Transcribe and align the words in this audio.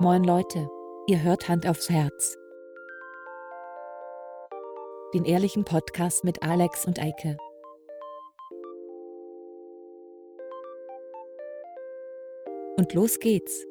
Moin 0.00 0.24
Leute, 0.24 0.66
ihr 1.08 1.22
hört 1.22 1.46
Hand 1.46 1.66
aufs 1.66 1.90
Herz. 1.90 2.38
Den 5.12 5.26
ehrlichen 5.26 5.64
Podcast 5.66 6.24
mit 6.24 6.42
Alex 6.42 6.86
und 6.86 6.98
Eike. 6.98 7.36
Und 12.78 12.94
los 12.94 13.18
geht's. 13.18 13.66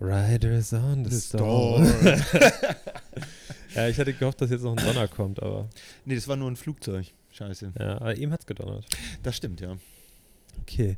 Riders 0.00 0.72
on 0.74 1.04
the 1.04 1.10
The 1.10 1.20
storm. 1.20 1.86
storm. 1.86 2.74
ja, 3.74 3.88
ich 3.88 3.98
hatte 3.98 4.12
gehofft, 4.12 4.40
dass 4.40 4.50
jetzt 4.50 4.62
noch 4.62 4.76
ein 4.76 4.84
Donner 4.84 5.08
kommt, 5.08 5.42
aber 5.42 5.68
Nee, 6.04 6.14
das 6.14 6.28
war 6.28 6.36
nur 6.36 6.50
ein 6.50 6.56
Flugzeug. 6.56 7.12
Scheiße. 7.32 7.72
ja, 7.78 7.96
aber 7.96 8.16
ihm 8.16 8.32
hat's 8.32 8.46
gedonnert. 8.46 8.84
Das 9.22 9.36
stimmt, 9.36 9.60
ja. 9.60 9.76
Okay. 10.62 10.96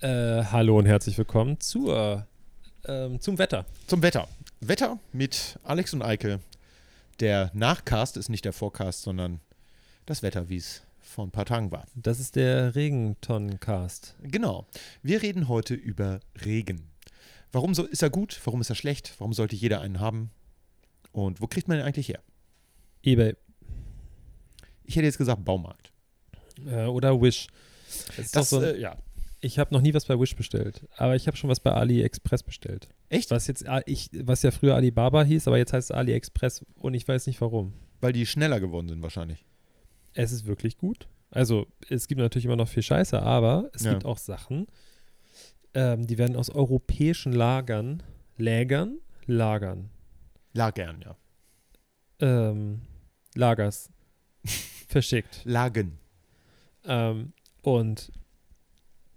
Äh, 0.00 0.42
hallo 0.44 0.78
und 0.78 0.86
herzlich 0.86 1.16
willkommen 1.16 1.60
zur, 1.60 2.26
ähm, 2.86 3.20
zum 3.20 3.38
Wetter. 3.38 3.64
Zum 3.86 4.02
Wetter. 4.02 4.28
Wetter 4.60 4.98
mit 5.12 5.58
Alex 5.62 5.94
und 5.94 6.02
Eike. 6.02 6.40
Der 7.20 7.50
Nachcast 7.54 8.16
ist 8.16 8.28
nicht 8.28 8.44
der 8.44 8.52
Forecast, 8.52 9.02
sondern 9.02 9.40
das 10.06 10.22
Wetter, 10.22 10.48
wie 10.48 10.56
es 10.56 10.82
vor 11.00 11.24
ein 11.24 11.30
paar 11.30 11.44
Tagen 11.44 11.70
war. 11.70 11.86
Das 11.94 12.18
ist 12.18 12.34
der 12.34 12.74
Regentonnencast. 12.74 14.16
Genau. 14.22 14.66
Wir 15.02 15.22
reden 15.22 15.46
heute 15.46 15.74
über 15.74 16.18
Regen. 16.44 16.88
Warum 17.52 17.72
so, 17.74 17.84
ist 17.84 18.02
er 18.02 18.10
gut? 18.10 18.40
Warum 18.44 18.60
ist 18.60 18.70
er 18.70 18.74
schlecht? 18.74 19.14
Warum 19.18 19.32
sollte 19.32 19.54
jeder 19.54 19.80
einen 19.80 20.00
haben? 20.00 20.30
Und 21.14 21.40
wo 21.40 21.46
kriegt 21.46 21.68
man 21.68 21.78
ihn 21.78 21.84
eigentlich 21.84 22.08
her? 22.08 22.20
Ebay 23.04 23.34
Ich 24.84 24.96
hätte 24.96 25.06
jetzt 25.06 25.16
gesagt 25.18 25.44
Baumarkt. 25.44 25.92
äh, 26.66 26.84
oder 26.86 27.20
Wish. 27.22 27.46
Das 28.16 28.32
Das, 28.32 28.50
so 28.50 28.58
ein, 28.58 28.64
äh, 28.64 28.78
ja. 28.80 28.96
ich 29.40 29.58
habe 29.60 29.72
noch 29.72 29.80
nie 29.80 29.94
was 29.94 30.06
bei 30.06 30.18
Wish 30.18 30.34
bestellt, 30.34 30.86
aber 30.96 31.14
ich 31.14 31.28
habe 31.28 31.36
schon 31.36 31.48
was 31.48 31.60
bei 31.60 31.70
AliExpress 31.72 32.42
bestellt. 32.42 32.88
Echt? 33.10 33.30
Was 33.30 33.46
jetzt 33.46 33.66
A- 33.68 33.82
ich, 33.86 34.10
was 34.12 34.42
ja 34.42 34.50
früher 34.50 34.74
Alibaba 34.74 35.22
hieß, 35.22 35.46
aber 35.46 35.56
jetzt 35.58 35.72
heißt 35.72 35.90
es 35.90 35.96
AliExpress 35.96 36.64
und 36.74 36.94
ich 36.94 37.06
weiß 37.06 37.28
nicht 37.28 37.40
warum. 37.40 37.72
Weil 38.00 38.12
die 38.12 38.26
schneller 38.26 38.58
geworden 38.58 38.88
sind 38.88 39.00
wahrscheinlich. 39.02 39.44
Es 40.14 40.32
ist 40.32 40.46
wirklich 40.46 40.76
gut. 40.78 41.06
Also 41.30 41.66
es 41.88 42.08
gibt 42.08 42.20
natürlich 42.20 42.44
immer 42.46 42.56
noch 42.56 42.68
viel 42.68 42.82
Scheiße, 42.82 43.22
aber 43.22 43.70
es 43.72 43.84
Ja. 43.84 43.92
gibt 43.92 44.04
auch 44.04 44.18
Sachen, 44.18 44.66
ähm, 45.74 46.06
die 46.08 46.18
werden 46.18 46.34
aus 46.36 46.50
europäischen 46.50 47.32
Lagern, 47.32 48.02
Lägern, 48.36 48.98
Lagern, 49.26 49.90
Lagern, 50.54 51.02
ja. 51.04 51.16
ähm, 52.20 52.80
Lagers 53.34 53.90
verschickt. 54.88 55.42
Lagen. 55.44 55.98
Ähm, 56.84 57.32
und 57.62 58.10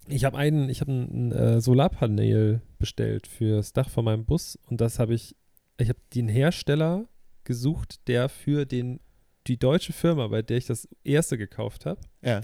ich 0.07 0.25
habe 0.25 0.37
einen, 0.37 0.69
ich 0.69 0.81
habe 0.81 0.91
ein, 0.91 1.29
ein 1.29 1.31
äh, 1.31 1.61
Solarpanel 1.61 2.61
bestellt 2.79 3.27
fürs 3.27 3.73
Dach 3.73 3.89
von 3.89 4.05
meinem 4.05 4.25
Bus 4.25 4.57
und 4.67 4.81
das 4.81 4.99
habe 4.99 5.13
ich, 5.13 5.35
ich 5.77 5.89
habe 5.89 5.99
den 6.15 6.27
Hersteller 6.29 7.07
gesucht, 7.43 8.07
der 8.07 8.29
für 8.29 8.65
den 8.65 8.99
die 9.47 9.57
deutsche 9.57 9.93
Firma, 9.93 10.27
bei 10.27 10.41
der 10.41 10.57
ich 10.57 10.65
das 10.65 10.87
erste 11.05 11.37
gekauft 11.37 11.85
habe, 11.85 12.01
Ja. 12.21 12.41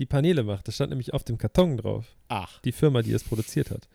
die 0.00 0.06
Paneele 0.06 0.42
macht. 0.42 0.66
Das 0.66 0.74
stand 0.74 0.90
nämlich 0.90 1.12
auf 1.14 1.22
dem 1.22 1.38
Karton 1.38 1.76
drauf. 1.76 2.16
Ach. 2.28 2.60
Die 2.62 2.72
Firma, 2.72 3.02
die 3.02 3.12
es 3.12 3.22
produziert 3.22 3.70
hat. 3.70 3.88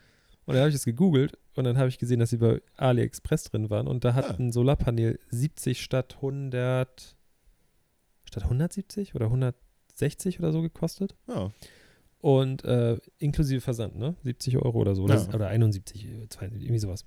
Und 0.49 0.55
dann 0.55 0.61
habe 0.63 0.69
ich 0.69 0.75
es 0.75 0.85
gegoogelt 0.85 1.37
und 1.55 1.63
dann 1.65 1.77
habe 1.77 1.89
ich 1.89 1.99
gesehen, 1.99 2.19
dass 2.19 2.31
sie 2.31 2.37
bei 2.37 2.61
AliExpress 2.77 3.43
drin 3.43 3.69
waren 3.69 3.87
und 3.87 4.03
da 4.03 4.15
hat 4.15 4.25
Ah. 4.25 4.35
ein 4.39 4.51
Solarpanel 4.51 5.19
70 5.29 5.81
statt 5.81 6.15
100 6.15 7.15
statt 8.25 8.43
170 8.43 9.13
oder 9.15 9.25
160 9.27 10.39
oder 10.39 10.51
so 10.51 10.61
gekostet. 10.61 11.15
Ja. 11.27 11.51
Und 12.19 12.63
äh, 12.65 12.97
inklusive 13.19 13.61
Versand, 13.61 13.97
ne? 13.97 14.15
70 14.23 14.57
Euro 14.57 14.79
oder 14.79 14.95
so. 14.95 15.03
Ja. 15.07 15.13
Das, 15.13 15.29
oder 15.33 15.47
71, 15.47 16.05
äh, 16.05 16.27
72, 16.29 16.63
irgendwie 16.63 16.79
sowas. 16.79 17.05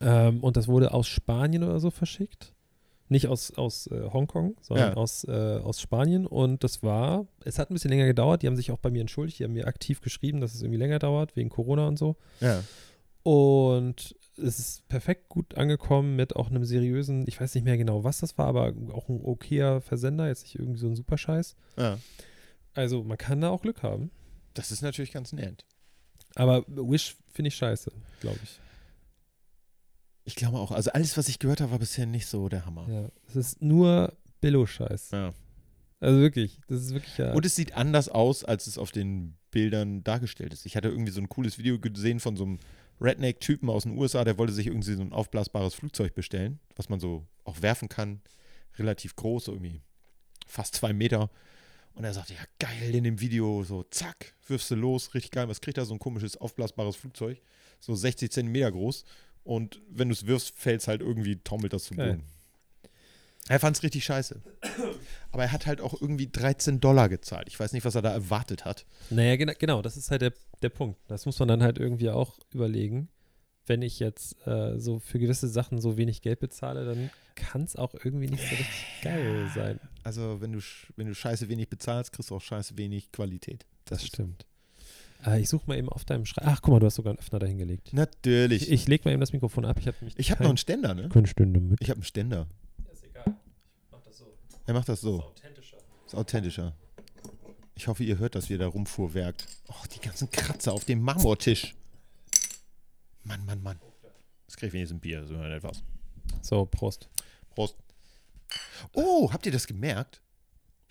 Ähm, 0.00 0.42
und 0.42 0.56
das 0.56 0.66
wurde 0.66 0.92
aus 0.94 1.06
Spanien 1.08 1.62
oder 1.62 1.78
so 1.78 1.90
verschickt. 1.90 2.54
Nicht 3.10 3.26
aus, 3.26 3.50
aus 3.52 3.86
äh, 3.88 4.08
Hongkong, 4.12 4.56
sondern 4.62 4.90
Ja. 4.92 4.96
aus, 4.96 5.24
äh, 5.24 5.30
aus 5.62 5.80
Spanien. 5.80 6.26
Und 6.26 6.64
das 6.64 6.82
war, 6.82 7.26
es 7.44 7.58
hat 7.58 7.70
ein 7.70 7.74
bisschen 7.74 7.90
länger 7.90 8.06
gedauert. 8.06 8.42
Die 8.42 8.46
haben 8.46 8.56
sich 8.56 8.70
auch 8.70 8.78
bei 8.78 8.90
mir 8.90 9.00
entschuldigt. 9.02 9.38
Die 9.40 9.44
haben 9.44 9.52
mir 9.52 9.66
aktiv 9.66 10.00
geschrieben, 10.00 10.40
dass 10.40 10.54
es 10.54 10.62
irgendwie 10.62 10.78
länger 10.78 10.98
dauert, 11.00 11.34
wegen 11.36 11.50
Corona 11.50 11.86
und 11.88 11.98
so. 11.98 12.16
Ja. 12.40 12.62
Und 13.22 14.14
es 14.38 14.58
ist 14.58 14.88
perfekt 14.88 15.28
gut 15.28 15.56
angekommen 15.58 16.16
mit 16.16 16.34
auch 16.36 16.48
einem 16.48 16.64
seriösen, 16.64 17.24
ich 17.28 17.38
weiß 17.40 17.54
nicht 17.54 17.64
mehr 17.64 17.76
genau, 17.76 18.04
was 18.04 18.20
das 18.20 18.38
war, 18.38 18.46
aber 18.46 18.72
auch 18.92 19.08
ein 19.10 19.20
okayer 19.22 19.80
Versender, 19.82 20.28
jetzt 20.28 20.44
nicht 20.44 20.58
irgendwie 20.58 20.78
so 20.80 20.86
ein 20.86 20.96
Superscheiß. 20.96 21.56
ja. 21.76 21.98
Also 22.72 23.02
man 23.02 23.18
kann 23.18 23.40
da 23.40 23.50
auch 23.50 23.62
Glück 23.62 23.82
haben. 23.82 24.12
Das 24.54 24.70
ist 24.70 24.80
natürlich 24.80 25.10
ganz 25.10 25.32
nett. 25.32 25.66
Aber 26.36 26.64
Wish 26.68 27.16
finde 27.32 27.48
ich 27.48 27.56
scheiße, 27.56 27.90
glaube 28.20 28.38
ich. 28.44 28.60
Ich 30.24 30.34
glaube 30.34 30.58
auch. 30.58 30.70
Also 30.70 30.90
alles, 30.92 31.16
was 31.16 31.28
ich 31.28 31.38
gehört 31.38 31.60
habe, 31.60 31.72
war 31.72 31.78
bisher 31.78 32.06
nicht 32.06 32.26
so 32.26 32.48
der 32.48 32.66
Hammer. 32.66 32.86
Ja, 32.88 33.08
es 33.28 33.36
ist 33.36 33.62
nur 33.62 34.16
Billo-Scheiß. 34.40 35.10
Ja. 35.12 35.32
Also 36.00 36.20
wirklich, 36.20 36.60
das 36.66 36.82
ist 36.82 36.94
wirklich 36.94 37.18
ja. 37.18 37.32
Und 37.32 37.44
es 37.44 37.54
sieht 37.54 37.74
anders 37.74 38.08
aus, 38.08 38.44
als 38.44 38.66
es 38.66 38.78
auf 38.78 38.90
den 38.90 39.36
Bildern 39.50 40.02
dargestellt 40.02 40.52
ist. 40.52 40.64
Ich 40.64 40.76
hatte 40.76 40.88
irgendwie 40.88 41.12
so 41.12 41.20
ein 41.20 41.28
cooles 41.28 41.58
Video 41.58 41.78
gesehen 41.78 42.20
von 42.20 42.36
so 42.36 42.44
einem 42.44 42.58
Redneck-Typen 43.00 43.68
aus 43.68 43.82
den 43.84 43.96
USA, 43.98 44.24
der 44.24 44.38
wollte 44.38 44.52
sich 44.52 44.66
irgendwie 44.66 44.94
so 44.94 45.02
ein 45.02 45.12
aufblasbares 45.12 45.74
Flugzeug 45.74 46.14
bestellen, 46.14 46.58
was 46.76 46.88
man 46.88 47.00
so 47.00 47.26
auch 47.44 47.60
werfen 47.62 47.88
kann. 47.88 48.20
Relativ 48.78 49.16
groß, 49.16 49.48
irgendwie 49.48 49.82
fast 50.46 50.74
zwei 50.74 50.92
Meter. 50.92 51.30
Und 51.94 52.04
er 52.04 52.14
sagte, 52.14 52.34
ja 52.34 52.40
geil, 52.58 52.94
in 52.94 53.04
dem 53.04 53.20
Video, 53.20 53.64
so 53.64 53.82
zack, 53.84 54.34
wirfst 54.46 54.70
du 54.70 54.76
los, 54.76 55.14
richtig 55.14 55.32
geil. 55.32 55.48
Was 55.48 55.60
kriegt 55.60 55.76
er 55.76 55.84
so 55.84 55.94
ein 55.94 55.98
komisches 55.98 56.36
aufblasbares 56.36 56.96
Flugzeug? 56.96 57.40
So 57.80 57.94
60 57.94 58.30
Zentimeter 58.30 58.70
groß. 58.70 59.04
Und 59.44 59.80
wenn 59.88 60.08
du 60.08 60.14
es 60.14 60.26
wirfst, 60.26 60.56
fällt 60.56 60.80
es 60.80 60.88
halt 60.88 61.00
irgendwie, 61.00 61.36
taumelt 61.42 61.72
das 61.72 61.84
zu 61.84 61.94
Geil. 61.94 62.14
Boden. 62.14 62.24
Er 63.48 63.58
fand 63.58 63.76
es 63.76 63.82
richtig 63.82 64.04
scheiße. 64.04 64.40
Aber 65.32 65.42
er 65.42 65.52
hat 65.52 65.66
halt 65.66 65.80
auch 65.80 66.00
irgendwie 66.00 66.28
13 66.30 66.80
Dollar 66.80 67.08
gezahlt. 67.08 67.48
Ich 67.48 67.58
weiß 67.58 67.72
nicht, 67.72 67.84
was 67.84 67.94
er 67.94 68.02
da 68.02 68.12
erwartet 68.12 68.64
hat. 68.64 68.86
naja, 69.08 69.36
gena 69.36 69.54
genau, 69.54 69.82
das 69.82 69.96
ist 69.96 70.10
halt 70.10 70.22
der, 70.22 70.32
der 70.62 70.68
Punkt. 70.68 71.00
Das 71.08 71.26
muss 71.26 71.38
man 71.38 71.48
dann 71.48 71.62
halt 71.62 71.78
irgendwie 71.78 72.10
auch 72.10 72.38
überlegen. 72.52 73.08
Wenn 73.66 73.82
ich 73.82 73.98
jetzt 73.98 74.36
äh, 74.46 74.78
so 74.78 74.98
für 75.00 75.18
gewisse 75.18 75.48
Sachen 75.48 75.80
so 75.80 75.96
wenig 75.96 76.22
Geld 76.22 76.40
bezahle, 76.40 76.84
dann 76.84 77.10
kann 77.34 77.62
es 77.62 77.76
auch 77.76 77.94
irgendwie 77.94 78.28
nicht 78.28 78.42
so 78.42 78.50
richtig 78.54 78.84
geil 79.02 79.50
sein. 79.54 79.80
Also, 80.02 80.40
wenn 80.40 80.52
du, 80.52 80.60
wenn 80.96 81.06
du 81.06 81.14
scheiße 81.14 81.48
wenig 81.48 81.68
bezahlst, 81.68 82.12
kriegst 82.12 82.30
du 82.30 82.36
auch 82.36 82.40
scheiße 82.40 82.76
wenig 82.78 83.10
Qualität. 83.12 83.66
Das 83.84 84.04
stimmt. 84.04 84.46
Äh, 85.26 85.40
ich 85.40 85.48
suche 85.48 85.64
mal 85.66 85.76
eben 85.76 85.88
auf 85.88 86.04
deinem 86.04 86.24
Schreibtisch. 86.24 86.52
Ach, 86.54 86.62
guck 86.62 86.72
mal, 86.72 86.80
du 86.80 86.86
hast 86.86 86.94
sogar 86.94 87.12
einen 87.12 87.18
Öffner 87.18 87.38
dahingelegt. 87.38 87.92
Natürlich. 87.92 88.62
Ich, 88.62 88.72
ich 88.72 88.88
lege 88.88 89.04
mal 89.04 89.12
eben 89.12 89.20
das 89.20 89.32
Mikrofon 89.32 89.64
ab. 89.64 89.76
Ich 89.78 89.86
habe 89.86 89.96
mich. 90.00 90.18
Ich 90.18 90.30
habe 90.30 90.42
noch 90.42 90.50
einen 90.50 90.58
Ständer, 90.58 90.94
ne? 90.94 91.08
keine 91.08 91.26
Stunde 91.26 91.60
mit. 91.60 91.80
Ich 91.80 91.90
habe 91.90 91.98
einen 91.98 92.04
Ständer. 92.04 92.46
Ja, 92.84 92.92
ist 92.92 93.04
egal. 93.04 93.36
Ich 93.84 93.90
mach 93.90 94.02
das 94.02 94.18
so. 94.18 94.24
Er 94.66 94.74
macht 94.74 94.88
das 94.88 95.00
so. 95.00 95.20
authentischer. 95.22 95.78
Ist 96.06 96.14
authentischer. 96.14 96.74
Ich 97.74 97.88
hoffe, 97.88 98.04
ihr 98.04 98.18
hört, 98.18 98.34
dass 98.34 98.50
wir 98.50 98.58
da 98.58 98.66
rumfuhrwerkt. 98.66 99.46
Och, 99.68 99.86
die 99.86 100.00
ganzen 100.00 100.30
Kratzer 100.30 100.72
auf 100.72 100.84
dem 100.84 101.00
Marmortisch. 101.00 101.74
Mann, 103.24 103.44
Mann, 103.46 103.62
Mann. 103.62 103.78
Das 104.46 104.56
kriege 104.56 104.68
ich 104.68 104.72
wenigstens 104.72 104.98
ein 104.98 105.00
Bier, 105.00 105.26
so 105.26 105.34
etwas. 105.36 105.82
So, 106.42 106.66
Prost. 106.66 107.08
Prost. 107.54 107.76
Oh, 108.92 109.32
habt 109.32 109.46
ihr 109.46 109.52
das 109.52 109.66
gemerkt? 109.66 110.20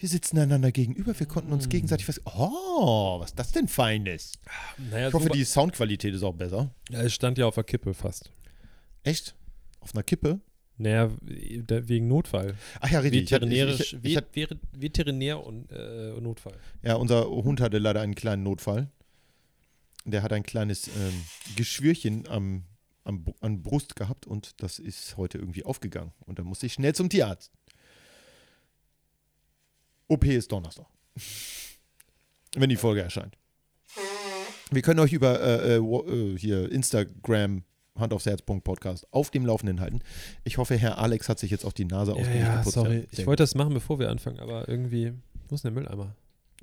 Wir 0.01 0.07
sitzen 0.07 0.39
einander 0.39 0.71
gegenüber, 0.71 1.17
wir 1.19 1.27
konnten 1.27 1.51
uns 1.51 1.67
gegenseitig 1.67 2.07
was. 2.07 2.21
Oh, 2.25 3.19
was 3.19 3.31
ist 3.31 3.39
das 3.39 3.51
denn 3.51 3.67
Feines? 3.67 4.31
Naja, 4.89 5.09
Ich 5.09 5.13
hoffe, 5.13 5.27
so- 5.27 5.33
die 5.33 5.43
Soundqualität 5.43 6.13
ist 6.15 6.23
auch 6.23 6.33
besser. 6.33 6.73
Ja, 6.89 7.01
es 7.01 7.13
stand 7.13 7.37
ja 7.37 7.45
auf 7.45 7.55
der 7.55 7.65
Kippe 7.65 7.93
fast. 7.93 8.31
Echt? 9.03 9.35
Auf 9.81 9.93
einer 9.93 10.03
Kippe? 10.03 10.39
Naja, 10.77 11.11
da- 11.67 11.85
wegen 11.89 12.07
Notfall. 12.07 12.55
Ach 12.79 12.89
ja, 12.89 12.99
richtig. 13.01 13.29
Veterinärisch, 13.29 13.93
ich, 13.93 13.99
ich, 14.05 14.15
ich, 14.15 14.17
Vet- 14.17 14.57
Veterinär 14.71 15.45
und 15.45 15.69
äh, 15.73 16.13
Notfall. 16.21 16.55
ja, 16.81 16.95
unser 16.95 17.29
Hund 17.29 17.59
hatte 17.59 17.77
leider 17.77 17.99
einen 17.99 18.15
kleinen 18.15 18.43
Notfall. 18.43 18.89
Der 20.05 20.23
hat 20.23 20.31
ein 20.31 20.43
kleines 20.43 20.87
ähm, 20.87 21.23
Geschwürchen 21.57 22.25
am, 22.29 22.63
am, 23.03 23.25
an 23.41 23.61
Brust 23.61 23.97
gehabt 23.97 24.25
und 24.27 24.61
das 24.63 24.79
ist 24.79 25.17
heute 25.17 25.37
irgendwie 25.39 25.65
aufgegangen. 25.65 26.13
Und 26.25 26.39
dann 26.39 26.45
musste 26.45 26.65
ich 26.67 26.73
schnell 26.73 26.95
zum 26.95 27.09
Tierarzt. 27.09 27.51
OP 30.09 30.25
ist 30.25 30.51
Donnerstag. 30.51 30.87
Wenn 32.55 32.69
die 32.69 32.75
Folge 32.75 33.01
erscheint. 33.01 33.37
Wir 34.71 34.81
können 34.81 34.99
euch 34.99 35.13
über 35.13 35.39
äh, 35.39 35.75
äh, 35.75 35.77
äh, 35.77 36.37
hier 36.37 36.71
Instagram 36.71 37.63
Hand 37.95 38.13
aufs 38.13 38.25
Herz 38.25 38.41
Podcast 38.41 39.05
auf 39.11 39.29
dem 39.29 39.45
Laufenden 39.45 39.79
halten. 39.81 40.01
Ich 40.43 40.57
hoffe, 40.57 40.75
Herr 40.77 40.97
Alex 40.99 41.29
hat 41.29 41.37
sich 41.39 41.51
jetzt 41.51 41.65
auch 41.65 41.73
die 41.73 41.85
Nase 41.85 42.13
Ja, 42.17 42.31
ja, 42.31 42.57
geputzt. 42.57 42.75
sorry. 42.75 43.07
Ich 43.11 43.25
wollte 43.27 43.43
das 43.43 43.55
machen, 43.55 43.73
bevor 43.73 43.99
wir 43.99 44.09
anfangen, 44.09 44.39
aber 44.39 44.67
irgendwie. 44.67 45.13
Wo 45.47 45.55
ist 45.55 45.63
denn 45.63 45.73
der 45.73 45.83
Mülleimer? 45.83 46.15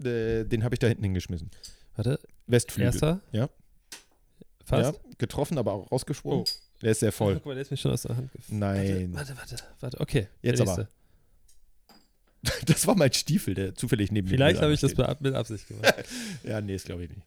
Äh, 0.03 0.45
den 0.45 0.65
habe 0.65 0.75
ich 0.75 0.79
da 0.79 0.87
hinten 0.89 1.05
hingeschmissen. 1.05 1.51
Warte, 1.95 2.19
Westflügel. 2.47 2.87
erster? 2.93 3.21
Ja. 3.33 3.49
Fast? 4.65 4.95
Ja, 4.95 5.01
getroffen, 5.19 5.59
aber 5.59 5.73
auch 5.73 5.91
rausgeschwommen. 5.93 6.41
Oh. 6.41 6.81
Der 6.83 6.91
ist 6.91 7.01
sehr 7.01 7.11
Ach, 7.11 7.15
voll. 7.15 7.35
guck 7.35 7.47
mal, 7.47 7.55
der 7.55 7.63
ist 7.63 7.71
mir 7.71 7.77
schon 7.77 7.93
aus 7.93 8.03
der 8.03 8.17
Hand 8.17 8.33
gefallen. 8.33 8.59
Nein. 8.59 9.15
Warte, 9.15 9.37
warte, 9.37 9.53
warte, 9.53 9.65
warte. 9.81 10.01
Okay. 10.01 10.29
Jetzt 10.43 10.61
aber. 10.61 10.89
Das 12.67 12.87
war 12.87 12.95
mein 12.97 13.13
Stiefel, 13.13 13.55
der 13.55 13.75
zufällig 13.75 14.11
neben 14.13 14.27
mir 14.29 14.35
Vielleicht 14.35 14.61
habe 14.61 14.73
ich 14.73 14.81
das 14.81 14.97
mit 15.21 15.35
Absicht 15.35 15.69
gemacht. 15.69 15.95
Ja, 16.45 16.61
nee, 16.61 16.73
das 16.75 16.85
glaube 16.85 17.05
ich 17.05 17.11
nicht. 17.11 17.23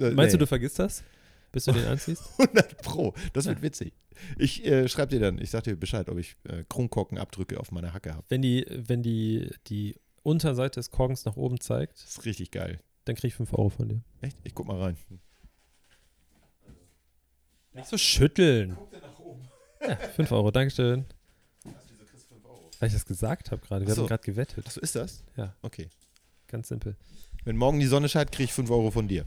Äh, 0.00 0.10
Meinst 0.10 0.32
du, 0.34 0.36
nee. 0.36 0.40
du 0.40 0.46
vergisst 0.46 0.78
das? 0.78 1.02
Bis 1.52 1.64
du 1.64 1.72
den 1.72 1.84
anziehst? 1.86 2.22
100 2.38 2.82
Pro. 2.82 3.14
Das 3.32 3.46
wird 3.46 3.62
witzig. 3.62 3.94
Ich 4.36 4.64
äh, 4.66 4.88
schreibe 4.88 5.10
dir 5.10 5.20
dann, 5.20 5.38
ich 5.40 5.50
sag 5.50 5.64
dir 5.64 5.76
Bescheid, 5.76 6.08
ob 6.08 6.18
ich 6.18 6.36
äh, 6.44 6.64
Kronkorkenabdrücke 6.68 7.58
auf 7.58 7.70
meiner 7.72 7.92
Hacke 7.94 8.14
habe. 8.14 8.24
Wenn 8.28 8.42
die, 8.42 8.66
wenn 8.68 9.02
die, 9.02 9.50
die 9.68 9.96
Unterseite 10.22 10.80
des 10.80 10.90
Korkens 10.90 11.24
nach 11.24 11.36
oben 11.36 11.60
zeigt, 11.60 12.02
Das 12.02 12.10
ist 12.10 12.24
richtig 12.24 12.50
geil. 12.50 12.80
dann 13.04 13.14
krieg 13.16 13.28
ich 13.28 13.34
5 13.34 13.52
Euro 13.54 13.68
von 13.70 13.88
dir. 13.88 14.02
Echt? 14.20 14.36
Ich 14.44 14.54
guck 14.54 14.66
mal 14.66 14.80
rein. 14.80 14.96
Nicht 17.72 17.86
so 17.88 17.96
schütteln. 17.96 18.74
Guck 18.76 18.90
dir 18.90 19.00
nach 19.00 19.18
oben. 19.18 19.48
Ja, 19.86 19.96
5 19.96 20.32
Euro, 20.32 20.50
Dankeschön. 20.50 21.04
Weil 22.80 22.88
ich 22.88 22.94
das 22.94 23.06
gesagt 23.06 23.50
habe 23.50 23.60
gerade. 23.66 23.86
Wir 23.86 23.92
Ach 23.92 23.96
so. 23.96 24.02
haben 24.02 24.08
gerade 24.08 24.22
gewettet. 24.24 24.66
Achso, 24.66 24.80
ist 24.80 24.94
das? 24.96 25.24
Ja. 25.36 25.54
Okay. 25.62 25.88
Ganz 26.46 26.68
simpel. 26.68 26.96
Wenn 27.44 27.56
morgen 27.56 27.80
die 27.80 27.86
Sonne 27.86 28.08
scheint, 28.08 28.32
kriege 28.32 28.44
ich 28.44 28.52
5 28.52 28.70
Euro 28.70 28.90
von 28.90 29.08
dir. 29.08 29.24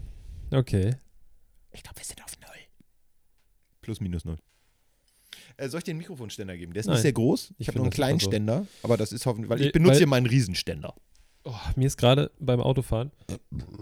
Okay. 0.50 0.96
Ich 1.72 1.82
glaube, 1.82 1.98
wir 1.98 2.04
sind 2.04 2.22
auf 2.22 2.38
Null. 2.40 2.48
Plus, 3.80 4.00
minus 4.00 4.24
Null. 4.24 4.38
Äh, 5.56 5.68
soll 5.68 5.78
ich 5.78 5.84
dir 5.84 5.90
einen 5.92 5.98
Mikrofonständer 5.98 6.56
geben? 6.56 6.72
Der 6.72 6.80
ist 6.80 6.86
Nein. 6.86 6.94
nicht 6.94 7.02
sehr 7.02 7.12
groß. 7.12 7.50
Ich 7.52 7.60
Ich 7.60 7.68
habe 7.68 7.78
nur 7.78 7.86
einen 7.86 7.92
kleinen 7.92 8.18
super 8.18 8.24
so. 8.24 8.30
Ständer, 8.30 8.66
aber 8.82 8.96
das 8.96 9.12
ist 9.12 9.26
hoffentlich, 9.26 9.50
weil 9.50 9.60
ich 9.60 9.72
benutze 9.72 9.92
weil- 9.92 9.98
hier 9.98 10.06
meinen 10.06 10.26
Riesenständer. 10.26 10.94
Oh, 11.44 11.54
mir 11.74 11.86
ist 11.88 11.96
gerade 11.96 12.30
beim 12.38 12.60
Autofahren. 12.60 13.10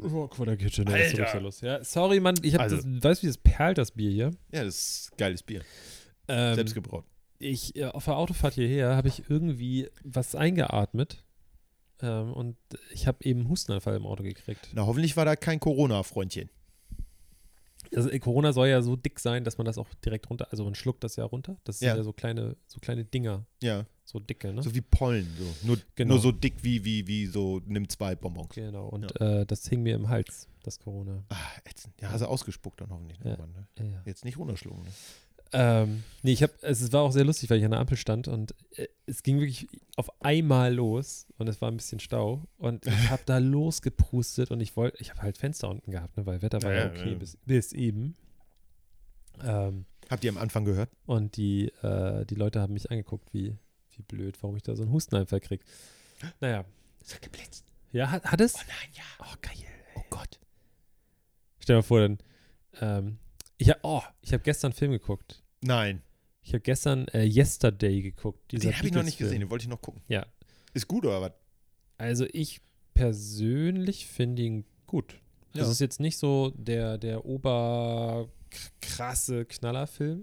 Oh, 0.03 0.27
guck 0.29 0.39
mal, 0.39 0.47
da 0.47 0.57
geht 0.57 0.75
schon 0.75 0.87
der 0.87 1.41
los. 1.43 1.61
Ja, 1.61 1.85
sorry, 1.85 2.19
Mann. 2.19 2.37
Ich 2.43 2.55
hab 2.55 2.63
Also- 2.63 2.77
das, 2.77 2.85
weißt 2.87 3.23
du, 3.23 3.27
wie 3.27 3.31
das 3.31 3.37
perlt, 3.39 3.79
das 3.79 3.91
Bier 3.93 4.11
hier? 4.11 4.31
Ja, 4.51 4.65
das 4.65 4.77
ist 4.77 5.19
geiles 5.19 5.43
Bier. 5.43 5.63
Ähm, 6.27 6.55
Selbst 6.55 6.75
gebraut. 6.75 7.05
Ich, 7.41 7.75
äh, 7.77 7.87
auf 7.87 8.05
der 8.05 8.17
Autofahrt 8.17 8.55
hierher 8.55 8.95
habe 8.97 9.09
ich 9.09 9.29
irgendwie 9.29 9.89
was 10.05 10.35
eingeatmet. 10.35 11.25
Ähm, 12.03 12.33
und 12.33 12.57
ich 12.93 13.07
habe 13.07 13.19
eben 13.25 13.41
einen 13.41 13.49
Hustenanfall 13.51 13.97
im 13.97 14.07
Auto 14.07 14.23
gekriegt. 14.23 14.69
Na, 14.73 14.87
hoffentlich 14.87 15.17
war 15.17 15.25
da 15.25 15.37
kein 15.37 15.59
Corona-Freundchen. 15.61 16.49
Also 17.95 18.09
äh, 18.11 18.19
Corona 18.21 18.53
soll 18.53 18.69
ja 18.69 18.83
so 18.83 18.95
dick 18.95 19.19
sein, 19.19 19.43
dass 19.45 19.59
man 19.59 19.65
das 19.65 19.77
auch 19.79 19.89
direkt 20.05 20.31
runter, 20.31 20.47
also 20.51 20.65
man 20.65 20.75
schluckt 20.75 21.03
das 21.03 21.17
ja 21.17 21.25
runter. 21.25 21.57
Das 21.65 21.81
sind 21.81 21.89
Ja. 21.89 21.97
ja 21.97 22.03
so 22.05 22.13
kleine, 22.13 22.57
so 22.67 22.79
kleine 22.79 23.05
Dinger, 23.05 23.45
Ja, 23.63 23.85
so 24.05 24.21
dicke, 24.21 24.53
ne? 24.53 24.63
so 24.63 24.75
wie 24.75 24.81
Pollen. 24.81 25.29
So. 25.37 25.67
Nur, 25.67 25.79
Genau. 25.97 26.15
nur 26.15 26.23
so 26.23 26.31
dick 26.31 26.63
wie, 26.63 26.85
wie, 26.85 27.07
wie 27.07 27.27
so, 27.27 27.61
nimm 27.67 27.89
zwei 27.89 28.15
Bonbons. 28.15 28.55
Genau. 28.55 28.87
Und 28.89 29.21
äh, 29.21 29.45
das 29.45 29.67
hing 29.69 29.83
mir 29.83 29.97
im 29.97 30.09
Hals, 30.09 30.49
das 30.63 30.79
Corona. 30.79 31.25
Ah, 31.31 31.37
ätzend. 31.65 31.95
Ja, 32.01 32.11
hast 32.13 32.21
du 32.21 32.27
ausgespuckt 32.27 32.81
dann 32.81 32.91
hoffentlich. 32.91 33.19
Ja. 33.19 33.33
irgendwann, 33.33 33.53
Ne? 33.53 33.67
Ja, 33.79 33.85
ja. 33.87 34.03
Jetzt 34.07 34.25
nicht 34.25 34.39
runterschlucken. 34.39 34.83
Ne? 34.85 34.91
Ähm, 35.53 36.05
nee, 36.23 36.33
ich 36.33 36.43
habe, 36.45 36.53
es 36.63 36.93
war 36.93 37.03
auch 37.03 37.11
sehr 37.11 37.25
lustig, 37.25 37.51
weil 37.51 37.59
ich 37.59 37.65
an 37.65 37.73
der 37.73 37.81
Ampel 37.81 37.97
stand 37.97 38.29
und 38.29 38.55
äh, 38.77 38.87
es 39.07 39.23
ging 39.25 39.41
wirklich 39.41 39.67
auf 39.97 40.09
einmal 40.23 40.73
los 40.73 41.27
und 41.39 41.49
es 41.49 41.61
war 41.61 41.71
ein 41.71 41.77
bisschen 41.77 41.99
Stau 41.99 42.45
und 42.57 42.87
ich 42.87 42.93
habe 43.11 43.23
da 43.27 43.39
losgeprustet 43.39 44.51
und 44.53 44.61
ich 44.61 44.77
wollte, 44.77 44.99
ich 45.01 45.11
habe 45.11 45.23
halt 45.23 45.39
Fenster 45.39 45.69
unten 45.69 45.91
gehabt, 45.91 46.17
ne, 46.17 46.25
weil 46.27 46.41
Wetter 46.43 46.63
war 46.63 46.73
ja, 46.73 46.85
Ja, 46.85 46.91
okay 46.91 47.13
ja. 47.13 47.19
Bis, 47.19 47.37
bis 47.47 47.73
eben. 47.73 48.15
Ähm, 49.43 49.87
Habt 50.09 50.23
ihr 50.25 50.31
am 50.31 50.39
Anfang 50.39 50.65
gehört? 50.65 50.91
und 51.07 51.37
die, 51.37 51.67
äh, 51.83 52.25
die 52.27 52.35
Leute 52.37 52.61
haben 52.61 52.73
mich 52.75 52.91
angeguckt, 52.91 53.33
wie, 53.33 53.57
wie 53.97 54.03
blöd, 54.03 54.37
warum 54.43 54.57
ich 54.57 54.63
da 54.63 54.77
so 54.77 54.83
einen 54.83 54.93
Hustenanfall 54.93 55.41
krieg. 55.41 55.63
Naja, 56.41 56.65
Es 57.03 57.15
hat 57.15 57.23
geblitzt. 57.23 57.65
ja, 57.93 58.11
hat, 58.11 58.25
hat 58.25 58.41
es? 58.41 58.55
Oh 58.55 58.59
nein, 58.69 58.91
ja. 58.95 59.03
Oh, 59.21 59.35
geil. 59.41 59.55
Oh 59.97 60.03
Gott. 60.11 60.39
Stell 61.59 61.75
dir 61.75 61.79
mal 61.79 61.83
vor, 61.83 62.01
dann, 62.01 62.19
ähm, 62.81 63.19
ich 63.61 63.69
habe, 63.71 63.81
oh, 63.83 64.03
ich 64.23 64.33
habe 64.33 64.43
gestern 64.43 64.71
einen 64.73 64.79
Film 64.79 64.93
geguckt. 64.93 65.43
Nein, 65.63 66.03
Ich 66.43 66.53
habe 66.55 66.61
gestern 66.61 67.07
äh, 67.09 67.25
Yesterday 67.25 68.01
geguckt. 68.03 68.53
den 68.53 68.61
habe 68.75 68.87
ich 68.87 68.93
noch 68.95 69.03
nicht 69.03 69.19
gesehen. 69.19 69.41
Den 69.41 69.51
wollte 69.51 69.65
ich 69.65 69.69
noch 69.69 69.83
gucken. 69.83 70.01
Ja. 70.09 70.25
Ist 70.73 70.89
gut 70.89 71.05
oder 71.05 71.21
was? 71.21 71.33
Also 71.99 72.27
ich 72.33 72.61
persönlich 72.95 74.07
finde 74.07 74.43
ihn 74.43 74.65
gut. 74.87 75.15
Ja. 75.55 75.61
Das 75.63 75.69
ist 75.69 75.81
jetzt 75.81 76.01
nicht 76.01 76.17
so 76.17 76.53
der, 76.57 76.97
der 76.97 77.27
oberkrasse 77.27 79.45
Knallerfilm. 79.45 80.23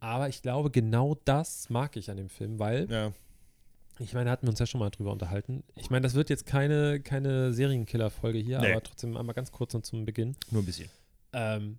Aber 0.00 0.28
ich 0.28 0.42
glaube, 0.42 0.70
genau 0.70 1.16
das 1.24 1.70
mag 1.70 1.96
ich 1.96 2.10
an 2.10 2.18
dem 2.18 2.28
Film, 2.28 2.58
weil, 2.58 2.88
Ja. 2.90 3.12
ich 3.98 4.12
meine, 4.12 4.26
da 4.26 4.30
hatten 4.32 4.46
wir 4.46 4.50
uns 4.50 4.60
ja 4.60 4.66
schon 4.66 4.78
mal 4.78 4.90
drüber 4.90 5.10
unterhalten. 5.12 5.64
Ich 5.74 5.90
meine, 5.90 6.02
das 6.02 6.14
wird 6.14 6.30
jetzt 6.30 6.46
keine, 6.46 7.00
keine 7.00 7.52
Serienkiller-Folge 7.52 8.38
hier, 8.38 8.60
Nee. 8.60 8.72
aber 8.72 8.82
trotzdem 8.82 9.16
einmal 9.16 9.34
ganz 9.34 9.50
kurz 9.50 9.74
und 9.74 9.84
zum 9.84 10.04
Beginn. 10.04 10.36
Nur 10.50 10.62
ein 10.62 10.66
bisschen. 10.66 10.88
Ähm, 11.32 11.78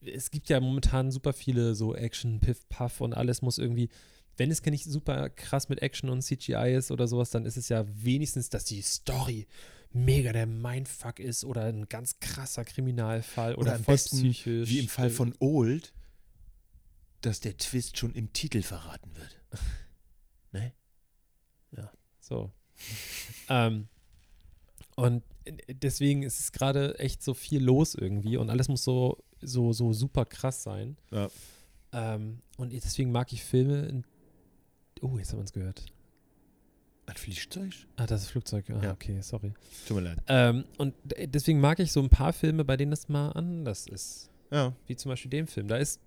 es 0.00 0.30
gibt 0.30 0.48
ja 0.48 0.60
momentan 0.60 1.10
super 1.10 1.32
viele 1.32 1.74
so 1.74 1.94
Action, 1.94 2.40
Piff, 2.40 2.68
Puff 2.68 3.00
und 3.00 3.14
alles 3.14 3.42
muss 3.42 3.58
irgendwie, 3.58 3.88
wenn 4.36 4.50
es 4.50 4.64
nicht 4.64 4.84
super 4.84 5.28
krass 5.30 5.68
mit 5.68 5.82
Action 5.82 6.08
und 6.08 6.22
CGI 6.22 6.74
ist 6.76 6.90
oder 6.90 7.08
sowas, 7.08 7.30
dann 7.30 7.46
ist 7.46 7.56
es 7.56 7.68
ja 7.68 7.84
wenigstens, 7.86 8.48
dass 8.48 8.64
die 8.64 8.82
Story 8.82 9.46
mega 9.92 10.32
der 10.32 10.46
Mindfuck 10.46 11.18
ist 11.18 11.44
oder 11.44 11.64
ein 11.64 11.88
ganz 11.88 12.20
krasser 12.20 12.64
Kriminalfall 12.64 13.54
oder, 13.54 13.62
Oder 13.62 13.74
am 13.76 13.84
voll 13.84 13.94
besten, 13.94 14.18
psychisch. 14.18 14.68
Wie 14.68 14.78
im 14.78 14.88
Fall 14.88 15.10
von 15.10 15.34
Old, 15.40 15.92
dass 17.20 17.40
der 17.40 17.56
Twist 17.56 17.98
schon 17.98 18.14
im 18.14 18.32
Titel 18.32 18.62
verraten 18.62 19.10
wird. 19.16 19.36
ne? 20.52 20.72
So. 22.28 22.52
ähm, 23.48 23.88
und 24.96 25.22
deswegen 25.68 26.22
ist 26.22 26.40
es 26.40 26.52
gerade 26.52 26.98
echt 26.98 27.22
so 27.22 27.32
viel 27.32 27.62
los 27.62 27.94
irgendwie 27.94 28.36
und 28.36 28.50
alles 28.50 28.68
muss 28.68 28.84
so, 28.84 29.24
so, 29.40 29.72
so 29.72 29.92
super 29.92 30.24
krass 30.24 30.62
sein. 30.62 30.96
Ja. 31.10 31.28
Ähm, 31.92 32.40
und 32.56 32.72
deswegen 32.72 33.10
mag 33.12 33.32
ich 33.32 33.42
Filme. 33.44 34.02
Oh, 35.00 35.16
jetzt 35.18 35.32
haben 35.32 35.38
wir 35.40 35.44
es 35.44 35.52
gehört. 35.52 35.86
Ein 37.06 37.16
Flugzeug? 37.16 37.72
Ah, 37.96 38.06
das 38.06 38.22
ist 38.22 38.28
Flugzeug. 38.30 38.68
Ah, 38.70 38.80
Ja. 38.82 38.92
okay, 38.92 39.20
sorry. 39.22 39.54
Tut 39.86 39.96
mir 39.96 40.02
leid. 40.02 40.18
Ähm, 40.28 40.64
und 40.76 40.94
deswegen 41.16 41.60
mag 41.60 41.78
ich 41.78 41.90
so 41.92 42.00
ein 42.00 42.10
paar 42.10 42.32
Filme, 42.34 42.64
bei 42.64 42.76
denen 42.76 42.90
das 42.90 43.08
mal 43.08 43.30
anders 43.30 43.86
ist. 43.86 44.28
Ja. 44.50 44.74
Wie 44.86 44.96
zum 44.96 45.08
Beispiel 45.10 45.30
dem 45.30 45.46
Film. 45.46 45.68
Da 45.68 45.76
ist 45.76 46.00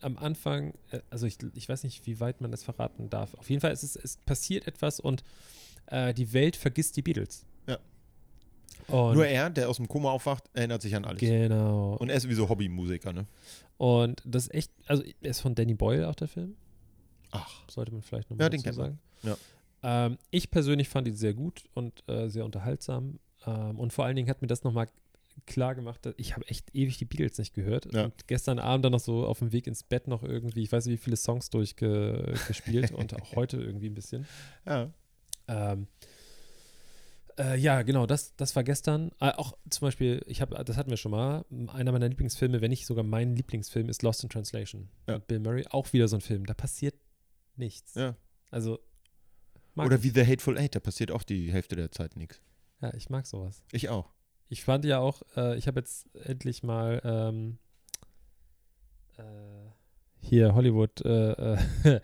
am 0.00 0.16
Anfang, 0.18 0.74
äh, 0.90 1.00
also 1.10 1.26
ich, 1.26 1.36
ich 1.54 1.68
weiß 1.68 1.84
nicht, 1.84 2.04
wie 2.06 2.18
weit 2.18 2.40
man 2.40 2.50
das 2.50 2.64
verraten 2.64 3.10
darf. 3.10 3.34
Auf 3.34 3.48
jeden 3.50 3.60
Fall 3.60 3.72
ist 3.72 3.84
es, 3.84 3.94
es 3.94 4.16
passiert 4.16 4.66
etwas 4.66 4.98
und 4.98 5.22
äh, 5.86 6.12
die 6.14 6.32
Welt 6.32 6.56
vergisst 6.56 6.96
die 6.96 7.02
Beatles. 7.02 7.44
Ja. 8.88 8.94
Und 8.94 9.14
Nur 9.14 9.26
er, 9.26 9.50
der 9.50 9.68
aus 9.68 9.76
dem 9.76 9.88
Koma 9.88 10.10
aufwacht, 10.10 10.44
erinnert 10.52 10.82
sich 10.82 10.94
an 10.94 11.04
alles. 11.04 11.20
Genau. 11.20 11.96
Und 11.96 12.08
er 12.10 12.16
ist 12.16 12.24
sowieso 12.24 12.48
Hobbymusiker, 12.48 13.12
ne? 13.12 13.26
Und 13.76 14.22
das 14.26 14.44
ist 14.44 14.54
echt, 14.54 14.72
also 14.86 15.02
er 15.22 15.30
ist 15.30 15.40
von 15.40 15.54
Danny 15.54 15.74
Boyle 15.74 16.08
auch 16.08 16.14
der 16.14 16.28
Film. 16.28 16.56
Ach. 17.30 17.62
Sollte 17.70 17.92
man 17.92 18.02
vielleicht 18.02 18.28
nochmal 18.30 18.44
Ja, 18.46 18.48
den 18.50 18.62
dazu 18.62 18.80
kennt 18.80 18.98
man. 19.22 19.32
sagen. 19.32 19.40
Ähm, 19.82 20.18
ich 20.30 20.50
persönlich 20.50 20.88
fand 20.88 21.08
ihn 21.08 21.16
sehr 21.16 21.32
gut 21.32 21.64
und 21.74 22.02
äh, 22.08 22.28
sehr 22.28 22.44
unterhaltsam. 22.44 23.18
Ähm, 23.46 23.78
und 23.78 23.92
vor 23.92 24.04
allen 24.04 24.16
Dingen 24.16 24.28
hat 24.28 24.42
mir 24.42 24.48
das 24.48 24.62
nochmal 24.64 24.88
klar 25.46 25.74
gemacht, 25.74 26.04
dass 26.04 26.12
ich 26.18 26.34
habe 26.34 26.46
echt 26.48 26.74
ewig 26.74 26.98
die 26.98 27.06
Beatles 27.06 27.38
nicht 27.38 27.54
gehört. 27.54 27.88
Ja. 27.94 28.04
Und 28.06 28.26
gestern 28.28 28.58
Abend 28.58 28.84
dann 28.84 28.92
noch 28.92 29.00
so 29.00 29.24
auf 29.24 29.38
dem 29.38 29.52
Weg 29.52 29.66
ins 29.66 29.82
Bett 29.82 30.06
noch 30.08 30.22
irgendwie, 30.22 30.62
ich 30.62 30.70
weiß 30.72 30.84
nicht, 30.84 31.00
wie 31.00 31.04
viele 31.04 31.16
Songs 31.16 31.48
durchgespielt 31.48 32.92
und 32.92 33.14
auch 33.20 33.36
heute 33.36 33.56
irgendwie 33.56 33.88
ein 33.88 33.94
bisschen. 33.94 34.26
Ja. 34.66 34.90
Ähm, 35.48 35.86
äh, 37.40 37.56
ja, 37.56 37.82
genau, 37.82 38.06
das, 38.06 38.36
das 38.36 38.54
war 38.54 38.62
gestern. 38.64 39.12
Äh, 39.20 39.32
auch 39.32 39.56
zum 39.70 39.86
Beispiel, 39.86 40.22
ich 40.26 40.40
habe, 40.40 40.62
das 40.62 40.76
hatten 40.76 40.90
wir 40.90 40.96
schon 40.96 41.12
mal, 41.12 41.44
einer 41.68 41.92
meiner 41.92 42.08
Lieblingsfilme, 42.08 42.60
wenn 42.60 42.70
nicht 42.70 42.86
sogar 42.86 43.02
mein 43.02 43.34
Lieblingsfilm, 43.34 43.88
ist 43.88 44.02
Lost 44.02 44.22
in 44.22 44.28
Translation. 44.28 44.88
Ja. 45.08 45.14
Mit 45.14 45.26
Bill 45.26 45.40
Murray. 45.40 45.66
Auch 45.70 45.92
wieder 45.92 46.06
so 46.06 46.16
ein 46.16 46.20
Film. 46.20 46.44
Da 46.44 46.54
passiert 46.54 46.94
nichts. 47.56 47.94
Ja. 47.94 48.16
Also. 48.50 48.78
Oder 49.76 49.96
ich. 49.96 50.02
wie 50.02 50.10
The 50.10 50.26
Hateful 50.26 50.58
Eight, 50.58 50.74
da 50.74 50.80
passiert 50.80 51.10
auch 51.10 51.22
die 51.22 51.50
Hälfte 51.50 51.76
der 51.76 51.90
Zeit 51.90 52.16
nichts. 52.16 52.40
Ja, 52.82 52.92
ich 52.94 53.08
mag 53.08 53.26
sowas. 53.26 53.62
Ich 53.72 53.88
auch. 53.88 54.12
Ich 54.48 54.64
fand 54.64 54.84
ja 54.84 54.98
auch, 54.98 55.22
äh, 55.36 55.56
ich 55.56 55.68
habe 55.68 55.80
jetzt 55.80 56.14
endlich 56.24 56.62
mal 56.62 57.00
ähm, 57.04 57.58
äh, 59.16 59.22
hier 60.20 60.54
Hollywood, 60.54 61.00
äh, 61.04 61.54
äh, 61.54 61.98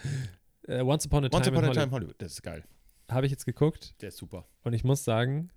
Once 0.83 1.07
Upon 1.07 1.25
a 1.25 1.29
Time, 1.29 1.39
Once 1.39 1.49
Upon 1.49 1.65
a 1.65 1.73
Time. 1.73 1.91
Hollywood, 1.91 2.15
das 2.19 2.33
ist 2.33 2.43
geil. 2.43 2.65
Habe 3.11 3.27
ich 3.27 3.33
jetzt 3.33 3.45
geguckt 3.47 3.95
Der 4.01 4.09
ist 4.09 4.17
super. 4.19 4.47
und 4.65 4.73
ich 4.73 4.85
muss 4.85 5.05
sagen, 5.05 5.51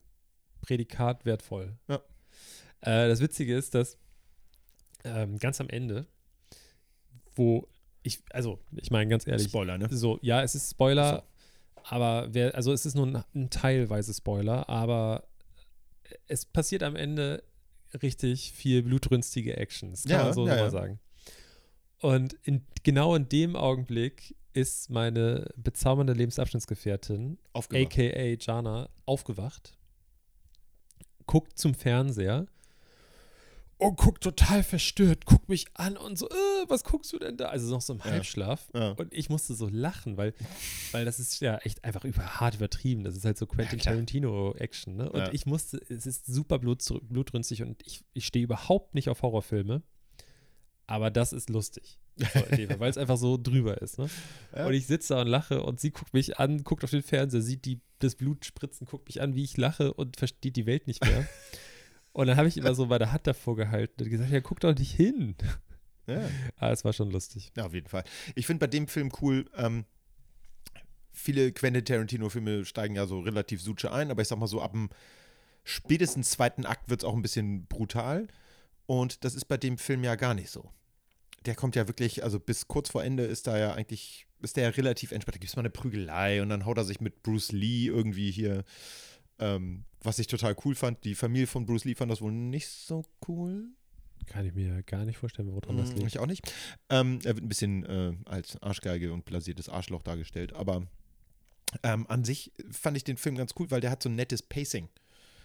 Prädikat 0.62 1.26
wertvoll. 1.26 1.78
Ja. 1.88 1.96
Äh, 2.82 3.08
das 3.08 3.20
Witzige 3.22 3.56
ist, 3.56 3.74
dass 3.76 3.98
ähm, 5.04 5.38
ganz 5.40 5.60
am 5.62 5.70
Ende, 5.70 6.06
wo 7.36 7.68
ich, 8.04 8.22
also 8.32 8.60
ich 8.76 8.92
meine 8.92 9.10
ganz 9.10 9.26
ehrlich, 9.28 9.48
Spoiler, 9.48 9.78
ne? 9.78 9.88
so, 9.92 10.20
ja, 10.22 10.42
es 10.44 10.56
ist 10.56 10.72
Spoiler, 10.72 11.24
aber 11.84 12.28
wer, 12.34 12.56
also 12.56 12.72
es 12.74 12.86
ist 12.86 12.96
nur 12.96 13.08
ein, 13.08 13.24
ein 13.34 13.50
teilweise 13.50 14.14
Spoiler, 14.14 14.70
aber 14.70 15.28
es 16.28 16.46
passiert 16.46 16.84
am 16.84 16.96
Ende 16.96 17.44
richtig 18.02 18.52
viel 18.52 18.84
blutrünstige 18.84 19.58
Action. 19.58 19.92
Das 19.92 20.04
kann 20.04 20.12
Ja, 20.12 20.24
man 20.26 20.34
so 20.34 20.48
ja, 20.48 20.56
mal 20.56 20.62
ja. 20.62 20.70
sagen. 20.70 21.00
Und 22.02 22.34
in, 22.44 22.66
genau 22.84 23.16
in 23.16 23.28
dem 23.28 23.56
Augenblick 23.56 24.36
ist 24.54 24.90
meine 24.90 25.48
bezaubernde 25.56 26.14
Lebensabschnittsgefährtin, 26.14 27.38
Aufgewacht. 27.54 27.94
aka 28.00 28.36
Jana, 28.40 28.90
aufgewacht, 29.06 29.78
guckt 31.26 31.58
zum 31.58 31.74
Fernseher 31.76 32.48
und 33.78 33.96
guckt 33.98 34.24
total 34.24 34.62
verstört, 34.64 35.26
guckt 35.26 35.48
mich 35.48 35.66
an 35.76 35.96
und 35.96 36.18
so, 36.18 36.28
äh, 36.28 36.34
was 36.68 36.84
guckst 36.84 37.14
du 37.14 37.20
denn 37.20 37.38
da? 37.38 37.46
Also 37.50 37.74
noch 37.74 37.82
so 37.82 37.94
im 37.94 38.00
Ja. 38.00 38.06
Halbschlaf. 38.06 38.70
Ja. 38.74 38.92
Und 38.92 39.14
ich 39.14 39.30
musste 39.30 39.54
so 39.54 39.70
lachen, 39.70 40.18
weil, 40.18 40.34
weil 40.92 41.06
das 41.06 41.20
ist 41.20 41.40
ja 41.40 41.58
echt 41.60 41.84
einfach 41.86 42.04
über, 42.04 42.42
hart 42.42 42.56
übertrieben. 42.56 43.04
Das 43.06 43.16
ist 43.16 43.24
halt 43.24 43.38
so 43.38 43.46
Quentin 43.46 43.80
klar. 43.80 43.94
Tarantino-Action. 43.94 44.98
Ne? 44.98 45.10
Und 45.10 45.20
Ja. 45.20 45.32
ich 45.32 45.46
musste, 45.46 45.80
es 45.88 46.06
ist 46.06 46.26
super 46.26 46.60
blut, 46.60 46.84
blutrünstig 47.04 47.62
und 47.62 47.82
ich, 47.86 48.04
ich 48.14 48.26
stehe 48.26 48.44
überhaupt 48.44 48.96
nicht 48.96 49.08
auf 49.08 49.22
Horrorfilme. 49.22 49.82
Aber 50.88 51.10
das 51.12 51.32
ist 51.32 51.50
lustig. 51.50 52.00
Weil 52.80 52.90
es 52.90 52.98
einfach 52.98 53.18
so 53.18 53.38
drüber 53.38 53.82
ist. 53.82 54.00
Ne? 54.00 54.10
Ja. 54.56 54.68
Und 54.68 54.74
ich 54.74 54.88
sitze 54.88 55.14
da 55.14 55.22
und 55.22 55.28
lache 55.28 55.64
und 55.64 55.80
sie 55.80 55.92
guckt 55.92 56.14
mich 56.14 56.40
an, 56.40 56.64
guckt 56.64 56.84
auf 56.84 56.90
den 56.90 57.04
Fernseher, 57.04 57.42
sieht 57.42 57.66
die, 57.66 57.82
das 58.00 58.16
Blut 58.16 58.46
spritzen, 58.46 58.88
guckt 58.88 59.08
mich 59.08 59.22
an, 59.22 59.36
wie 59.36 59.44
ich 59.44 59.58
lache 59.58 59.94
und 59.94 60.18
versteht 60.18 60.56
die 60.56 60.66
Welt 60.66 60.88
nicht 60.88 61.06
mehr. 61.06 61.28
und 62.14 62.28
dann 62.28 62.38
habe 62.38 62.48
ich 62.48 62.58
immer 62.58 62.76
so 62.76 62.86
meine 62.86 63.12
Hand 63.12 63.28
davor 63.28 63.56
gehalten 63.56 64.04
und 64.04 64.10
gesagt, 64.10 64.32
ja, 64.32 64.42
guck 64.42 64.60
doch 64.60 64.76
nicht 64.76 64.94
hin. 64.94 65.36
Ja. 66.08 66.28
Ah, 66.58 66.72
es 66.72 66.84
war 66.84 66.94
schon 66.94 67.12
lustig. 67.12 67.52
Ja, 67.56 67.66
auf 67.66 67.74
jeden 67.74 67.88
Fall. 67.88 68.04
Ich 68.36 68.48
finde 68.48 68.62
bei 68.66 68.68
dem 68.68 68.88
Film 68.88 69.12
cool, 69.22 69.46
ähm, 69.56 69.86
viele 71.12 71.52
Quentin 71.52 71.86
Tarantino-Filme 71.86 72.66
steigen 72.66 72.96
ja 72.96 73.06
so 73.06 73.20
relativ 73.20 73.62
Suche 73.62 73.92
ein, 73.92 74.10
aber 74.10 74.22
ich 74.22 74.28
sag 74.28 74.40
mal 74.40 74.48
so, 74.48 74.62
ab 74.62 74.72
dem 74.72 74.90
spätestens 75.64 76.32
zweiten 76.32 76.66
Akt 76.66 76.90
wird 76.90 77.02
es 77.02 77.06
auch 77.06 77.14
ein 77.14 77.22
bisschen 77.22 77.68
brutal. 77.68 78.28
Und 78.86 79.24
das 79.24 79.36
ist 79.36 79.46
bei 79.46 79.58
dem 79.58 79.78
Film 79.78 80.04
ja 80.04 80.16
gar 80.16 80.34
nicht 80.34 80.50
so. 80.50 80.72
Der 81.46 81.56
kommt 81.56 81.76
ja 81.76 81.88
wirklich, 81.88 82.24
also 82.24 82.40
bis 82.40 82.68
kurz 82.68 82.90
vor 82.90 83.04
Ende 83.04 83.24
ist 83.24 83.48
da 83.48 83.58
ja 83.58 83.74
eigentlich, 83.74 84.28
ist 84.42 84.58
der 84.58 84.64
ja 84.66 84.70
relativ 84.70 85.12
entspannt. 85.12 85.36
Da 85.36 85.40
gibt 85.40 85.50
es 85.50 85.56
mal 85.56 85.62
eine 85.62 85.70
Prügelei 85.70 86.42
und 86.42 86.50
dann 86.50 86.66
haut 86.66 86.78
er 86.78 86.84
sich 86.86 87.00
mit 87.00 87.24
Bruce 87.24 87.52
Lee 87.52 87.88
irgendwie 87.88 88.32
hier, 88.32 88.64
ähm, 89.40 89.86
was 90.02 90.20
ich 90.20 90.28
total 90.28 90.56
cool 90.66 90.76
fand. 90.76 91.04
Die 91.04 91.16
Familie 91.16 91.48
von 91.48 91.66
Bruce 91.66 91.86
Lee 91.86 91.96
fand 91.96 92.12
das 92.12 92.22
wohl 92.22 92.32
nicht 92.32 92.68
so 92.68 93.06
cool. 93.28 93.70
Kann 94.26 94.46
ich 94.46 94.54
mir 94.54 94.84
gar 94.84 95.06
nicht 95.06 95.18
vorstellen, 95.18 95.52
woran 95.54 95.78
das 95.78 95.92
Mm, 95.92 95.96
liegt. 95.96 96.08
Ich 96.08 96.20
auch 96.20 96.28
nicht. 96.28 96.52
Ähm, 96.90 97.20
er 97.24 97.36
wird 97.36 97.46
ein 97.46 97.50
bisschen 97.50 97.86
äh, 97.86 98.14
als 98.26 98.62
Arschgeige 98.62 99.12
und 99.14 99.26
blasiertes 99.26 99.70
Arschloch 99.70 100.04
dargestellt, 100.04 100.54
aber 100.54 100.86
ähm, 101.84 102.06
an 102.08 102.24
sich 102.26 102.52
fand 102.72 102.98
ich 102.98 103.04
den 103.04 103.18
Film 103.18 103.36
ganz 103.36 103.54
cool, 103.60 103.72
weil 103.72 103.82
der 103.82 103.92
hat 103.92 104.04
so 104.04 104.10
ein 104.10 104.16
nettes 104.16 104.42
Pacing. 104.42 104.90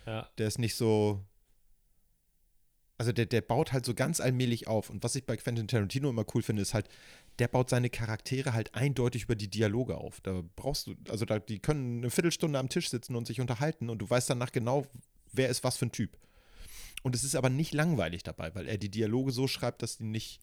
Ja. 0.07 0.29
Der 0.39 0.49
ist 0.49 0.59
nicht 0.59 0.75
so. 0.75 1.21
Also 2.97 3.11
der, 3.13 3.27
der 3.27 3.41
baut 3.41 3.73
halt 3.73 3.85
so 3.85 3.93
ganz 3.95 4.21
allmählich 4.21 4.69
auf. 4.69 4.89
Und 4.89 5.03
was 5.03 5.17
ich 5.17 5.25
bei 5.27 5.37
Quentin 5.37 5.67
Tarantino 5.67 6.11
immer 6.11 6.25
cool 6.35 6.43
finde, 6.43 6.63
ist 6.63 6.75
halt, 6.75 6.89
der 7.41 7.49
baut 7.49 7.69
seine 7.69 7.91
Charaktere 7.91 8.53
halt 8.53 8.75
eindeutig 8.75 9.25
über 9.25 9.35
die 9.35 9.49
Dialoge 9.49 9.97
auf. 9.97 10.21
Da 10.21 10.43
brauchst 10.55 10.87
du, 10.87 10.95
also 11.09 11.25
da, 11.25 11.41
die 11.41 11.59
können 11.59 11.99
eine 11.99 12.11
Viertelstunde 12.11 12.59
am 12.59 12.69
Tisch 12.69 12.91
sitzen 12.91 13.17
und 13.17 13.27
sich 13.27 13.41
unterhalten 13.41 13.91
und 13.91 13.99
du 13.99 14.09
weißt 14.09 14.31
danach 14.31 14.53
genau, 14.53 14.87
wer 15.33 15.49
ist 15.49 15.65
was 15.65 15.77
für 15.77 15.87
ein 15.87 15.93
Typ. 15.93 16.17
Und 17.03 17.15
es 17.17 17.25
ist 17.25 17.35
aber 17.35 17.51
nicht 17.51 17.75
langweilig 17.75 18.23
dabei, 18.23 18.55
weil 18.55 18.69
er 18.69 18.79
die 18.79 18.91
Dialoge 18.91 19.33
so 19.33 19.49
schreibt, 19.49 19.83
dass 19.83 19.99
die 19.99 20.05
nicht, 20.05 20.41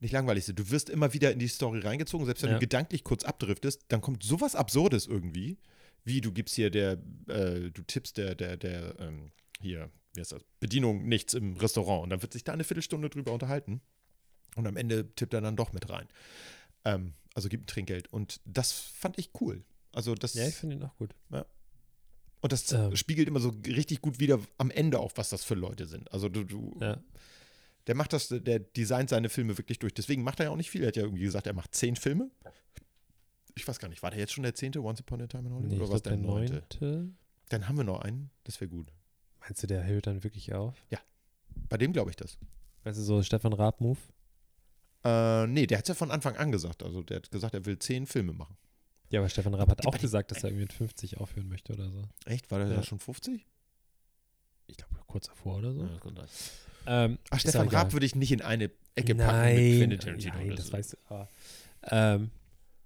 nicht 0.00 0.12
langweilig 0.12 0.46
sind. 0.46 0.58
Du 0.58 0.70
wirst 0.70 0.88
immer 0.88 1.12
wieder 1.12 1.32
in 1.32 1.38
die 1.38 1.48
Story 1.48 1.80
reingezogen, 1.80 2.24
selbst 2.24 2.42
wenn 2.42 2.50
Ja. 2.50 2.56
du 2.56 2.60
gedanklich 2.60 3.04
kurz 3.04 3.24
abdriftest, 3.24 3.82
dann 3.88 4.00
kommt 4.00 4.22
sowas 4.22 4.54
Absurdes 4.56 5.06
irgendwie, 5.06 5.58
wie 6.04 6.22
du 6.22 6.32
gibst 6.32 6.54
hier 6.54 6.70
der, 6.70 6.92
äh, 7.28 7.70
du 7.70 7.82
tippst 7.86 8.16
der, 8.16 8.34
der, 8.34 8.56
der, 8.56 8.98
ähm, 8.98 9.30
hier, 9.60 9.90
wie 10.14 10.20
heißt 10.20 10.32
das, 10.32 10.42
Bedienung 10.60 11.08
nichts 11.08 11.34
im 11.34 11.56
Restaurant 11.56 12.02
und 12.04 12.10
dann 12.10 12.22
wird 12.22 12.32
sich 12.32 12.44
da 12.44 12.52
eine 12.52 12.64
Viertelstunde 12.64 13.08
drüber 13.10 13.32
unterhalten 13.32 13.80
und 14.56 14.66
am 14.66 14.76
Ende 14.76 15.14
tippt 15.14 15.32
er 15.34 15.40
dann 15.40 15.56
doch 15.56 15.72
mit 15.72 15.88
rein. 15.88 16.06
Ähm, 16.84 17.14
also 17.34 17.48
gibt 17.48 17.64
ein 17.64 17.66
Trinkgeld 17.66 18.12
und 18.12 18.40
das 18.44 18.72
fand 18.72 19.18
ich 19.18 19.30
cool. 19.40 19.64
Also 19.92 20.14
das, 20.14 20.34
Ja, 20.34 20.46
ich 20.46 20.54
finde 20.54 20.76
ihn 20.76 20.82
auch 20.82 20.96
gut. 20.96 21.14
und 22.40 22.52
das 22.52 22.70
Ähm. 22.72 22.94
spiegelt 22.96 23.28
immer 23.28 23.40
so 23.40 23.50
richtig 23.66 24.00
gut 24.00 24.18
wieder 24.20 24.38
am 24.58 24.70
Ende 24.70 24.98
auch, 25.00 25.12
was 25.16 25.30
das 25.30 25.44
für 25.44 25.54
Leute 25.54 25.86
sind. 25.86 26.12
Also 26.12 26.28
du, 26.28 26.44
du 26.44 26.76
Ja. 26.80 26.98
der 27.86 27.94
macht 27.94 28.12
das, 28.12 28.28
der 28.28 28.58
designt 28.58 29.10
seine 29.10 29.28
Filme 29.28 29.56
wirklich 29.58 29.78
durch. 29.78 29.94
Deswegen 29.94 30.22
macht 30.22 30.40
er 30.40 30.46
ja 30.46 30.50
auch 30.50 30.56
nicht 30.56 30.70
viel. 30.70 30.82
Er 30.82 30.88
hat 30.88 30.96
ja 30.96 31.02
irgendwie 31.04 31.22
gesagt, 31.22 31.46
er 31.46 31.52
macht 31.54 31.74
zehn 31.74 31.96
Filme. 31.96 32.30
Ich 33.54 33.66
weiß 33.68 33.78
gar 33.78 33.88
nicht, 33.88 34.02
war 34.02 34.10
der 34.10 34.18
jetzt 34.20 34.32
schon 34.32 34.44
der 34.44 34.54
zehnte 34.54 34.82
Once 34.82 35.00
Upon 35.00 35.20
a 35.22 35.26
Time 35.26 35.46
in 35.48 35.54
Hollywood? 35.54 35.70
Nee, 35.72 35.76
oder 35.78 35.90
was 35.92 36.02
der 36.02 36.12
der 36.16 36.22
neunte? 36.22 36.52
neunte. 36.54 37.08
Dann 37.50 37.68
haben 37.68 37.76
wir 37.76 37.84
noch 37.84 38.00
einen, 38.00 38.30
das 38.44 38.60
wäre 38.60 38.70
gut. 38.70 38.88
Meinst 39.42 39.62
du, 39.62 39.66
der 39.66 39.84
hört 39.84 40.06
dann 40.06 40.24
wirklich 40.24 40.52
auf? 40.54 40.74
Bei 41.68 41.76
dem 41.76 41.92
glaube 41.92 42.10
ich 42.10 42.16
das. 42.16 42.38
Weißt 42.84 42.98
du, 42.98 43.02
so 43.02 43.22
Stefan 43.22 43.52
Raab-Move? 43.52 43.98
Äh, 45.04 45.46
nee, 45.48 45.66
der 45.66 45.78
hat 45.78 45.84
es 45.84 45.88
ja 45.88 45.94
von 45.94 46.10
Anfang 46.10 46.36
an 46.36 46.52
gesagt. 46.52 46.82
Also 46.82 47.02
der 47.02 47.18
hat 47.18 47.30
gesagt, 47.30 47.54
er 47.54 47.64
will 47.66 47.78
zehn 47.78 48.06
Filme 48.06 48.32
machen. 48.32 48.56
Ja, 49.10 49.20
aber 49.20 49.28
Stefan 49.28 49.52
Raab 49.54 49.68
hat 49.70 49.86
auch 49.86 49.98
gesagt, 49.98 50.30
dass 50.30 50.38
er 50.42 50.50
irgendwie 50.50 50.62
mit 50.64 50.72
50 50.72 51.18
aufhören 51.18 51.48
möchte 51.48 51.72
oder 51.74 51.90
so. 51.90 52.02
Echt? 52.24 52.50
War 52.50 52.60
der 52.60 52.68
Ja. 52.68 52.76
da 52.76 52.82
schon 52.82 52.98
50? 52.98 53.46
Ich 54.68 54.76
glaube, 54.78 54.94
kurz 55.06 55.26
davor 55.26 55.58
oder 55.58 55.72
so. 55.74 55.80
sein. 55.86 56.26
Ähm, 56.86 57.18
Ach, 57.30 57.38
Stefan. 57.40 57.68
Raab 57.68 57.92
würde 57.92 58.06
ich 58.06 58.14
nicht 58.14 58.32
in 58.32 58.40
eine 58.40 58.70
Ecke 58.94 59.14
packen 59.14 59.18
nein, 59.18 59.56
mit 59.56 59.78
Quentin 59.78 59.98
Tarantino. 60.00 60.34
Nein, 60.36 60.50
das 60.56 60.66
ist- 60.66 60.72
weißt 60.72 60.92
du. 60.94 60.96
Aber, 61.08 61.28
ähm, 61.90 62.30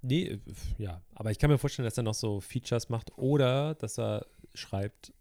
nee, 0.02 0.24
äh, 0.24 0.38
ja. 0.78 1.00
Aber 1.14 1.30
ich 1.30 1.38
kann 1.38 1.50
mir 1.50 1.58
vorstellen, 1.58 1.84
dass 1.84 1.96
er 1.96 2.02
noch 2.02 2.14
so 2.14 2.40
Features 2.40 2.88
macht 2.88 3.16
oder 3.16 3.74
dass 3.76 3.98
er 3.98 4.26
schreibt. 4.54 5.12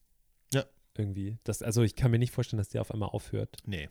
Irgendwie. 0.98 1.38
Das, 1.44 1.62
also 1.62 1.84
ich 1.84 1.96
kann 1.96 2.12
mir 2.12 2.20
nicht 2.20 2.32
vorstellen, 2.32 2.58
dass 2.58 2.70
der 2.70 2.82
auf 2.82 2.92
einmal 2.92 3.10
aufhört. 3.10 3.58
Nee. 3.66 3.90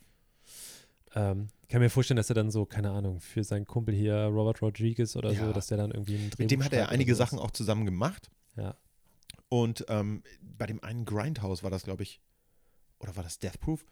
Ähm, 1.14 1.48
ich 1.62 1.68
kann 1.68 1.80
mir 1.80 1.90
vorstellen, 1.90 2.16
dass 2.16 2.30
er 2.30 2.34
dann 2.34 2.50
so, 2.50 2.64
keine 2.66 2.90
Ahnung, 2.90 3.20
für 3.20 3.44
seinen 3.44 3.66
Kumpel 3.66 3.94
hier, 3.94 4.14
Robert 4.24 4.62
Rodriguez 4.62 5.14
oder 5.16 5.32
Ja. 5.32 5.46
so, 5.46 5.52
dass 5.52 5.66
der 5.68 5.76
dann 5.78 5.90
irgendwie 5.90 6.14
einen 6.16 6.30
Drehbuch 6.30 6.38
Mit 6.38 6.50
dem 6.50 6.64
hat 6.64 6.72
er 6.72 6.88
einige. 6.88 7.14
Sachen 7.14 7.38
auch 7.38 7.50
zusammen 7.50 7.84
gemacht. 7.84 8.30
Ja. 8.56 8.76
Und 9.48 9.84
ähm, 9.88 10.22
bei 10.40 10.66
dem 10.66 10.82
einen 10.82 11.04
Grindhouse 11.04 11.62
war 11.62 11.70
das, 11.70 11.84
glaube 11.84 12.02
ich, 12.02 12.20
oder 12.98 13.14
war 13.16 13.22
das 13.22 13.38
Death 13.38 13.60
Proof? 13.60 13.84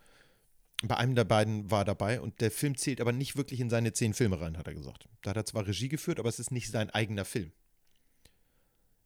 Bei 0.84 0.96
einem 0.96 1.14
der 1.14 1.24
beiden 1.24 1.70
war 1.70 1.82
er 1.82 1.84
dabei 1.84 2.20
und 2.20 2.40
der 2.40 2.50
Film 2.50 2.76
zählt 2.76 3.00
aber 3.00 3.12
nicht 3.12 3.36
wirklich 3.36 3.60
in 3.60 3.70
seine 3.70 3.92
zehn 3.92 4.14
Filme 4.14 4.40
rein, 4.40 4.58
hat 4.58 4.66
er 4.66 4.74
gesagt. 4.74 5.08
Da 5.22 5.30
hat 5.30 5.36
er 5.36 5.44
zwar 5.44 5.66
Regie 5.66 5.88
geführt, 5.88 6.18
aber 6.18 6.28
es 6.28 6.40
ist 6.40 6.50
nicht 6.50 6.70
sein 6.70 6.90
eigener 6.90 7.24
Film. 7.24 7.52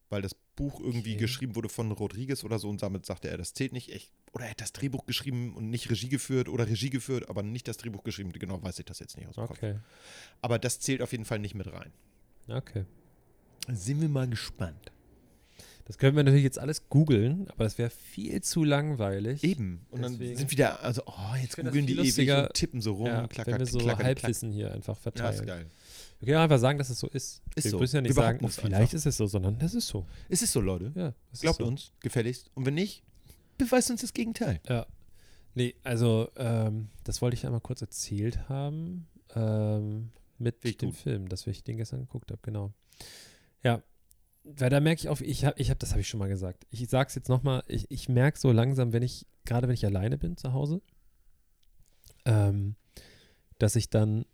Weil 0.09 0.23
das 0.23 0.35
Buch 0.57 0.81
irgendwie 0.81 1.13
Okay. 1.13 1.21
geschrieben 1.21 1.55
wurde 1.55 1.69
von 1.69 1.93
Rodriguez 1.93 2.43
oder 2.43 2.59
so 2.59 2.69
und 2.69 2.83
damit 2.83 3.07
sagte 3.07 3.29
er, 3.29 3.37
das 3.39 3.55
zählt 3.55 3.73
nicht. 3.73 3.91
Ich, 3.91 4.11
oder 4.33 4.45
er 4.47 4.51
hat 4.53 4.61
das 4.61 4.73
Drehbuch 4.73 5.07
geschrieben 5.07 5.55
und 5.55 5.71
nicht 5.71 5.89
Regie 5.91 6.09
geführt 6.09 6.49
oder 6.49 6.67
Regie 6.67 6.91
geführt, 6.91 7.29
aber 7.29 7.43
nicht 7.43 7.69
das 7.69 7.77
Drehbuch 7.77 8.03
geschrieben. 8.05 8.33
Genau 8.33 8.63
weiß 8.63 8.79
ich 8.79 8.85
das 8.87 8.99
jetzt 8.99 9.17
nicht 9.17 9.29
aus 9.29 9.35
dem 9.37 9.47
Kopf. 9.47 9.59
Okay. 9.59 9.77
Aber 10.43 10.59
das 10.59 10.81
zählt 10.81 11.03
auf 11.03 11.13
jeden 11.13 11.25
Fall 11.25 11.39
nicht 11.39 11.55
mit 11.55 11.73
rein. 11.73 11.93
Okay. 12.49 12.85
Sind 13.69 14.01
wir 14.01 14.09
mal 14.09 14.29
gespannt. 14.29 14.93
Das 15.87 15.99
können 15.99 16.17
wir 16.17 16.25
natürlich 16.25 16.43
jetzt 16.43 16.59
alles 16.59 16.89
googeln, 16.89 17.49
aber 17.51 17.63
das 17.63 17.79
wäre 17.79 17.91
viel 17.91 18.43
zu 18.43 18.65
langweilig. 18.65 19.45
Eben. 19.45 19.87
Und 19.91 20.03
Deswegen- 20.03 20.31
dann 20.31 20.37
sind 20.39 20.51
wieder, 20.51 20.83
also, 20.83 21.03
oh, 21.07 21.35
jetzt 21.41 21.55
googeln 21.57 21.87
die 21.87 21.97
ewig 21.97 22.29
und 22.33 22.55
tippen 22.55 22.81
so 22.81 22.95
rum. 22.95 23.07
Ja, 23.07 23.29
klacker, 23.29 23.53
wenn 23.53 23.59
wir 23.61 23.67
so 23.67 23.79
klacker, 23.79 23.99
klack. 23.99 24.07
Halbwissen 24.07 24.51
hier 24.51 24.73
einfach 24.73 24.97
Ja, 24.97 25.01
verteilen. 25.03 25.35
ist 25.35 25.47
geil. 25.47 25.67
Wir 26.19 26.27
können 26.27 26.39
einfach 26.39 26.59
sagen, 26.59 26.79
dass 26.79 26.91
es 26.91 26.99
so 26.99 27.09
ist. 27.09 27.43
Ist 27.55 27.65
wir 27.65 27.71
so. 27.73 27.79
müssen 27.79 27.97
ja 27.97 28.03
nicht 28.03 28.11
Wir 28.11 28.15
sagen, 28.23 28.45
es 28.45 28.57
vielleicht 28.57 28.75
einfach. 28.75 28.95
ist 28.95 29.07
es 29.07 29.17
so, 29.17 29.27
sondern 29.27 29.59
das 29.59 29.75
ist 29.75 29.87
so. 29.89 30.07
Es 30.29 30.43
ist 30.43 30.53
so, 30.53 30.61
Leute. 30.61 30.93
Ja, 30.95 31.15
Glaubt 31.41 31.61
ist 31.61 31.65
so. 31.65 31.67
uns, 31.67 31.93
gefälligst. 32.01 32.51
Und 32.55 32.65
wenn 32.67 32.75
nicht, 32.75 33.03
beweist 33.59 33.91
uns 33.91 34.01
das 34.01 34.13
Gegenteil. 34.13 34.61
Ja. 34.69 34.87
Nee, 35.55 35.75
also 35.85 36.31
ähm, 36.37 36.89
das 37.05 37.23
wollte 37.23 37.35
ich 37.37 37.47
einmal 37.47 37.61
kurz 37.61 37.81
erzählt 37.81 38.49
haben 38.49 39.07
ähm, 39.35 40.11
mit 40.39 40.57
Finde 40.57 40.69
ich 40.69 40.77
dem 40.79 40.91
gut. 40.91 40.99
Film, 40.99 41.29
dass 41.29 41.47
ich 41.47 41.65
den 41.65 41.79
gestern 41.79 42.01
geguckt 42.01 42.31
habe, 42.31 42.41
genau. 42.43 42.73
Ja, 43.63 43.83
weil 44.45 44.71
da 44.71 44.81
merke 44.81 45.01
ich 45.01 45.09
auf, 45.09 45.21
ich 45.23 45.45
habe, 45.45 45.59
ich 45.61 45.71
hab, 45.71 45.79
das 45.79 45.91
habe 45.91 46.01
ich 46.01 46.09
schon 46.09 46.19
mal 46.19 46.29
gesagt. 46.29 46.67
Ich 46.71 46.87
sage 46.89 47.09
es 47.09 47.15
jetzt 47.15 47.29
nochmal, 47.29 47.63
ich, 47.69 47.91
ich 47.91 48.09
merke 48.09 48.39
so 48.39 48.53
langsam, 48.53 48.93
wenn 48.93 49.03
ich, 49.03 49.27
gerade 49.45 49.67
wenn 49.67 49.75
ich 49.75 49.85
alleine 49.85 50.19
bin 50.19 50.37
zu 50.37 50.53
Hause, 50.53 50.83
ähm, 52.27 52.77
dass 53.59 53.77
ich 53.77 53.91
dann 53.91 54.25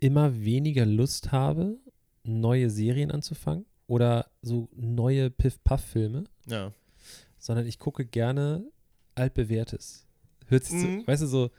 immer 0.00 0.44
weniger 0.44 0.86
Lust 0.86 1.32
habe, 1.32 1.78
neue 2.22 2.70
Serien 2.70 3.10
anzufangen 3.10 3.64
oder 3.86 4.30
so 4.42 4.68
neue 4.74 5.30
Piff-Puff-Filme, 5.30 6.24
Ja. 6.46 6.72
sondern 7.38 7.66
ich 7.66 7.78
gucke 7.78 8.04
gerne 8.04 8.64
altbewährtes. 9.14 10.06
Hört 10.46 10.64
sich 10.64 10.74
Mhm. 10.82 11.00
so, 11.00 11.06
weißt 11.06 11.22
du, 11.22 11.26
so, 11.26 11.50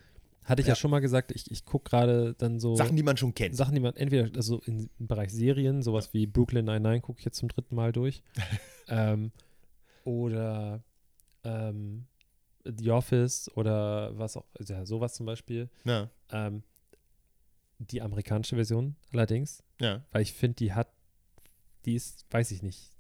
hatte 0.44 0.62
ich 0.62 0.68
ja, 0.68 0.72
Ja. 0.72 0.76
schon 0.76 0.92
mal 0.92 1.00
gesagt, 1.00 1.32
ich, 1.32 1.50
ich 1.52 1.66
gucke 1.66 1.90
gerade 1.90 2.34
dann 2.38 2.60
so 2.60 2.76
Sachen, 2.76 2.96
die 2.96 3.04
man 3.04 3.18
schon 3.18 3.34
kennt. 3.34 3.56
Sachen, 3.56 3.76
die 3.76 3.82
man 3.82 3.96
entweder, 3.96 4.30
also 4.36 4.62
im 4.66 4.90
Bereich 4.98 5.32
Serien, 5.34 5.82
sowas 5.82 6.14
wie 6.14 6.26
Brooklyn 6.28 6.66
Nine-Nine 6.66 7.02
gucke 7.02 7.20
ich 7.20 7.26
jetzt 7.26 7.38
zum 7.38 7.50
dritten 7.50 7.76
Mal 7.76 7.92
durch. 7.92 8.24
ähm, 8.88 9.32
oder 10.06 10.84
ähm, 11.44 12.06
The 12.66 12.92
Office 12.92 13.50
oder 13.56 14.18
was 14.18 14.38
auch, 14.38 14.46
ja, 14.66 14.86
sowas 14.86 15.16
zum 15.16 15.26
Beispiel. 15.26 15.70
Ja. 15.86 16.10
Ähm, 16.32 16.64
die 17.80 18.02
amerikanische 18.02 18.56
Version 18.56 18.96
allerdings, 19.14 19.64
ja. 19.80 20.04
weil 20.12 20.22
ich 20.22 20.34
finde, 20.34 20.56
die 20.56 20.74
hat, 20.74 20.90
die 21.86 21.96
ist, 21.96 22.26
weiß 22.32 22.52
ich 22.52 22.64
nicht. 22.64 22.92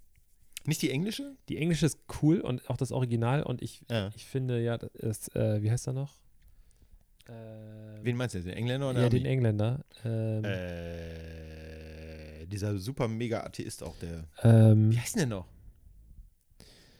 Nicht 0.65 0.81
die 0.81 0.91
englische? 0.91 1.35
Die 1.49 1.57
englische 1.57 1.85
ist 1.85 1.99
cool 2.21 2.41
und 2.41 2.69
auch 2.69 2.77
das 2.77 2.91
Original 2.91 3.43
und 3.43 3.61
ich, 3.61 3.83
Ja. 3.89 4.11
ich 4.15 4.25
finde 4.25 4.61
ja, 4.61 4.77
das, 4.77 5.29
äh, 5.35 5.61
wie 5.61 5.71
heißt 5.71 5.87
er 5.87 5.93
noch? 5.93 6.13
Ähm, 7.29 7.99
Wen 8.03 8.15
meinst 8.17 8.35
du 8.35 8.39
jetzt? 8.39 8.47
Den 8.47 8.53
Engländer 8.55 8.89
oder 8.89 9.01
ja, 9.01 9.09
den 9.09 9.25
Engländer. 9.25 9.83
Ähm, 10.05 10.43
Äh, 10.43 12.45
dieser 12.47 12.77
super 12.77 13.07
mega 13.07 13.41
Atheist 13.43 13.83
auch, 13.83 13.97
der. 13.97 14.25
ähm, 14.43 14.91
Wie 14.91 14.99
heißt 14.99 15.15
denn 15.15 15.29
der 15.29 15.37
noch? 15.39 15.47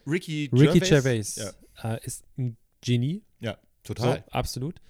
Ricky 0.05 0.49
Ricky 0.53 0.79
Gervais? 0.79 1.35
Gervais 1.35 1.55
Ja, 1.83 1.95
äh, 1.95 2.05
ist 2.05 2.23
ein 2.37 2.57
Genie. 2.81 3.23
ja 3.39 3.57
total. 3.83 4.23
So, 4.25 4.31
absolut. 4.31 4.81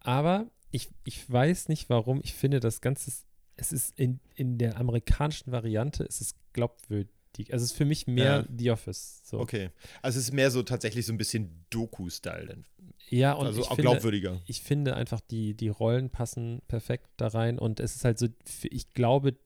Aber 0.00 0.46
ich, 0.70 0.88
ich 1.04 1.30
weiß 1.30 1.68
nicht 1.68 1.90
warum. 1.90 2.20
Ich 2.22 2.34
finde 2.34 2.60
das 2.60 2.80
Ganze, 2.80 3.10
es 3.56 3.72
ist 3.72 3.98
in, 3.98 4.20
in 4.34 4.58
der 4.58 4.78
amerikanischen 4.78 5.52
Variante, 5.52 6.04
es 6.04 6.20
ist 6.20 6.36
glaubwürdig. 6.52 7.08
Also 7.52 7.64
es 7.64 7.72
ist 7.72 7.76
für 7.76 7.84
mich 7.84 8.06
mehr 8.06 8.44
Ja. 8.48 8.54
The 8.56 8.70
Office. 8.70 9.22
So. 9.24 9.38
Okay. 9.38 9.70
Also 10.02 10.18
es 10.18 10.26
ist 10.26 10.32
mehr 10.32 10.50
so 10.50 10.62
tatsächlich 10.62 11.06
so 11.06 11.12
ein 11.12 11.18
bisschen 11.18 11.64
Doku-Style 11.70 12.46
dann. 12.46 12.64
Ja, 13.08 13.32
und 13.32 13.46
also 13.46 13.60
ich 13.60 13.66
auch 13.66 13.76
finde, 13.76 13.90
glaubwürdiger. 13.90 14.40
ich 14.46 14.62
finde 14.62 14.94
einfach, 14.94 15.20
die, 15.20 15.54
die 15.54 15.68
Rollen 15.68 16.10
passen 16.10 16.62
perfekt 16.68 17.08
da 17.16 17.28
rein 17.28 17.58
und 17.58 17.80
es 17.80 17.96
ist 17.96 18.04
halt 18.04 18.18
so, 18.18 18.28
ich 18.62 18.90
glaube, 18.90 19.36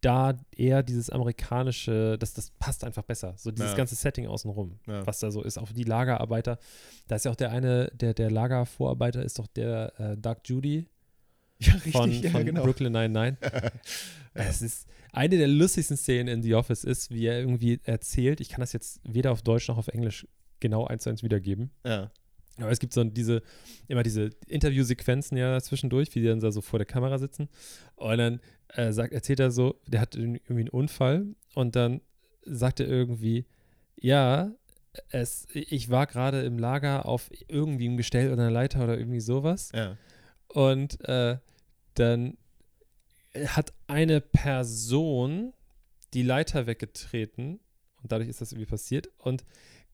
da 0.00 0.38
eher 0.56 0.82
dieses 0.82 1.10
amerikanische, 1.10 2.16
das, 2.18 2.34
das 2.34 2.50
passt 2.50 2.84
einfach 2.84 3.02
besser. 3.02 3.34
So 3.36 3.50
dieses 3.50 3.70
Ja. 3.72 3.76
ganze 3.76 3.94
Setting 3.94 4.26
außenrum, 4.26 4.78
Ja. 4.86 5.06
was 5.06 5.20
da 5.20 5.30
so 5.30 5.42
ist. 5.42 5.58
Auch 5.58 5.72
die 5.72 5.84
Lagerarbeiter. 5.84 6.58
Da 7.08 7.16
ist 7.16 7.24
ja 7.24 7.30
auch 7.30 7.36
der 7.36 7.50
eine, 7.50 7.90
der, 7.94 8.14
der 8.14 8.30
Lagervorarbeiter 8.30 9.22
ist 9.24 9.38
doch 9.38 9.46
der 9.46 9.92
äh, 9.98 10.16
Doug 10.16 10.36
Judy 10.44 10.88
Ja, 11.58 11.72
von, 11.92 12.10
ja, 12.12 12.30
von 12.30 12.44
genau. 12.44 12.62
Brooklyn 12.62 12.92
99. 12.92 13.38
Es 14.34 14.60
ist 14.60 14.86
eine 15.12 15.38
der 15.38 15.48
lustigsten 15.48 15.96
Szenen 15.96 16.28
in 16.28 16.42
The 16.42 16.54
Office 16.56 16.84
ist, 16.84 17.10
wie 17.10 17.24
er 17.24 17.40
irgendwie 17.40 17.80
erzählt. 17.84 18.42
Ich 18.42 18.50
kann 18.50 18.60
das 18.60 18.74
jetzt 18.74 19.00
weder 19.02 19.32
auf 19.32 19.40
Deutsch 19.40 19.66
noch 19.68 19.78
auf 19.78 19.88
Englisch 19.88 20.26
genau 20.60 20.86
eins 20.86 21.04
zu 21.04 21.08
eins 21.10 21.22
wiedergeben. 21.22 21.70
Ja. 21.86 22.10
Aber 22.58 22.70
es 22.70 22.78
gibt 22.78 22.92
so 22.92 23.04
diese, 23.04 23.42
immer 23.88 24.02
diese 24.02 24.30
Interviewsequenzen 24.46 25.36
ja 25.36 25.60
zwischendurch, 25.60 26.14
wie 26.14 26.20
die 26.20 26.26
dann 26.26 26.40
da 26.40 26.50
so 26.50 26.60
vor 26.60 26.78
der 26.78 26.86
Kamera 26.86 27.18
sitzen. 27.18 27.48
Und 27.96 28.18
dann 28.18 28.40
äh, 28.68 28.92
sagt, 28.92 29.12
erzählt 29.12 29.40
er 29.40 29.50
so, 29.50 29.80
der 29.86 30.00
hat 30.00 30.16
irgendwie 30.16 30.40
einen 30.48 30.68
Unfall 30.68 31.26
und 31.54 31.76
dann 31.76 32.00
sagt 32.44 32.80
er 32.80 32.88
irgendwie, 32.88 33.46
ja, 33.96 34.52
es, 35.10 35.46
ich 35.52 35.90
war 35.90 36.06
gerade 36.06 36.42
im 36.42 36.58
Lager 36.58 37.06
auf 37.06 37.30
irgendwie 37.48 37.86
einem 37.86 37.96
Gestell 37.96 38.32
oder 38.32 38.42
einer 38.42 38.50
Leiter 38.50 38.84
oder 38.84 38.98
irgendwie 38.98 39.20
sowas. 39.20 39.70
Ja. 39.74 39.96
Und 40.48 41.00
äh, 41.06 41.38
dann 41.94 42.36
hat 43.48 43.74
eine 43.86 44.20
Person 44.20 45.52
die 46.14 46.22
Leiter 46.22 46.66
weggetreten 46.66 47.60
und 48.02 48.12
dadurch 48.12 48.30
ist 48.30 48.40
das 48.40 48.52
irgendwie 48.52 48.70
passiert 48.70 49.10
und 49.18 49.44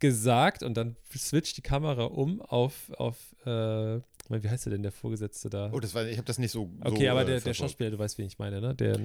gesagt 0.02 0.62
und 0.62 0.76
dann 0.76 0.96
switcht 1.16 1.56
die 1.56 1.62
Kamera 1.62 2.04
um 2.04 2.42
auf, 2.42 2.90
auf 2.98 3.34
äh, 3.46 4.00
wie 4.28 4.48
heißt 4.48 4.66
der 4.66 4.72
denn, 4.72 4.82
der 4.82 4.92
Vorgesetzte 4.92 5.48
da? 5.48 5.70
Oh, 5.72 5.80
das 5.80 5.94
war, 5.94 6.04
ich 6.06 6.18
habe 6.18 6.26
das 6.26 6.38
nicht 6.38 6.50
so. 6.50 6.70
okay, 6.80 7.06
so, 7.06 7.10
aber 7.10 7.22
äh, 7.22 7.24
der, 7.24 7.34
der 7.34 7.40
verfolgt. 7.40 7.56
Schauspieler, 7.56 7.90
du 7.90 7.98
weißt, 7.98 8.18
wen 8.18 8.26
ich 8.26 8.38
meine, 8.38 8.60
ne? 8.60 8.74
Der 8.74 8.96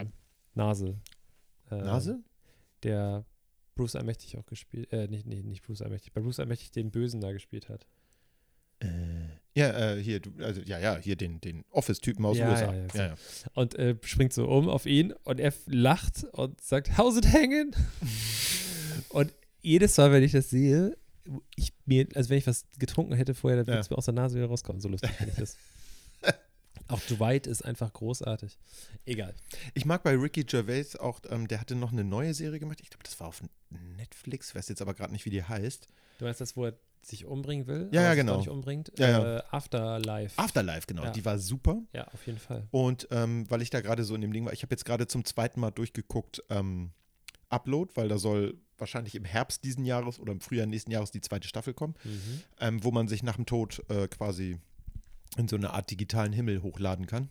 äh, 0.00 0.04
Nase. 0.54 0.98
Äh, 1.70 1.76
Nase? 1.76 2.18
Der 2.82 3.24
Bruce 3.74 3.94
Allmächtig 3.96 4.36
auch 4.38 4.46
gespielt, 4.46 4.92
äh, 4.92 5.06
nicht, 5.06 5.26
nee, 5.26 5.42
nicht 5.42 5.62
Bruce 5.64 5.82
Allmächtig, 5.82 6.12
bei 6.12 6.20
Bruce 6.20 6.40
Allmächtig 6.40 6.70
den 6.72 6.90
Bösen 6.90 7.20
da 7.20 7.30
gespielt 7.32 7.68
hat. 7.68 7.86
Äh, 8.80 8.86
ja, 9.54 9.94
äh, 9.94 10.02
hier, 10.02 10.20
du, 10.20 10.32
also 10.42 10.60
ja, 10.62 10.78
ja, 10.78 10.96
hier 10.96 11.16
den, 11.16 11.40
den 11.40 11.64
Office-Typen 11.70 12.24
aus 12.24 12.36
Ja, 12.38 12.50
USA. 12.50 12.72
ja, 12.72 12.74
ja, 12.74 12.86
ja, 12.94 13.06
ja. 13.08 13.14
und 13.54 13.74
äh, 13.74 13.96
springt 14.02 14.32
so 14.32 14.46
um 14.48 14.68
auf 14.68 14.86
ihn 14.86 15.12
und 15.24 15.40
er 15.40 15.48
f- 15.48 15.62
lacht 15.66 16.24
und 16.32 16.60
sagt, 16.60 16.96
how's 16.96 17.16
it 17.16 17.26
hanging? 17.32 17.74
und 19.10 19.32
jedes 19.60 19.96
Mal, 19.96 20.12
wenn 20.12 20.22
ich 20.22 20.32
das 20.32 20.50
sehe, 20.50 20.96
ich 21.56 21.72
mir, 21.84 22.06
also 22.14 22.30
wenn 22.30 22.38
ich 22.38 22.46
was 22.46 22.64
getrunken 22.78 23.12
hätte 23.14 23.34
vorher, 23.34 23.58
dann 23.58 23.66
würde 23.66 23.80
es 23.80 23.88
Ja. 23.88 23.92
mir 23.94 23.98
aus 23.98 24.04
der 24.06 24.14
Nase 24.14 24.36
wieder 24.36 24.46
rauskommen. 24.46 24.80
So 24.80 24.88
lustig 24.88 25.10
finde 25.10 25.32
ich 25.32 25.38
das. 25.38 25.56
Auch 26.88 27.00
Dwight 27.00 27.46
ist 27.46 27.62
einfach 27.66 27.92
großartig. 27.92 28.58
Egal. 29.04 29.34
Ich 29.74 29.84
mag 29.84 30.02
bei 30.02 30.16
Ricky 30.16 30.44
Gervais 30.44 30.96
auch, 30.98 31.20
ähm, 31.28 31.46
der 31.46 31.60
hatte 31.60 31.74
noch 31.74 31.92
eine 31.92 32.02
neue 32.02 32.32
Serie 32.32 32.58
gemacht. 32.58 32.80
Ich 32.80 32.88
glaube, 32.88 33.04
das 33.04 33.20
war 33.20 33.26
auf 33.28 33.42
Netflix, 33.98 34.54
weiß 34.54 34.68
jetzt 34.70 34.80
aber 34.80 34.94
gerade 34.94 35.12
nicht, 35.12 35.26
wie 35.26 35.30
die 35.30 35.42
heißt. 35.44 35.86
Du 36.18 36.24
meinst 36.24 36.40
das, 36.40 36.56
wo 36.56 36.64
er 36.64 36.78
sich 37.02 37.26
umbringen 37.26 37.66
will? 37.66 37.90
Ja, 37.92 38.02
ja, 38.04 38.14
genau. 38.14 38.38
Nicht 38.38 38.48
umbringt? 38.48 38.90
Ja, 38.98 39.08
ja. 39.10 39.36
Äh, 39.38 39.42
Afterlife. 39.50 40.38
Afterlife, 40.38 40.86
genau. 40.86 41.04
Ja. 41.04 41.10
Die 41.10 41.24
war 41.26 41.38
super. 41.38 41.82
ja, 41.92 42.08
auf 42.08 42.26
jeden 42.26 42.38
Fall. 42.38 42.66
Und 42.70 43.06
ähm, 43.10 43.44
weil 43.50 43.60
ich 43.60 43.68
da 43.68 43.82
gerade 43.82 44.02
so 44.04 44.14
in 44.14 44.22
dem 44.22 44.32
Ding 44.32 44.46
war, 44.46 44.54
ich 44.54 44.62
habe 44.62 44.72
jetzt 44.72 44.86
gerade 44.86 45.06
zum 45.06 45.26
zweiten 45.26 45.60
Mal 45.60 45.70
durchgeguckt, 45.72 46.42
ähm, 46.48 46.92
Upload, 47.50 47.92
weil 47.96 48.08
da 48.08 48.16
soll 48.16 48.58
wahrscheinlich 48.78 49.14
im 49.14 49.24
Herbst 49.24 49.64
diesen 49.64 49.84
Jahres 49.84 50.18
oder 50.18 50.32
im 50.32 50.40
Frühjahr 50.40 50.66
nächsten 50.66 50.90
Jahres 50.90 51.10
die 51.10 51.20
zweite 51.20 51.48
Staffel 51.48 51.74
kommen, 51.74 51.94
Mhm. 52.04 52.40
ähm, 52.60 52.84
wo 52.84 52.90
man 52.90 53.08
sich 53.08 53.22
nach 53.22 53.36
dem 53.36 53.46
Tod 53.46 53.82
äh, 53.90 54.08
quasi 54.08 54.58
in 55.36 55.48
so 55.48 55.56
eine 55.56 55.70
Art 55.70 55.90
digitalen 55.90 56.32
Himmel 56.32 56.62
hochladen 56.62 57.06
kann. 57.06 57.30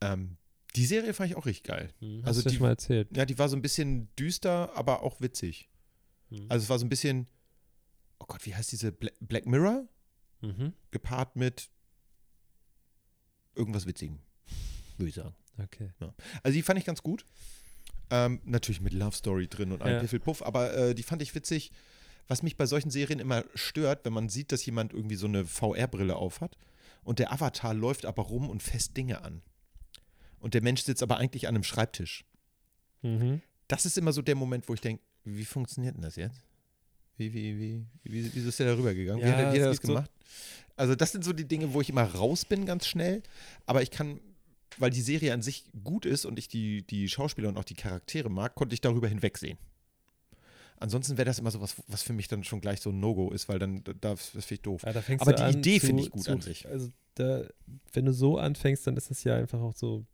Ähm, 0.00 0.36
die 0.76 0.86
Serie 0.86 1.14
fand 1.14 1.30
ich 1.30 1.36
auch 1.36 1.46
richtig 1.46 1.64
geil. 1.64 1.92
Mhm. 2.00 2.22
Also 2.24 2.38
Hast 2.38 2.46
du 2.46 2.50
die- 2.50 2.58
mal 2.58 2.70
erzählt. 2.70 3.08
Ja, 3.16 3.24
die 3.26 3.38
war 3.38 3.48
so 3.48 3.56
ein 3.56 3.62
bisschen 3.62 4.08
düster, 4.16 4.74
aber 4.76 5.02
auch 5.02 5.20
witzig. 5.20 5.68
Mhm. 6.30 6.46
Also 6.48 6.64
es 6.64 6.70
war 6.70 6.78
so 6.78 6.86
ein 6.86 6.88
bisschen, 6.88 7.26
oh 8.18 8.24
Gott, 8.26 8.44
wie 8.46 8.54
heißt 8.54 8.72
diese 8.72 8.90
Bla 8.92 9.10
Black 9.20 9.46
Mirror? 9.46 9.86
Mhm. 10.40 10.72
Gepaart 10.90 11.36
mit 11.36 11.68
irgendwas 13.54 13.86
Witzigem, 13.86 14.18
würde 14.98 15.08
ich 15.08 15.14
sagen. 15.14 15.34
Okay. 15.62 15.90
Also 16.42 16.54
die 16.56 16.62
fand 16.62 16.78
ich 16.78 16.84
ganz 16.84 17.02
gut. 17.02 17.24
Ähm, 18.16 18.40
natürlich 18.44 18.80
mit 18.80 18.92
Love 18.92 19.16
Story 19.16 19.48
drin 19.48 19.72
und 19.72 19.82
allem 19.82 19.94
Ja. 19.94 20.00
Piffelpuff, 20.00 20.42
aber 20.42 20.72
äh, 20.76 20.94
die 20.94 21.02
fand 21.02 21.20
ich 21.22 21.34
witzig. 21.34 21.72
Was 22.28 22.42
mich 22.42 22.56
bei 22.56 22.64
solchen 22.66 22.90
Serien 22.90 23.18
immer 23.18 23.44
stört, 23.54 24.04
wenn 24.04 24.12
man 24.12 24.28
sieht, 24.28 24.52
dass 24.52 24.64
jemand 24.64 24.92
irgendwie 24.92 25.16
so 25.16 25.26
eine 25.26 25.44
VR-Brille 25.44 26.16
aufhat 26.16 26.56
und 27.02 27.18
der 27.18 27.32
Avatar 27.32 27.74
läuft 27.74 28.06
aber 28.06 28.22
rum 28.22 28.48
und 28.48 28.62
fässt 28.62 28.96
Dinge 28.96 29.22
an. 29.22 29.42
Und 30.38 30.54
der 30.54 30.62
Mensch 30.62 30.82
sitzt 30.82 31.02
aber 31.02 31.16
eigentlich 31.18 31.48
an 31.48 31.54
einem 31.54 31.64
Schreibtisch. 31.64 32.24
Mhm. 33.02 33.40
Das 33.68 33.84
ist 33.86 33.98
immer 33.98 34.12
so 34.12 34.22
der 34.22 34.36
Moment, 34.36 34.68
wo 34.68 34.74
ich 34.74 34.80
denke, 34.80 35.02
wie 35.24 35.44
funktioniert 35.44 35.96
denn 35.96 36.02
das 36.02 36.16
jetzt? 36.16 36.42
Wie, 37.16 37.32
wie, 37.32 37.58
wie, 37.58 37.86
wie, 38.04 38.34
wie 38.34 38.48
ist 38.48 38.58
der 38.58 38.66
da 38.68 38.76
rübergegangen? 38.76 39.22
wie 39.22 39.26
Ja, 39.28 39.36
hat, 39.36 39.38
wie 39.38 39.46
hat 39.46 39.54
er 39.56 39.60
es 39.62 39.64
das 39.68 39.76
gibt 39.80 39.86
so- 39.86 39.94
gemacht? 39.94 40.10
Also, 40.76 40.94
das 40.96 41.12
sind 41.12 41.24
so 41.24 41.32
die 41.32 41.46
Dinge, 41.46 41.72
wo 41.72 41.80
ich 41.80 41.88
immer 41.88 42.02
raus 42.02 42.44
bin, 42.44 42.66
ganz 42.66 42.86
schnell. 42.86 43.22
Aber 43.66 43.82
ich 43.82 43.90
kann, 43.92 44.18
weil 44.78 44.90
die 44.90 45.00
Serie 45.00 45.32
an 45.32 45.42
sich 45.42 45.64
gut 45.84 46.06
ist 46.06 46.24
und 46.24 46.38
ich 46.38 46.48
die, 46.48 46.82
die 46.86 47.08
Schauspieler 47.08 47.48
und 47.48 47.56
auch 47.56 47.64
die 47.64 47.74
Charaktere 47.74 48.28
mag, 48.30 48.54
konnte 48.54 48.74
ich 48.74 48.80
darüber 48.80 49.08
hinwegsehen. 49.08 49.58
Ansonsten 50.78 51.16
wäre 51.16 51.26
das 51.26 51.38
immer 51.38 51.50
so 51.50 51.60
was, 51.60 51.76
was 51.86 52.02
für 52.02 52.12
mich 52.12 52.28
dann 52.28 52.42
schon 52.44 52.60
gleich 52.60 52.80
so 52.80 52.90
ein 52.90 52.98
No-Go 53.00 53.30
ist, 53.30 53.48
weil 53.48 53.58
dann, 53.58 53.82
da- 53.84 53.92
das 53.94 54.28
finde 54.30 54.54
ich 54.54 54.60
doof. 54.62 54.82
Ja, 54.82 54.90
Aber 55.20 55.32
die 55.32 55.58
Idee 55.58 55.80
finde 55.80 56.02
ich 56.02 56.10
gut 56.10 56.24
zu, 56.24 56.32
an 56.32 56.40
sich. 56.40 56.66
Also, 56.68 56.90
da, 57.14 57.44
wenn 57.92 58.04
du 58.06 58.12
so 58.12 58.38
anfängst, 58.38 58.86
dann 58.86 58.96
ist 58.96 59.08
das 59.10 59.22
ja 59.24 59.36
einfach 59.36 59.60
auch 59.60 59.74
so 59.74 60.04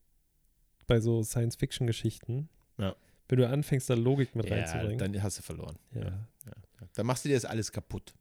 bei 0.86 1.00
so 1.00 1.22
Science-Fiction-Geschichten. 1.22 2.48
Ja. 2.78 2.94
Wenn 3.28 3.38
du 3.38 3.48
anfängst, 3.48 3.88
da 3.88 3.94
Logik 3.94 4.36
mit 4.36 4.46
Ja, 4.50 4.56
reinzubringen. 4.56 4.98
dann 4.98 5.22
hast 5.22 5.38
du 5.38 5.42
verloren. 5.42 5.76
ja. 5.94 6.02
Ja. 6.02 6.86
Dann 6.94 7.06
machst 7.06 7.24
du 7.24 7.28
dir 7.28 7.36
das 7.36 7.44
alles 7.44 7.70
kaputt. 7.72 8.12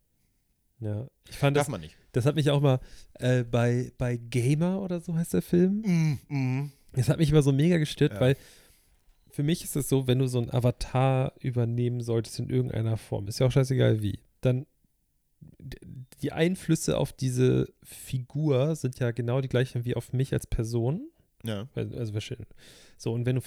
Ja. 0.79 1.07
Ich 1.29 1.37
fand 1.37 1.55
das, 1.57 1.65
Darf 1.65 1.71
man 1.71 1.81
nicht. 1.81 1.95
das 2.11 2.25
hat 2.25 2.35
mich 2.35 2.49
auch 2.49 2.61
mal 2.61 2.79
äh, 3.15 3.43
bei, 3.43 3.91
bei 3.97 4.17
Gamer 4.17 4.81
oder 4.81 4.99
so 4.99 5.15
heißt 5.15 5.33
der 5.33 5.41
Film. 5.41 5.81
Mm, 6.29 6.33
mm. 6.35 6.71
Das 6.93 7.09
hat 7.09 7.19
mich 7.19 7.31
immer 7.31 7.41
so 7.41 7.51
mega 7.51 7.77
gestört, 7.77 8.13
Ja. 8.13 8.19
weil 8.19 8.37
für 9.29 9.43
mich 9.43 9.63
ist 9.63 9.75
es 9.75 9.87
so, 9.89 10.07
wenn 10.07 10.19
du 10.19 10.27
so 10.27 10.39
einen 10.39 10.49
Avatar 10.49 11.33
übernehmen 11.39 12.01
solltest 12.01 12.39
in 12.39 12.49
irgendeiner 12.49 12.97
Form, 12.97 13.27
ist 13.27 13.39
ja 13.39 13.47
auch 13.47 13.51
scheißegal 13.51 14.01
wie, 14.01 14.19
dann 14.41 14.65
die 16.21 16.31
Einflüsse 16.31 16.97
auf 16.97 17.13
diese 17.13 17.71
Figur 17.83 18.75
sind 18.75 18.99
ja 18.99 19.11
genau 19.11 19.41
die 19.41 19.47
gleichen 19.47 19.85
wie 19.85 19.95
auf 19.95 20.13
mich 20.13 20.33
als 20.33 20.47
Person. 20.47 21.09
Ja. 21.43 21.69
Also, 21.75 22.13
so, 22.97 23.13
und 23.13 23.25
wenn 23.25 23.37
du 23.37 23.41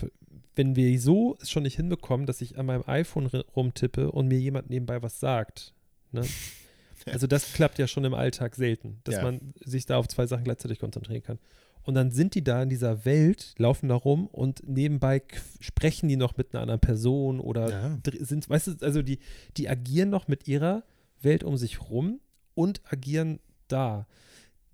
wenn 0.54 0.76
wir 0.76 0.98
so 1.00 1.36
es 1.40 1.50
schon 1.50 1.62
nicht 1.64 1.76
hinbekommen, 1.76 2.26
dass 2.26 2.40
ich 2.40 2.58
an 2.58 2.66
meinem 2.66 2.84
iPhone 2.86 3.26
rumtippe 3.26 4.10
und 4.10 4.28
mir 4.28 4.38
jemand 4.38 4.70
nebenbei 4.70 5.02
was 5.02 5.20
sagt, 5.20 5.74
ne? 6.12 6.22
Also 7.12 7.26
das 7.26 7.52
klappt 7.52 7.78
ja 7.78 7.86
schon 7.86 8.04
im 8.04 8.14
Alltag 8.14 8.54
selten, 8.54 9.00
dass 9.04 9.16
Ja. 9.16 9.22
man 9.22 9.54
sich 9.64 9.86
da 9.86 9.96
auf 9.96 10.08
zwei 10.08 10.26
Sachen 10.26 10.44
gleichzeitig 10.44 10.78
konzentrieren 10.78 11.22
kann. 11.22 11.38
Und 11.84 11.94
dann 11.94 12.12
sind 12.12 12.36
die 12.36 12.44
da 12.44 12.62
in 12.62 12.68
dieser 12.68 13.04
Welt, 13.04 13.54
laufen 13.58 13.88
da 13.88 13.96
rum 13.96 14.28
und 14.28 14.62
nebenbei 14.68 15.20
sprechen 15.58 16.08
die 16.08 16.14
noch 16.16 16.36
mit 16.36 16.54
einer 16.54 16.62
anderen 16.62 16.80
Person 16.80 17.40
oder 17.40 17.70
Ja. 17.70 17.98
sind, 18.20 18.48
weißt 18.48 18.66
du, 18.68 18.72
also 18.82 19.02
die, 19.02 19.18
die 19.56 19.68
agieren 19.68 20.08
noch 20.10 20.28
mit 20.28 20.46
ihrer 20.46 20.84
Welt 21.22 21.42
um 21.42 21.56
sich 21.56 21.80
rum 21.80 22.20
und 22.54 22.80
agieren 22.84 23.40
da. 23.66 24.06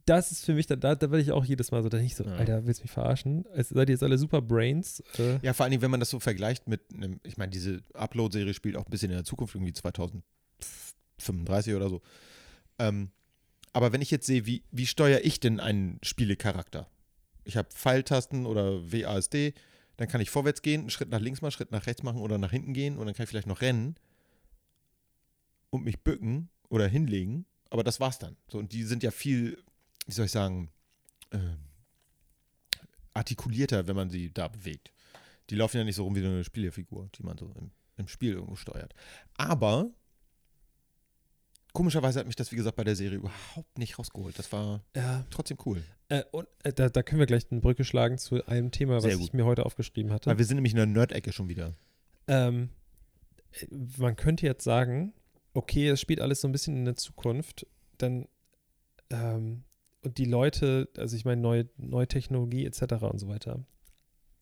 Das 0.05 0.33
ist 0.33 0.45
für 0.45 0.55
mich, 0.55 0.67
da, 0.67 0.77
da, 0.77 0.95
da 0.95 1.11
werde 1.11 1.23
ich 1.23 1.33
auch 1.33 1.45
jedes 1.45 1.71
Mal 1.71 1.83
so, 1.83 1.89
da 1.91 1.99
ich 1.99 2.15
so, 2.15 2.25
Ja. 2.25 2.35
Alter, 2.37 2.67
willst 2.67 2.81
du 2.81 2.85
mich 2.85 2.91
verarschen? 2.91 3.45
Es 3.55 3.69
seid 3.71 3.89
ihr 3.89 3.95
jetzt 3.95 4.03
alle 4.03 4.17
super 4.19 4.41
Brains? 4.43 5.03
Äh, 5.19 5.39
Ja, 5.43 5.53
vor 5.55 5.65
allen 5.65 5.71
Dingen, 5.71 5.83
wenn 5.83 5.91
man 5.91 6.01
das 6.01 6.11
so 6.11 6.19
vergleicht 6.21 6.67
mit 6.69 6.81
einem, 6.95 7.21
ich 7.25 7.37
meine, 7.39 7.51
diese 7.51 7.81
Upload-Serie 7.95 8.53
spielt 8.55 8.77
auch 8.77 8.85
ein 8.87 8.91
bisschen 8.91 9.11
in 9.11 9.17
der 9.17 9.25
Zukunft, 9.25 9.55
irgendwie 9.55 9.73
2035 11.19 11.75
oder 11.75 11.89
so. 11.89 12.03
Ähm, 12.79 13.11
aber 13.73 13.93
wenn 13.93 14.03
ich 14.03 14.11
jetzt 14.11 14.27
sehe, 14.27 14.47
wie, 14.47 14.63
wie 14.71 14.87
steuere 14.87 15.25
ich 15.25 15.41
denn 15.41 15.61
einen 15.61 15.99
Spielecharakter? 16.03 16.89
Ich 17.45 17.57
habe 17.57 17.71
Pfeiltasten 17.71 18.47
oder 18.47 18.93
WASD, 18.93 19.55
dann 19.97 20.09
kann 20.09 20.21
ich 20.21 20.31
vorwärts 20.31 20.63
gehen, 20.63 20.83
einen 20.83 20.91
Schritt 20.91 21.11
nach 21.11 21.21
links 21.21 21.41
machen, 21.41 21.47
einen 21.49 21.57
Schritt 21.57 21.73
nach 21.73 21.87
rechts 21.87 22.03
machen 22.03 22.21
oder 22.21 22.39
nach 22.39 22.51
hinten 22.51 22.73
gehen 22.73 22.99
und 22.99 23.07
dann 23.07 23.15
kann 23.15 23.25
ich 23.25 23.31
vielleicht 23.31 23.47
noch 23.47 23.61
rennen 23.61 23.97
und 25.71 25.85
mich 25.85 26.01
bücken 26.01 26.51
oder 26.69 26.87
hinlegen, 26.87 27.47
aber 27.71 27.85
das 27.85 28.01
war's 28.01 28.19
dann. 28.19 28.37
So, 28.49 28.59
und 28.59 28.73
die 28.73 28.85
sind 28.85 29.03
ja 29.03 29.11
viel, 29.11 29.63
wie 30.07 30.13
soll 30.13 30.27
ich 30.27 30.33
sagen, 30.33 30.71
ähm, 31.33 31.59
artikulierter, 33.13 33.87
wenn 33.87 33.97
man 33.97 34.11
sie 34.11 34.33
da 34.33 34.49
bewegt. 34.49 34.93
Die 35.51 35.57
laufen 35.57 35.79
ja 35.79 35.85
nicht 35.85 35.97
so 35.97 36.05
rum 36.05 36.15
wie 36.15 36.21
so 36.21 36.29
eine 36.29 36.45
Spielfigur, 36.45 37.09
die 37.15 37.23
man 37.23 37.37
so 37.37 37.53
im, 37.59 37.71
im 37.97 38.09
Spiel 38.09 38.35
irgendwo 38.35 38.57
steuert. 38.57 38.95
Aber 39.35 39.91
komischerweise 41.73 42.21
hat 42.21 42.27
mich 42.27 42.37
das, 42.37 42.51
wie 42.53 42.57
gesagt, 42.57 42.77
bei 42.77 42.85
der 42.85 42.97
Serie 42.97 43.19
überhaupt 43.19 43.79
nicht 43.79 43.99
rausgeholt. 43.99 44.39
Das 44.39 44.51
war 44.53 44.83
Ja. 44.97 45.25
trotzdem 45.31 45.59
cool. 45.67 45.83
Äh, 46.09 46.23
und 46.33 46.47
äh, 46.65 46.73
da, 46.73 46.89
da 46.89 47.03
können 47.03 47.19
wir 47.21 47.27
gleich 47.27 47.45
eine 47.51 47.61
Brücke 47.61 47.85
schlagen 47.85 48.19
zu 48.19 48.45
einem 48.47 48.71
Thema, 48.71 48.97
was 49.03 49.05
ich 49.05 49.33
mir 49.33 49.45
heute 49.45 49.65
aufgeschrieben 49.67 50.13
hatte. 50.13 50.31
Weil 50.31 50.39
wir 50.39 50.45
sind 50.45 50.57
nämlich 50.57 50.73
in 50.73 50.79
der 50.79 50.87
Nerd-Ecke 50.87 51.33
schon 51.33 51.49
wieder. 51.49 51.75
Ähm, 52.27 52.71
äh, 53.53 53.67
man 53.99 54.17
könnte 54.17 54.47
jetzt 54.47 54.65
sagen, 54.65 55.13
okay, 55.55 55.89
es 55.89 56.01
spielt 56.01 56.21
alles 56.21 56.41
so 56.41 56.49
ein 56.49 56.53
bisschen 56.53 56.77
in 56.77 56.85
der 56.85 56.97
Zukunft, 56.97 57.67
dann 57.99 58.27
ähm, 59.11 59.65
und 60.03 60.19
die 60.19 60.27
Leute, 60.27 60.89
also 60.97 61.17
ich 61.17 61.25
meine 61.25 61.41
neue, 61.41 61.69
neue 61.77 62.07
Technologie 62.07 62.65
etc. 62.65 62.83
und 63.03 63.19
so 63.19 63.29
weiter. 63.29 63.65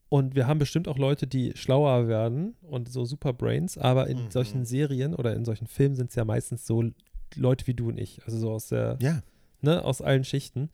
Und 0.09 0.35
wir 0.37 0.47
haben 0.47 0.59
bestimmt 0.59 0.87
auch 0.87 0.99
Leute, 0.99 1.27
die 1.27 1.53
schlauer 1.57 2.07
werden 2.07 2.55
und 2.63 2.89
so 2.89 3.05
super 3.05 3.33
Brains, 3.33 3.77
aber 3.79 4.07
in 4.07 4.25
Mhm. 4.27 4.31
solchen 4.31 4.65
Serien 4.65 5.15
oder 5.15 5.35
in 5.35 5.45
solchen 5.45 5.67
Filmen 5.67 5.97
sind 5.97 6.11
es 6.11 6.15
ja 6.17 6.25
meistens 6.25 6.65
so 6.67 6.85
Leute 7.35 7.67
wie 7.67 7.75
du 7.75 7.89
und 7.89 7.99
ich, 7.99 8.23
also 8.25 8.39
so 8.39 8.51
aus 8.53 8.69
der, 8.69 8.99
Ja. 9.01 9.23
ne, 9.61 9.83
aus 9.85 10.01
allen 10.01 10.25
Schichten. 10.25 10.71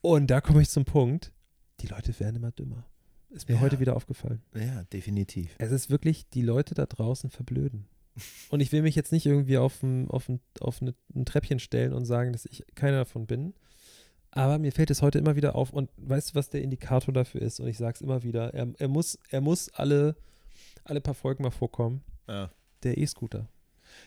Und 0.00 0.28
da 0.30 0.40
komme 0.40 0.62
ich 0.62 0.70
zum 0.70 0.84
Punkt, 0.84 1.32
die 1.80 1.86
Leute 1.88 2.18
werden 2.20 2.36
immer 2.36 2.52
dümmer. 2.52 2.84
Ist 3.30 3.48
mir 3.48 3.56
Ja. 3.56 3.60
heute 3.60 3.80
wieder 3.80 3.96
aufgefallen. 3.96 4.42
Ja, 4.54 4.84
definitiv. 4.84 5.54
Es 5.58 5.72
ist 5.72 5.90
wirklich, 5.90 6.28
die 6.30 6.42
Leute 6.42 6.74
da 6.74 6.86
draußen 6.86 7.30
verblöden. 7.30 7.86
Und 8.50 8.60
ich 8.60 8.72
will 8.72 8.82
mich 8.82 8.94
jetzt 8.94 9.12
nicht 9.12 9.26
irgendwie 9.26 9.58
auf 9.58 9.82
ein, 9.82 10.08
auf 10.10 10.28
ein, 10.28 10.40
auf 10.60 10.80
eine, 10.80 10.94
ein 11.14 11.26
Treppchen 11.26 11.58
stellen 11.58 11.92
und 11.92 12.06
sagen, 12.06 12.32
dass 12.32 12.46
ich 12.46 12.64
keiner 12.74 12.98
davon 12.98 13.26
bin. 13.26 13.52
Aber 14.30 14.58
mir 14.58 14.72
fällt 14.72 14.90
es 14.90 15.02
heute 15.02 15.18
immer 15.18 15.36
wieder 15.36 15.54
auf. 15.54 15.72
Und 15.72 15.90
weißt 15.96 16.30
du, 16.30 16.34
was 16.36 16.48
der 16.48 16.62
Indikator 16.62 17.12
dafür 17.12 17.42
ist? 17.42 17.60
Und 17.60 17.66
ich 17.68 17.76
sage 17.78 17.94
es 17.96 18.00
immer 18.00 18.22
wieder. 18.22 18.54
Er, 18.54 18.68
er, 18.78 18.88
muss, 18.88 19.18
er 19.30 19.40
muss 19.42 19.68
alle, 19.70 20.16
alle 20.84 21.00
paar 21.02 21.14
Folgen 21.14 21.42
mal 21.42 21.50
vorkommen. 21.50 22.02
Ja. 22.28 22.50
Der 22.84 22.96
E-Scooter. 22.96 23.48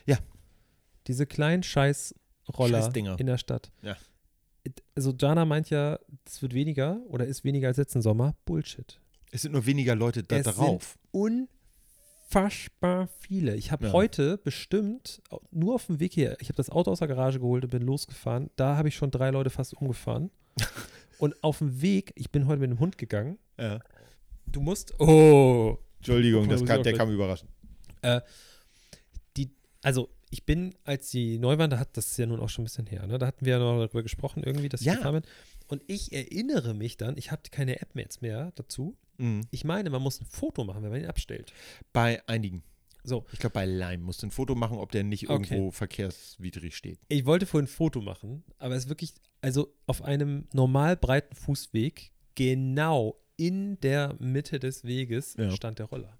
Ja. 0.06 0.18
Diese 1.10 1.26
kleinen 1.26 1.64
Scheiß-Roller 1.64 2.82
Scheißdinger. 2.82 3.18
in 3.18 3.26
der 3.26 3.36
Stadt. 3.36 3.72
Ja. 3.82 3.96
Also 4.94 5.12
Jana 5.18 5.44
meint 5.44 5.68
ja, 5.70 5.98
es 6.24 6.40
wird 6.40 6.54
weniger 6.54 7.00
oder 7.08 7.26
ist 7.26 7.42
weniger 7.42 7.66
als 7.66 7.78
letzten 7.78 8.00
Sommer. 8.00 8.36
Bullshit. 8.44 9.00
Es 9.32 9.42
sind 9.42 9.50
nur 9.52 9.66
weniger 9.66 9.96
Leute 9.96 10.22
da 10.22 10.36
Es 10.36 10.44
drauf. 10.46 10.96
unfassbar 11.10 13.08
viele. 13.20 13.56
Ich 13.56 13.72
habe 13.72 13.86
Ja. 13.86 13.92
heute 13.92 14.38
bestimmt 14.38 15.20
nur 15.50 15.74
auf 15.74 15.86
dem 15.86 15.98
Weg 15.98 16.12
hier, 16.12 16.36
ich 16.40 16.48
habe 16.48 16.56
das 16.56 16.70
Auto 16.70 16.92
aus 16.92 17.00
der 17.00 17.08
Garage 17.08 17.40
geholt 17.40 17.64
und 17.64 17.70
bin 17.70 17.82
losgefahren. 17.82 18.50
Da 18.54 18.76
habe 18.76 18.86
ich 18.88 18.94
schon 18.94 19.10
drei 19.10 19.30
Leute 19.30 19.50
fast 19.50 19.74
umgefahren. 19.74 20.30
und 21.18 21.42
auf 21.42 21.58
dem 21.58 21.82
Weg, 21.82 22.12
ich 22.14 22.30
bin 22.30 22.46
heute 22.46 22.60
mit 22.60 22.70
dem 22.70 22.78
Hund 22.78 22.98
gegangen. 22.98 23.36
Ja. 23.58 23.80
Du 24.46 24.60
musst, 24.60 24.94
oh, 25.00 25.76
Entschuldigung, 25.98 26.48
das 26.48 26.62
auch 26.62 26.82
der 26.82 26.92
kam 26.96 27.10
überraschend. 27.10 27.50
die, 29.36 29.50
also 29.82 30.08
ich 30.30 30.44
bin, 30.46 30.74
als 30.84 31.10
die 31.10 31.38
neu 31.38 31.58
waren, 31.58 31.70
da 31.70 31.78
hat 31.78 31.96
das 31.96 32.06
ist 32.12 32.16
ja 32.18 32.26
nun 32.26 32.40
auch 32.40 32.48
schon 32.48 32.62
ein 32.62 32.66
bisschen 32.66 32.86
her, 32.86 33.06
ne? 33.06 33.18
Da 33.18 33.26
hatten 33.26 33.44
wir 33.44 33.54
ja 33.54 33.58
noch 33.58 33.78
darüber 33.78 34.02
gesprochen, 34.02 34.42
irgendwie, 34.44 34.68
dass 34.68 34.80
ich 34.80 34.86
Ja. 34.86 35.10
bin. 35.10 35.22
Und 35.66 35.82
ich 35.86 36.12
erinnere 36.12 36.74
mich 36.74 36.96
dann, 36.96 37.16
ich 37.16 37.30
hatte 37.30 37.50
keine 37.50 37.80
App 37.80 37.94
mehr 37.94 38.04
jetzt 38.04 38.22
mehr 38.22 38.52
dazu. 38.54 38.96
Mhm. 39.18 39.42
Ich 39.50 39.64
meine, 39.64 39.90
man 39.90 40.02
muss 40.02 40.20
ein 40.20 40.26
Foto 40.26 40.64
machen, 40.64 40.82
wenn 40.82 40.90
man 40.90 41.00
ihn 41.00 41.06
abstellt. 41.06 41.52
Bei 41.92 42.22
einigen. 42.28 42.62
So, 43.02 43.24
Ich 43.32 43.38
glaube, 43.38 43.54
bei 43.54 43.64
Lime 43.66 44.04
musst 44.04 44.22
du 44.22 44.26
ein 44.26 44.30
Foto 44.30 44.54
machen, 44.54 44.76
ob 44.76 44.92
der 44.92 45.04
nicht 45.04 45.28
Okay. 45.30 45.32
irgendwo 45.54 45.70
verkehrswidrig 45.70 46.76
steht. 46.76 46.98
Ich 47.08 47.24
wollte 47.24 47.46
vorhin 47.46 47.64
ein 47.64 47.68
Foto 47.72 48.00
machen, 48.02 48.44
aber 48.58 48.74
es 48.76 48.84
ist 48.84 48.88
wirklich, 48.90 49.14
also 49.40 49.72
auf 49.86 50.02
einem 50.02 50.46
normal 50.52 50.96
breiten 50.96 51.34
Fußweg, 51.34 52.12
genau 52.34 53.16
in 53.36 53.80
der 53.80 54.14
Mitte 54.18 54.58
des 54.60 54.84
Weges 54.84 55.34
Ja. 55.38 55.50
stand 55.52 55.78
der 55.78 55.86
Roller. 55.86 56.18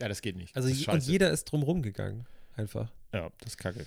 Ja, 0.00 0.08
das 0.08 0.20
geht 0.20 0.36
nicht. 0.36 0.54
Also 0.54 0.68
je- 0.68 0.86
und 0.92 1.02
jeder 1.06 1.30
ist 1.30 1.44
drum 1.44 1.62
rumgegangen, 1.62 2.26
einfach. 2.56 2.92
Ja, 3.12 3.30
das 3.38 3.52
ist 3.52 3.58
kacke. 3.58 3.86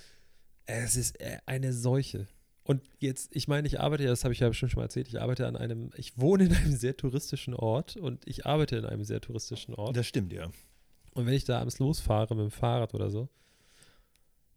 Es 0.66 0.96
ist 0.96 1.20
äh, 1.20 1.38
eine 1.46 1.72
Seuche. 1.72 2.28
Und 2.62 2.82
jetzt, 2.98 3.34
ich 3.34 3.48
meine, 3.48 3.66
ich 3.66 3.80
arbeite 3.80 4.04
ja, 4.04 4.10
das 4.10 4.24
habe 4.24 4.32
ich 4.32 4.40
ja 4.40 4.48
bestimmt 4.48 4.70
schon 4.70 4.80
mal 4.80 4.84
erzählt, 4.84 5.08
ich 5.08 5.20
arbeite 5.20 5.46
an 5.46 5.56
einem, 5.56 5.90
ich 5.96 6.18
wohne 6.18 6.44
in 6.44 6.54
einem 6.54 6.76
sehr 6.76 6.96
touristischen 6.96 7.54
Ort 7.54 7.96
und 7.96 8.26
ich 8.28 8.46
arbeite 8.46 8.76
in 8.76 8.84
einem 8.84 9.04
sehr 9.04 9.20
touristischen 9.20 9.74
Ort. 9.74 9.96
Das 9.96 10.06
stimmt, 10.06 10.32
ja. 10.32 10.50
Und 11.12 11.26
wenn 11.26 11.34
ich 11.34 11.44
da 11.44 11.58
abends 11.58 11.78
losfahre 11.78 12.34
mit 12.36 12.44
dem 12.44 12.50
Fahrrad 12.50 12.94
oder 12.94 13.10
so, 13.10 13.28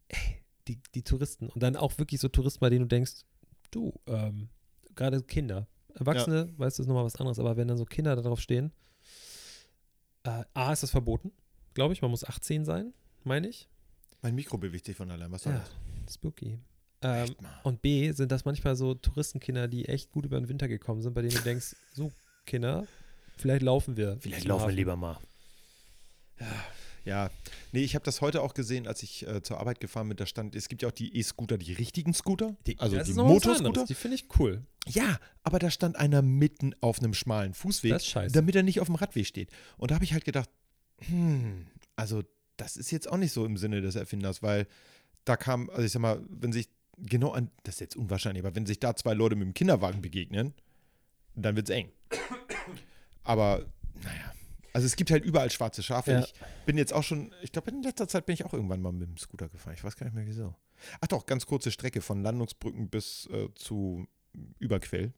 ey, 0.10 0.42
die, 0.68 0.80
die 0.94 1.02
Touristen 1.02 1.50
und 1.50 1.64
dann 1.64 1.76
auch 1.76 1.98
wirklich 1.98 2.22
so 2.22 2.28
Touristen, 2.28 2.60
bei 2.60 2.70
denen 2.70 2.84
du 2.84 2.88
denkst, 2.88 3.24
du, 3.72 3.94
ähm, 4.06 4.50
gerade 4.96 5.24
Kinder, 5.24 5.68
Erwachsene, 5.96 6.54
weißt 6.58 6.78
du, 6.78 6.84
ist 6.84 6.88
nochmal 6.88 7.06
was 7.06 7.16
anderes, 7.16 7.40
aber 7.40 7.58
wenn 7.58 7.68
dann 7.68 7.78
so 7.78 7.86
Kinder 7.86 8.16
da 8.16 8.22
drauf 8.22 8.40
stehen, 8.40 8.72
äh, 10.24 10.44
A, 10.54 10.72
ist 10.72 10.84
das 10.84 10.92
verboten, 10.92 11.32
glaube 11.74 11.94
ich, 11.94 12.02
man 12.02 12.12
muss 12.12 12.24
18 12.24 12.66
sein, 12.66 12.94
meine 13.24 13.48
ich. 13.48 13.70
Mein 14.24 14.34
Mikro 14.36 14.58
bewegt 14.58 14.86
sich 14.86 14.96
von 14.98 15.12
allein. 15.12 15.32
Was 15.32 15.44
soll 15.44 15.54
Ja, 15.54 15.60
das? 16.06 16.14
spooky. 16.16 16.58
Ähm, 17.02 17.36
und 17.64 17.82
B, 17.82 18.12
sind 18.14 18.32
das 18.32 18.46
manchmal 18.46 18.76
so 18.78 18.94
Touristenkinder, 18.94 19.68
die 19.68 19.86
echt 19.90 20.10
gut 20.12 20.26
über 20.26 20.40
den 20.40 20.48
Winter 20.48 20.68
gekommen 20.70 21.02
sind, 21.02 21.14
bei 21.14 21.22
denen 21.22 21.36
du 21.36 21.42
denkst, 21.42 21.76
so 21.94 22.12
Kinder, 22.46 22.88
vielleicht 23.38 23.62
laufen 23.62 23.98
wir. 23.98 24.18
Vielleicht 24.22 24.46
laufen 24.46 24.68
wir 24.68 24.74
lieber 24.74 24.96
mal. 24.96 25.18
Ja, 27.06 27.30
nee, 27.74 27.84
ich 27.84 27.96
habe 27.96 28.06
das 28.06 28.22
heute 28.22 28.42
auch 28.42 28.54
gesehen, 28.54 28.88
als 28.88 29.04
ich 29.04 29.28
äh, 29.28 29.44
zur 29.44 29.60
Arbeit 29.60 29.82
gefahren 29.82 30.08
bin. 30.08 30.16
Da 30.16 30.26
stand, 30.26 30.56
es 30.56 30.70
gibt 30.70 30.82
ja 30.82 30.88
auch 30.88 30.94
die 30.94 31.18
E-Scooter, 31.18 31.58
die 31.58 31.74
richtigen 31.74 32.14
Scooter, 32.14 32.56
Die, 32.66 32.80
also 32.80 32.98
die 32.98 33.14
Motorscooter. 33.14 33.86
Die 33.86 33.94
finde 33.94 34.16
ich 34.16 34.26
cool. 34.40 34.66
Ja, 34.88 35.20
aber 35.44 35.60
da 35.60 35.70
stand 35.70 35.98
einer 35.98 36.22
mitten 36.22 36.74
auf 36.80 37.00
einem 37.00 37.14
schmalen 37.14 37.54
Fußweg, 37.54 38.02
damit 38.32 38.56
er 38.56 38.64
nicht 38.64 38.80
auf 38.80 38.88
dem 38.88 38.96
Radweg 38.96 39.28
steht. 39.28 39.50
Und 39.78 39.92
da 39.92 39.96
habe 39.96 40.06
ich 40.06 40.14
halt 40.14 40.24
gedacht, 40.24 40.50
hm, 41.00 41.68
also 41.98 42.24
das 42.64 42.78
ist 42.78 42.92
jetzt 42.92 43.12
auch 43.12 43.18
nicht 43.18 43.34
so 43.34 43.46
im 43.46 43.58
Sinne 43.58 43.82
des 43.82 43.96
Erfinders, 43.96 44.42
weil 44.42 44.68
da 45.26 45.36
kam, 45.38 45.70
also 45.70 45.84
ich 45.84 45.92
sag 45.92 46.02
mal, 46.02 46.22
wenn 46.30 46.52
sich 46.52 46.70
genau 46.98 47.32
an, 47.32 47.52
das 47.64 47.76
ist 47.76 47.82
jetzt 47.82 47.96
unwahrscheinlich, 47.96 48.44
aber 48.44 48.56
wenn 48.56 48.66
sich 48.66 48.80
da 48.80 48.96
zwei 48.96 49.14
Leute 49.14 49.36
mit 49.36 49.46
dem 49.46 49.54
Kinderwagen 49.54 50.02
begegnen, 50.02 50.54
dann 51.36 51.56
wird 51.56 51.70
es 51.70 51.76
eng. 51.76 51.92
Aber 53.24 53.66
naja, 54.02 54.34
also 54.74 54.86
es 54.86 54.96
gibt 54.96 55.12
halt 55.12 55.24
überall 55.24 55.52
schwarze 55.52 55.84
Schafe. 55.84 56.12
Ja. 56.12 56.20
Ich 56.22 56.34
bin 56.66 56.78
jetzt 56.78 56.94
auch 56.94 57.04
schon, 57.04 57.34
ich 57.42 57.52
glaube 57.52 57.72
in 57.72 57.84
letzter 57.84 58.08
Zeit 58.08 58.26
bin 58.26 58.34
ich 58.34 58.46
auch 58.46 58.54
irgendwann 58.54 58.82
mal 58.82 58.92
mit 58.92 59.08
dem 59.08 59.18
Scooter 59.18 59.50
gefahren. 59.50 59.74
Ich 59.76 59.84
weiß 59.84 59.96
gar 59.96 60.06
nicht 60.06 60.16
mehr 60.16 60.26
wieso. 60.26 60.56
Ach 61.00 61.08
doch, 61.08 61.26
ganz 61.26 61.46
kurze 61.46 61.72
Strecke 61.72 62.02
von 62.02 62.22
Landungsbrücken 62.22 62.90
bis 62.90 63.28
äh, 63.28 63.50
zu 63.56 64.08
Überquell. 64.60 65.14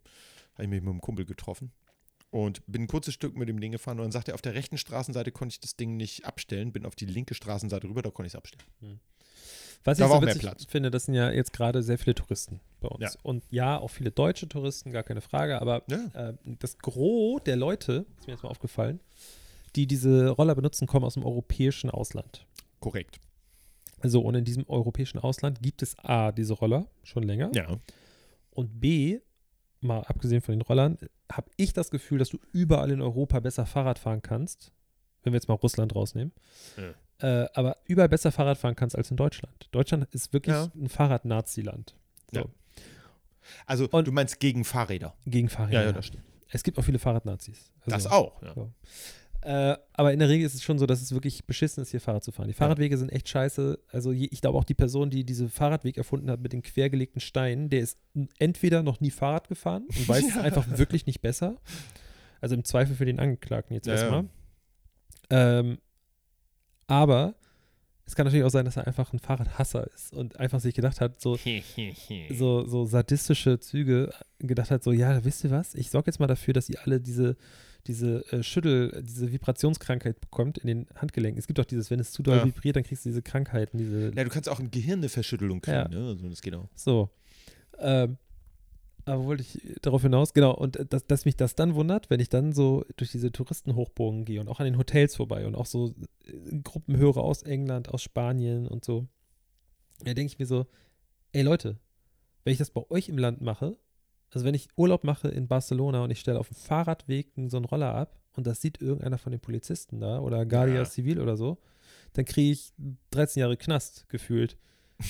Habe 0.53 0.63
ich 0.63 0.69
mich 0.69 0.81
mit 0.81 0.89
einem 0.89 1.01
Kumpel 1.01 1.25
getroffen. 1.25 1.71
Und 2.31 2.61
bin 2.67 2.83
ein 2.83 2.87
kurzes 2.87 3.13
Stück 3.13 3.35
mit 3.37 3.47
dem 3.47 3.59
Ding 3.61 3.71
gefahren 3.71 3.97
und 3.99 4.03
dann 4.05 4.11
sagte 4.11 4.31
er, 4.31 4.35
auf 4.35 4.41
der 4.41 4.55
rechten 4.55 4.77
Straßenseite 4.77 5.31
konnte 5.31 5.53
ich 5.53 5.59
das 5.61 5.77
Ding 5.77 5.95
nicht 5.95 6.25
abstellen, 6.25 6.73
bin 6.73 6.85
auf 6.85 6.95
die 6.95 7.05
linke 7.05 7.33
Straßenseite 7.33 7.87
rüber, 7.87 8.01
da 8.01 8.09
konnte 8.11 8.27
ich 8.27 8.33
es 8.33 8.37
abstellen. 8.37 8.63
Was 9.85 9.99
Da 9.99 10.05
ich 10.07 10.11
so 10.11 10.21
witzig 10.21 10.41
Platz. 10.41 10.65
finde, 10.65 10.91
das 10.91 11.05
sind 11.05 11.13
ja 11.13 11.29
jetzt 11.31 11.53
gerade 11.53 11.81
sehr 11.83 11.97
viele 11.97 12.15
Touristen 12.15 12.59
bei 12.81 12.87
uns. 12.89 13.01
Ja. 13.03 13.11
Und 13.23 13.43
ja, 13.51 13.77
auch 13.77 13.89
viele 13.89 14.11
deutsche 14.11 14.49
Touristen, 14.49 14.91
gar 14.91 15.03
keine 15.03 15.21
Frage, 15.21 15.61
aber 15.61 15.83
Ja. 15.87 16.29
äh, 16.29 16.33
das 16.59 16.77
Gros 16.79 17.41
der 17.45 17.55
Leute, 17.55 18.05
ist 18.19 18.27
mir 18.27 18.33
jetzt 18.33 18.43
mal 18.43 18.49
aufgefallen, 18.49 18.99
die 19.75 19.87
diese 19.87 20.29
Roller 20.29 20.55
benutzen, 20.55 20.87
kommen 20.87 21.05
aus 21.05 21.13
dem 21.13 21.23
europäischen 21.23 21.89
Ausland. 21.89 22.45
Korrekt. 22.79 23.19
So, 24.03 24.21
und 24.21 24.35
in 24.35 24.43
diesem 24.43 24.67
europäischen 24.67 25.19
Ausland 25.19 25.61
gibt 25.61 25.81
es 25.81 25.97
A, 25.99 26.31
diese 26.31 26.53
Roller 26.53 26.87
schon 27.03 27.23
länger. 27.23 27.51
Ja. 27.53 27.77
Und 28.51 28.79
B, 28.81 29.19
mal 29.85 30.01
abgesehen 30.01 30.41
von 30.41 30.53
den 30.53 30.61
Rollern, 30.61 30.97
habe 31.31 31.49
ich 31.57 31.73
das 31.73 31.89
Gefühl, 31.91 32.19
dass 32.19 32.29
du 32.29 32.39
überall 32.51 32.91
in 32.91 33.01
Europa 33.01 33.39
besser 33.39 33.65
Fahrrad 33.65 33.99
fahren 33.99 34.21
kannst, 34.21 34.71
wenn 35.23 35.33
wir 35.33 35.37
jetzt 35.37 35.47
mal 35.47 35.55
Russland 35.55 35.95
rausnehmen. 35.95 36.31
Äh, 37.19 37.45
aber 37.53 37.77
überall 37.85 38.09
besser 38.09 38.31
Fahrrad 38.31 38.57
fahren 38.57 38.75
kannst 38.75 38.95
als 38.97 39.09
in 39.11 39.17
Deutschland. 39.17 39.69
Deutschland 39.71 40.05
ist 40.13 40.33
wirklich 40.33 40.53
Ja. 40.55 40.69
ein 40.75 40.89
Fahrrad-Nazi-Land. 40.89 41.95
So, 42.33 42.39
Ja. 42.41 42.45
Also 43.65 43.87
Und- 43.89 44.07
du 44.07 44.11
meinst 44.11 44.39
gegen 44.39 44.63
Fahrräder. 44.65 45.13
Gegen 45.25 45.49
Fahrräder. 45.49 45.93
das 45.93 46.07
stimmt. 46.07 46.23
Es 46.49 46.63
gibt 46.63 46.77
auch 46.79 46.83
viele 46.83 46.99
Fahrradnazis. 46.99 47.71
Also, 47.81 47.89
das 47.95 48.07
auch. 48.07 48.41
Ja. 48.41 48.53
Ja. 48.55 48.67
Äh, 49.45 49.77
aber 49.93 50.11
in 50.11 50.17
der 50.17 50.27
Regel 50.27 50.43
ist 50.43 50.55
es 50.55 50.63
schon 50.63 50.79
so, 50.79 50.87
dass 50.87 51.03
es 51.03 51.11
wirklich 51.11 51.45
beschissen 51.45 51.83
ist, 51.83 51.91
hier 51.91 52.01
Fahrrad 52.01 52.23
zu 52.23 52.31
fahren. 52.31 52.47
Die 52.47 52.55
Fahrradwege 52.55 52.97
sind 52.97 53.11
echt 53.11 53.29
scheiße. 53.29 53.77
Also 53.91 54.11
je, 54.11 54.27
ich 54.31 54.41
glaube 54.41 54.57
auch 54.57 54.63
die 54.63 54.73
Person, 54.73 55.11
die 55.11 55.23
diese 55.23 55.49
Fahrradweg 55.49 55.97
erfunden 55.97 56.31
hat 56.31 56.39
mit 56.39 56.51
den 56.51 56.63
quergelegten 56.63 57.21
Steinen, 57.21 57.69
der 57.69 57.81
ist 57.81 57.99
entweder 58.39 58.81
noch 58.81 59.01
nie 59.01 59.11
Fahrrad 59.11 59.47
gefahren 59.47 59.83
und 59.87 60.07
weiß 60.09 60.29
es 60.29 60.37
einfach 60.37 60.65
wirklich 60.79 61.05
nicht 61.05 61.21
besser. 61.21 61.61
Also 62.41 62.55
im 62.55 62.63
Zweifel 62.63 62.95
für 62.95 63.05
den 63.05 63.19
Angeklagten 63.19 63.75
jetzt 63.75 63.85
Ja, 63.85 63.93
ja. 63.93 63.99
erstmal. 63.99 64.25
Ähm, 65.29 65.77
aber 66.87 67.35
es 68.07 68.15
kann 68.15 68.25
natürlich 68.25 68.45
auch 68.45 68.49
sein, 68.49 68.65
dass 68.65 68.77
er 68.77 68.87
einfach 68.87 69.13
ein 69.13 69.19
Fahrradhasser 69.19 69.85
ist 69.93 70.11
und 70.11 70.39
einfach 70.39 70.59
sich 70.59 70.73
gedacht 70.73 71.01
hat, 71.01 71.21
so, 71.21 71.37
so, 72.31 72.65
so 72.65 72.85
sadistische 72.85 73.59
Züge 73.59 74.11
gedacht 74.39 74.71
hat, 74.71 74.83
so, 74.83 74.91
ja, 74.91 75.23
wisst 75.23 75.43
ihr 75.43 75.51
was? 75.51 75.75
Ich 75.75 75.91
sorge 75.91 76.07
jetzt 76.07 76.19
mal 76.19 76.25
dafür, 76.25 76.55
dass 76.55 76.67
ihr 76.67 76.79
alle 76.83 76.99
diese, 76.99 77.35
diese 77.87 78.25
äh, 78.31 78.41
Schüttel, 78.43 79.03
diese 79.05 79.31
Vibrationskrankheit 79.31 80.19
bekommt 80.19 80.57
in 80.57 80.67
den 80.67 80.87
Handgelenken. 80.95 81.37
Es 81.39 81.47
gibt 81.47 81.59
auch 81.59 81.65
dieses, 81.65 81.89
wenn 81.91 81.99
es 81.99 82.11
zu 82.11 82.23
doll 82.23 82.37
Ja. 82.37 82.45
vibriert, 82.45 82.75
dann 82.75 82.83
kriegst 82.83 83.05
du 83.05 83.09
diese 83.09 83.21
Krankheiten, 83.21 83.77
diese. 83.77 84.11
Ja, 84.15 84.23
du 84.23 84.29
kannst 84.29 84.49
auch 84.49 84.59
im 84.59 84.71
Gehirn 84.71 84.99
eine 84.99 85.09
Verschüttelung 85.09 85.61
kriegen, 85.61 85.77
Ja. 85.77 85.87
ne? 85.87 86.07
Also 86.09 86.27
das 86.29 86.41
geht 86.41 86.55
auch. 86.55 86.67
So. 86.75 87.09
Ähm, 87.79 88.17
aber 89.07 89.25
wollte 89.25 89.43
ich 89.43 89.61
darauf 89.83 90.01
hinaus, 90.01 90.33
genau, 90.33 90.55
und 90.55 90.77
äh, 90.77 90.85
dass, 90.85 91.05
dass 91.05 91.25
mich 91.25 91.35
das 91.35 91.53
dann 91.53 91.75
wundert, 91.75 92.09
wenn 92.09 92.19
ich 92.19 92.29
dann 92.29 92.53
so 92.53 92.83
durch 92.97 93.11
diese 93.11 93.31
Touristenhochburgen 93.31 94.25
gehe 94.25 94.41
und 94.41 94.47
auch 94.47 94.59
an 94.59 94.65
den 94.65 94.77
Hotels 94.79 95.15
vorbei 95.15 95.45
und 95.45 95.53
auch 95.55 95.67
so 95.67 95.93
äh, 96.25 96.57
Gruppenhörer 96.63 97.21
aus 97.23 97.43
England, 97.43 97.89
aus 97.89 98.01
Spanien 98.01 98.67
und 98.67 98.83
so. 98.83 99.07
Da 100.03 100.13
denke 100.15 100.31
ich 100.33 100.39
mir 100.39 100.47
so, 100.47 100.65
ey 101.33 101.43
Leute, 101.43 101.77
wenn 102.43 102.53
ich 102.53 102.57
das 102.59 102.71
bei 102.71 102.81
euch 102.89 103.09
im 103.09 103.17
Land 103.19 103.41
mache, 103.41 103.77
also 104.35 104.45
wenn 104.45 104.53
ich 104.53 104.67
Urlaub 104.75 105.03
mache 105.05 105.29
in 105.29 105.47
Barcelona 105.47 106.03
und 106.03 106.11
ich 106.11 106.19
stelle 106.19 106.39
auf 106.39 106.49
dem 106.49 106.57
Fahrradweg 106.57 107.31
so 107.47 107.55
einen 107.57 107.65
Roller 107.65 107.95
ab 107.95 108.19
und 108.33 108.45
das 108.45 108.61
sieht 108.61 108.81
irgendeiner 108.81 109.17
von 109.17 109.31
den 109.31 109.39
Polizisten 109.39 110.01
da 110.01 110.19
oder 110.19 110.45
Guardia 110.45 110.75
Ja. 110.75 110.85
Civil 110.85 111.21
oder 111.21 111.37
so, 111.37 111.57
dann 112.13 112.25
kriege 112.25 112.51
ich 112.51 112.73
13 113.11 113.39
Jahre 113.39 113.55
Knast 113.57 114.07
gefühlt. 114.09 114.57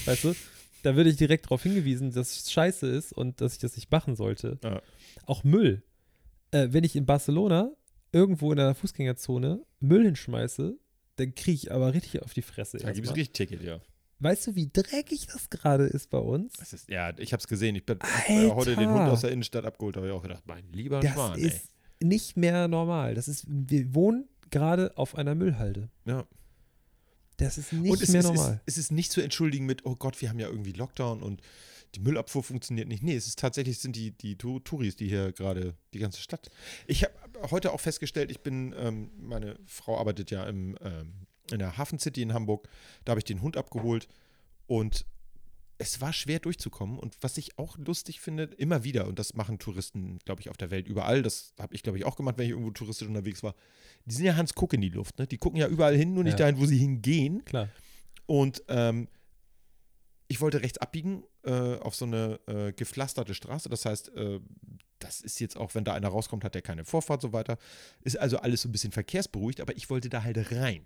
Weißt 0.06 0.24
du? 0.24 0.34
Da 0.84 0.96
würde 0.96 1.10
ich 1.10 1.16
direkt 1.18 1.46
darauf 1.48 1.64
hingewiesen, 1.64 2.12
dass 2.12 2.38
es 2.38 2.52
scheiße 2.52 2.86
ist 2.86 3.12
und 3.12 3.42
dass 3.42 3.54
ich 3.54 3.58
das 3.58 3.76
nicht 3.76 3.92
machen 3.92 4.16
sollte. 4.16 4.60
Ja. 4.64 4.84
Auch 5.26 5.44
Müll. 5.44 5.82
Äh, 6.52 6.68
wenn 6.74 6.84
ich 6.84 6.96
in 6.96 7.08
Barcelona 7.08 7.72
irgendwo 8.12 8.52
in 8.52 8.58
der 8.58 8.76
Fußgängerzone 8.76 9.64
Müll 9.80 10.04
hinschmeiße, 10.06 10.78
dann 11.16 11.34
kriege 11.34 11.56
ich 11.56 11.72
aber 11.72 11.96
richtig 11.96 12.22
auf 12.22 12.36
die 12.36 12.44
Fresse. 12.44 12.78
Da 12.78 12.92
gibt 12.92 13.08
es 13.08 13.16
richtig 13.16 13.34
Ticket, 13.34 13.64
ja. 13.64 13.80
Weißt 14.26 14.48
du, 14.48 14.56
wie 14.56 14.70
dreckig 14.72 15.28
das 15.28 15.52
gerade 15.52 15.84
ist 15.86 16.10
bei 16.10 16.18
uns? 16.18 16.54
Das 16.54 16.74
ist, 16.74 16.90
ja, 16.90 17.16
ich 17.20 17.32
habe 17.32 17.42
es 17.42 17.48
gesehen. 17.48 17.76
Ich 17.76 17.86
bin 17.86 18.00
äh, 18.28 18.50
heute 18.50 18.76
den 18.76 18.90
Alter. 18.90 19.02
Hund 19.02 19.12
aus 19.12 19.22
der 19.22 19.32
Innenstadt 19.32 19.66
abgeholt. 19.66 19.96
Da 19.96 20.00
habe 20.00 20.08
ich 20.08 20.14
auch 20.14 20.24
gedacht, 20.24 20.44
mein 20.48 20.64
lieber 20.72 21.00
Das 21.00 21.14
Schwan, 21.14 21.38
ey. 21.38 21.46
ist 21.46 21.70
nicht 22.02 22.36
mehr 22.36 22.68
normal. 22.68 23.14
Das 23.14 23.28
ist, 23.28 23.46
wir 23.48 23.94
wohnen 23.94 24.28
gerade 24.50 24.98
auf 24.98 25.14
einer 25.16 25.36
Müllhalde. 25.36 25.90
Ja. 26.06 26.26
Das 27.38 27.60
ist 27.60 27.72
nicht 27.72 27.92
und 27.92 28.02
es 28.02 28.10
mehr 28.10 28.22
ist, 28.22 28.26
normal. 28.26 28.62
Es, 28.66 28.74
es 28.74 28.86
ist 28.86 28.92
nicht 28.92 29.12
zu 29.12 29.22
entschuldigen 29.22 29.68
mit, 29.68 29.86
oh 29.86 29.96
Gott, 29.96 30.20
wir 30.22 30.30
haben 30.30 30.40
ja 30.40 30.48
irgendwie 30.48 30.72
Lockdown 30.72 31.22
und 31.22 31.42
die 31.94 32.00
Müllabfuhr 32.00 32.44
funktioniert 32.44 32.88
nicht. 32.88 33.04
Nee, 33.04 33.16
es 33.16 33.28
ist 33.28 33.38
tatsächlich, 33.38 33.78
sind 33.78 33.96
die, 33.96 34.10
die 34.10 34.38
Touris, 34.38 34.96
die 34.96 35.08
hier 35.08 35.34
gerade 35.34 35.76
die 35.94 36.00
ganze 36.00 36.20
Stadt. 36.20 36.50
Ich 36.88 37.04
habe 37.04 37.14
heute 37.52 37.72
auch 37.72 37.80
festgestellt, 37.80 38.32
ich 38.32 38.42
bin, 38.42 38.74
ähm, 38.76 39.12
meine 39.18 39.60
Frau 39.68 40.00
arbeitet 40.00 40.32
ja 40.32 40.46
im, 40.46 40.78
ähm, 40.82 41.28
in 41.52 41.60
der 41.60 41.78
Hafen 41.78 42.00
City 42.00 42.22
in 42.22 42.34
Hamburg. 42.34 42.68
Da 43.04 43.12
habe 43.12 43.20
ich 43.20 43.26
den 43.26 43.42
Hund 43.42 43.58
abgeholt 43.58 44.08
und 44.68 45.06
es 45.78 46.00
war 46.00 46.14
schwer 46.14 46.40
durchzukommen. 46.40 46.98
Und 46.98 47.18
was 47.22 47.38
ich 47.38 47.58
auch 47.60 47.78
lustig 47.78 48.22
finde, 48.22 48.44
immer 48.44 48.84
wieder, 48.86 49.08
und 49.08 49.20
das 49.20 49.34
machen 49.34 49.60
Touristen, 49.60 50.20
glaube 50.26 50.40
ich, 50.42 50.50
auf 50.50 50.56
der 50.58 50.72
Welt 50.72 50.88
überall, 50.88 51.22
das 51.22 51.54
habe 51.60 51.76
ich, 51.76 51.84
glaube 51.84 51.98
ich, 51.98 52.06
auch 52.06 52.16
gemacht, 52.16 52.38
wenn 52.38 52.46
ich 52.46 52.52
irgendwo 52.52 52.72
touristisch 52.72 53.08
unterwegs 53.08 53.44
war, 53.44 53.56
die 54.06 54.16
sind 54.16 54.26
ja 54.26 54.36
Hans 54.38 54.54
Kuck 54.54 54.72
in 54.74 54.82
die 54.82 54.90
Luft. 54.90 55.20
Ne? 55.20 55.28
Die 55.28 55.38
gucken 55.38 55.60
ja 55.60 55.68
überall 55.68 55.96
hin, 55.98 56.14
nur 56.14 56.24
nicht 56.24 56.40
Ja. 56.40 56.46
dahin, 56.46 56.60
wo 56.60 56.66
sie 56.66 56.78
hingehen. 56.78 57.44
Klar. 57.44 57.70
Und 58.26 58.64
ähm, 58.70 59.08
ich 60.28 60.40
wollte 60.42 60.62
rechts 60.64 60.78
abbiegen 60.78 61.24
äh, 61.44 61.76
auf 61.78 61.94
so 61.96 62.06
eine 62.06 62.40
äh, 62.48 62.72
gepflasterte 62.74 63.34
Straße. 63.36 63.70
Das 63.70 63.86
heißt, 63.86 64.16
äh, 64.16 64.40
das 65.00 65.22
ist 65.22 65.40
jetzt 65.40 65.58
auch, 65.58 65.76
wenn 65.76 65.84
da 65.84 65.94
einer 65.94 66.08
rauskommt, 66.08 66.44
hat 66.44 66.56
der 66.56 66.62
keine 66.62 66.86
Vorfahrt 66.86 67.22
so 67.22 67.34
weiter. 67.34 67.58
Ist 68.02 68.18
also 68.18 68.38
alles 68.38 68.62
so 68.62 68.70
ein 68.70 68.72
bisschen 68.72 68.92
verkehrsberuhigt, 68.92 69.62
aber 69.62 69.76
ich 69.76 69.90
wollte 69.90 70.10
da 70.10 70.24
halt 70.24 70.52
rein. 70.52 70.86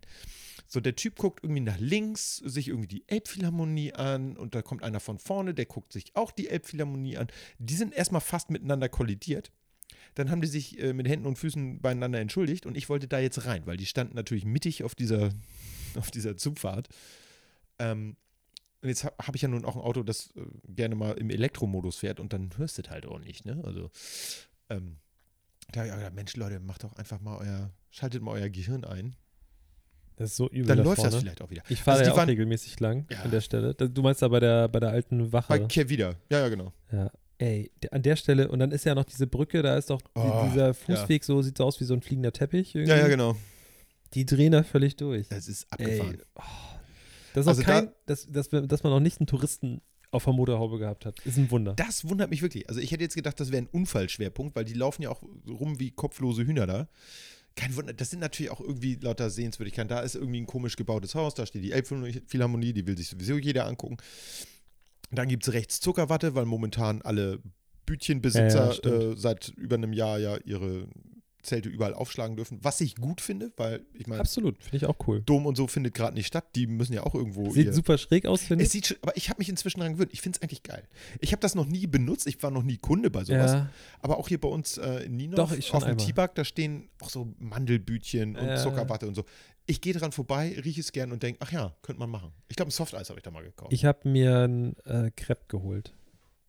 So, 0.67 0.79
der 0.79 0.95
Typ 0.95 1.15
guckt 1.15 1.43
irgendwie 1.43 1.61
nach 1.61 1.79
links, 1.79 2.37
sich 2.37 2.67
irgendwie 2.67 2.87
die 2.87 3.03
Elbphilharmonie 3.07 3.93
an 3.93 4.37
und 4.37 4.55
da 4.55 4.61
kommt 4.61 4.83
einer 4.83 4.99
von 4.99 5.17
vorne, 5.17 5.53
der 5.53 5.65
guckt 5.65 5.93
sich 5.93 6.15
auch 6.15 6.31
die 6.31 6.47
Elbphilharmonie 6.47 7.17
an. 7.17 7.27
Die 7.57 7.75
sind 7.75 7.93
erstmal 7.93 8.21
fast 8.21 8.51
miteinander 8.51 8.89
kollidiert. 8.89 9.51
Dann 10.15 10.29
haben 10.29 10.41
die 10.41 10.47
sich 10.47 10.79
äh, 10.79 10.93
mit 10.93 11.07
Händen 11.07 11.25
und 11.25 11.37
Füßen 11.37 11.81
beieinander 11.81 12.19
entschuldigt 12.19 12.65
und 12.65 12.75
ich 12.77 12.89
wollte 12.89 13.07
da 13.07 13.19
jetzt 13.19 13.45
rein, 13.45 13.65
weil 13.65 13.77
die 13.77 13.85
standen 13.85 14.15
natürlich 14.15 14.45
mittig 14.45 14.83
auf 14.83 14.95
dieser, 14.95 15.31
auf 15.95 16.11
dieser 16.11 16.37
Zugfahrt. 16.37 16.89
Ähm, 17.79 18.15
und 18.81 18.89
jetzt 18.89 19.03
habe 19.03 19.15
hab 19.21 19.35
ich 19.35 19.41
ja 19.41 19.47
nun 19.47 19.65
auch 19.65 19.75
ein 19.75 19.81
Auto, 19.81 20.03
das 20.03 20.29
äh, 20.35 20.41
gerne 20.67 20.95
mal 20.95 21.11
im 21.17 21.29
Elektromodus 21.29 21.97
fährt 21.97 22.19
und 22.19 22.33
dann 22.33 22.49
hörst 22.57 22.77
du 22.77 22.81
das 22.81 22.91
halt 22.91 23.05
auch 23.05 23.19
nicht, 23.19 23.45
ne? 23.45 23.61
Also, 23.65 23.89
ähm, 24.69 24.97
da 25.71 25.79
habe 25.81 25.87
ich 25.87 25.93
auch 25.93 25.97
gedacht, 25.97 26.15
Mensch, 26.15 26.35
Leute, 26.35 26.59
macht 26.59 26.83
doch 26.83 26.93
einfach 26.93 27.19
mal 27.19 27.37
euer, 27.37 27.71
schaltet 27.91 28.21
mal 28.23 28.31
euer 28.31 28.49
Gehirn 28.49 28.85
ein. 28.85 29.15
Das 30.15 30.31
ist 30.31 30.35
so 30.37 30.49
übel. 30.49 30.65
Dann 30.65 30.79
da 30.79 30.83
läuft 30.83 30.97
das 30.99 31.05
vorne. 31.13 31.21
vielleicht 31.21 31.41
auch 31.41 31.49
wieder. 31.49 31.63
Ich 31.69 31.81
fahre 31.81 31.99
Also 31.99 32.11
ja 32.11 32.21
auch 32.21 32.27
regelmäßig 32.27 32.79
lang 32.81 33.05
Ja. 33.09 33.21
an 33.21 33.31
der 33.31 33.39
Stelle. 33.41 33.73
Du 33.73 34.01
meinst 34.01 34.21
da 34.21 34.27
bei 34.27 34.39
der, 34.41 34.67
bei 34.67 34.79
der 34.81 34.89
alten 34.89 35.31
Wache. 35.31 35.47
Bei 35.47 35.59
Kehr 35.59 35.87
wieder. 35.87 36.15
Ja, 36.29 36.39
ja, 36.39 36.49
genau. 36.49 36.73
Ja. 36.91 37.09
Ey, 37.37 37.71
an 37.91 38.01
der 38.03 38.17
Stelle, 38.17 38.49
und 38.49 38.59
dann 38.59 38.71
ist 38.71 38.83
ja 38.83 38.93
noch 38.95 39.05
diese 39.05 39.27
Brücke, 39.27 39.61
da 39.61 39.77
ist 39.77 39.89
doch 39.89 40.01
Oh, 40.15 40.45
dieser 40.49 40.73
Fußweg, 40.73 41.23
so 41.23 41.41
sieht 41.41 41.57
so 41.57 41.63
aus 41.63 41.79
wie 41.79 41.85
so 41.85 41.93
ein 41.93 42.01
fliegender 42.01 42.33
Teppich. 42.33 42.75
Irgendwie. 42.75 42.91
Ja, 42.91 42.97
ja, 42.99 43.07
genau. 43.07 43.37
Die 44.13 44.25
drehen 44.25 44.51
da 44.51 44.63
völlig 44.63 44.97
durch. 44.97 45.29
Das 45.29 45.47
ist 45.47 45.67
Ey, 45.77 45.85
abgefahren. 46.01 46.17
oh. 46.35 46.41
Das 47.45 47.57
ist 47.57 47.59
Also 47.59 47.61
auch 47.61 47.65
kein, 47.65 47.91
dass, 48.05 48.27
dass, 48.29 48.51
wir, 48.51 48.61
dass 48.61 48.83
man 48.83 48.91
noch 48.91 48.99
nicht 48.99 49.19
einen 49.19 49.27
Touristen 49.27 49.81
auf 50.11 50.23
der 50.23 50.33
Motorhaube 50.33 50.79
gehabt 50.79 51.05
hat. 51.05 51.19
Ist 51.25 51.37
ein 51.37 51.51
Wunder. 51.51 51.73
Das 51.75 52.07
wundert 52.07 52.29
mich 52.29 52.41
wirklich. 52.41 52.67
Also 52.67 52.81
ich 52.81 52.91
hätte 52.91 53.03
jetzt 53.03 53.15
gedacht, 53.15 53.39
das 53.39 53.51
wäre 53.51 53.63
ein 53.63 53.67
Unfallschwerpunkt, 53.67 54.55
weil 54.55 54.65
die 54.65 54.73
laufen 54.73 55.03
ja 55.03 55.09
auch 55.09 55.21
rum 55.47 55.79
wie 55.79 55.91
kopflose 55.91 56.45
Hühner 56.45 56.65
da. 56.67 56.87
Kein 57.55 57.75
Wunder, 57.75 57.93
das 57.93 58.09
sind 58.09 58.19
natürlich 58.19 58.51
auch 58.51 58.61
irgendwie 58.61 58.95
lauter 58.95 59.29
Sehenswürdigkeiten. 59.29 59.89
Da 59.89 59.99
ist 59.99 60.15
irgendwie 60.15 60.41
ein 60.41 60.47
komisch 60.47 60.75
gebautes 60.75 61.15
Haus, 61.15 61.33
da 61.33 61.45
steht 61.45 61.63
die 61.63 61.71
Elbphilharmonie, 61.71 62.73
die 62.73 62.87
will 62.87 62.97
sich 62.97 63.07
sowieso 63.07 63.37
jeder 63.37 63.65
angucken. 63.65 63.97
Dann 65.11 65.27
gibt 65.27 65.47
es 65.47 65.53
rechts 65.53 65.79
Zuckerwatte, 65.79 66.35
weil 66.35 66.45
momentan 66.45 67.01
alle 67.01 67.39
Bütchenbesitzer 67.85 68.73
Ja, 68.83 68.89
ja, 68.89 69.11
äh, 69.11 69.17
seit 69.17 69.49
über 69.49 69.75
einem 69.75 69.93
Jahr 69.93 70.19
ja 70.19 70.37
ihre 70.37 70.87
Zelte 71.49 71.67
überall 71.69 71.93
aufschlagen 71.93 72.35
dürfen. 72.35 72.59
Was 72.61 72.79
ich 72.81 72.95
gut 72.95 73.19
finde, 73.21 73.51
weil 73.57 73.85
ich 73.93 74.07
meine, 74.07 74.21
Absolut, 74.21 74.63
finde 74.63 74.77
ich 74.77 74.85
auch 74.85 74.95
cool. 75.07 75.21
Dom 75.21 75.45
und 75.45 75.55
so 75.57 75.67
findet 75.67 75.93
gerade 75.93 76.15
nicht 76.15 76.27
statt. 76.27 76.45
Die 76.55 76.67
müssen 76.67 76.93
ja 76.93 77.03
auch 77.03 77.15
irgendwo. 77.15 77.49
Sieht 77.51 77.73
super 77.73 77.97
schräg 77.97 78.25
aus, 78.25 78.41
finde 78.43 78.63
es 78.63 78.73
ich. 78.73 78.85
sieht 78.87 78.99
aber 79.01 79.17
ich 79.17 79.29
habe 79.29 79.39
mich 79.39 79.49
inzwischen 79.49 79.79
daran 79.79 79.93
gewöhnt. 79.93 80.11
Ich 80.13 80.21
finde 80.21 80.37
es 80.37 80.41
eigentlich 80.41 80.63
geil. 80.63 80.87
Ich 81.19 81.31
habe 81.31 81.41
das 81.41 81.55
noch 81.55 81.65
nie 81.65 81.87
benutzt. 81.87 82.27
Ich 82.27 82.41
war 82.43 82.51
noch 82.51 82.63
nie 82.63 82.77
Kunde 82.77 83.09
bei 83.09 83.23
sowas. 83.23 83.51
Ja, 83.51 83.69
Aber 84.01 84.17
auch 84.17 84.27
hier 84.27 84.39
bei 84.39 84.47
uns 84.47 84.77
äh, 84.77 85.05
in 85.05 85.17
Nienhof 85.17 85.51
Doch, 85.57 85.73
auf 85.73 85.83
dem. 85.85 85.97
T-Bag, 85.97 86.35
da 86.35 86.45
stehen 86.45 86.89
auch 87.01 87.09
so 87.09 87.33
Mandelbütchen 87.39 88.35
und 88.37 88.45
Ja. 88.47 88.57
Zuckerwatte 88.57 89.07
und 89.07 89.15
so. 89.15 89.25
Ich 89.65 89.81
gehe 89.81 89.93
dran 89.93 90.11
vorbei, 90.11 90.55
rieche 90.63 90.81
es 90.81 90.91
gern 90.91 91.11
und 91.11 91.21
denke, 91.21 91.39
ach 91.43 91.51
ja, 91.51 91.75
könnte 91.81 91.99
man 91.99 92.09
machen. 92.09 92.31
Ich 92.47 92.55
glaube, 92.55 92.69
ein 92.69 92.71
Softeis 92.71 93.09
habe 93.09 93.19
ich 93.19 93.23
da 93.23 93.31
mal 93.31 93.43
gekauft. 93.43 93.71
ich 93.73 93.85
habe 93.85 94.07
mir 94.09 94.47
ein 94.47 94.75
äh, 94.85 95.11
Crepe 95.15 95.45
geholt. 95.47 95.93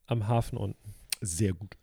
Am 0.07 0.27
Hafen 0.27 0.57
unten. 0.59 0.95
Sehr 1.21 1.53
gut. 1.53 1.77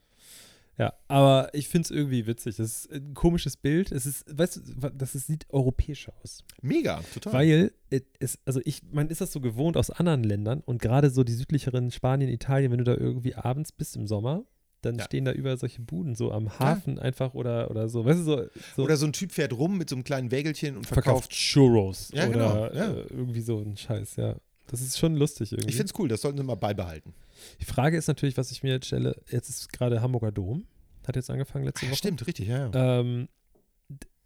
Ja, 0.77 0.93
aber 1.07 1.49
ich 1.53 1.69
finde 1.69 1.85
es 1.87 1.91
irgendwie 1.91 2.27
witzig. 2.27 2.57
Das 2.57 2.85
ist 2.85 2.91
ein 2.93 3.13
komisches 3.15 3.57
Bild. 3.57 3.91
Es 3.91 4.05
ist, 4.05 4.25
weißt 4.37 4.57
du, 4.57 4.89
das 4.91 5.15
ist, 5.15 5.25
sieht 5.25 5.47
europäisch 5.49 6.09
aus. 6.21 6.43
Mega, 6.61 7.01
total. 7.13 7.33
Weil 7.33 7.71
es, 8.19 8.37
also 8.45 8.61
ich, 8.63 8.83
man 8.91 9.09
ist 9.09 9.21
das 9.21 9.31
so 9.31 9.41
gewohnt 9.41 9.75
aus 9.75 9.89
anderen 9.89 10.23
Ländern 10.23 10.61
und 10.65 10.79
gerade 10.81 11.09
so 11.09 11.23
die 11.23 11.33
südlicheren 11.33 11.89
Spanien, 11.89 12.29
Italien, 12.29 12.71
wenn 12.71 12.77
du 12.77 12.83
da 12.83 12.93
irgendwie 12.93 13.33
abends 13.33 13.71
bist 13.71 13.95
im 13.95 14.05
Sommer, 14.05 14.43
dann 14.81 14.99
Ja. 14.99 15.05
stehen 15.05 15.25
da 15.25 15.31
überall 15.31 15.57
solche 15.57 15.81
Buden 15.81 16.13
so 16.13 16.31
am 16.31 16.59
Hafen 16.59 16.99
einfach 16.99 17.33
oder, 17.33 17.71
oder 17.71 17.89
so. 17.89 18.05
Weißt 18.05 18.19
du, 18.19 18.23
so, 18.23 18.43
so 18.75 18.83
Oder 18.83 18.97
so 18.97 19.07
ein 19.07 19.13
Typ 19.13 19.31
fährt 19.31 19.53
rum 19.53 19.79
mit 19.79 19.89
so 19.89 19.95
einem 19.95 20.03
kleinen 20.03 20.29
Wägelchen 20.29 20.77
und 20.77 20.85
verkauft 20.85 21.05
verkauft. 21.05 21.31
Churros 21.31 22.11
Ja, 22.13 22.27
oder 22.27 22.69
genau, 22.69 22.73
ja. 22.75 22.93
Äh, 22.93 23.05
irgendwie 23.09 23.41
so 23.41 23.57
ein 23.59 23.75
Scheiß, 23.75 24.17
ja. 24.17 24.35
Das 24.67 24.81
ist 24.81 24.99
schon 24.99 25.15
lustig 25.15 25.53
irgendwie. 25.53 25.69
Ich 25.69 25.75
finde 25.75 25.91
es 25.91 25.99
cool, 25.99 26.07
das 26.07 26.21
sollten 26.21 26.37
sie 26.37 26.43
mal 26.43 26.53
beibehalten. 26.55 27.13
Die 27.61 27.65
Frage 27.65 27.97
ist 27.97 28.07
natürlich, 28.07 28.37
was 28.37 28.51
ich 28.51 28.63
mir 28.63 28.71
jetzt 28.71 28.87
stelle, 28.87 29.19
jetzt 29.29 29.49
ist 29.49 29.71
gerade 29.73 30.01
Hamburger 30.01 30.31
Dom, 30.31 30.65
hat 31.07 31.15
jetzt 31.15 31.29
angefangen 31.29 31.65
letzte 31.65 31.85
Ah, 31.85 31.89
Woche. 31.89 31.97
stimmt, 31.97 32.25
richtig, 32.27 32.47
ja. 32.47 32.69
ja. 32.69 32.99
Ähm, 32.99 33.29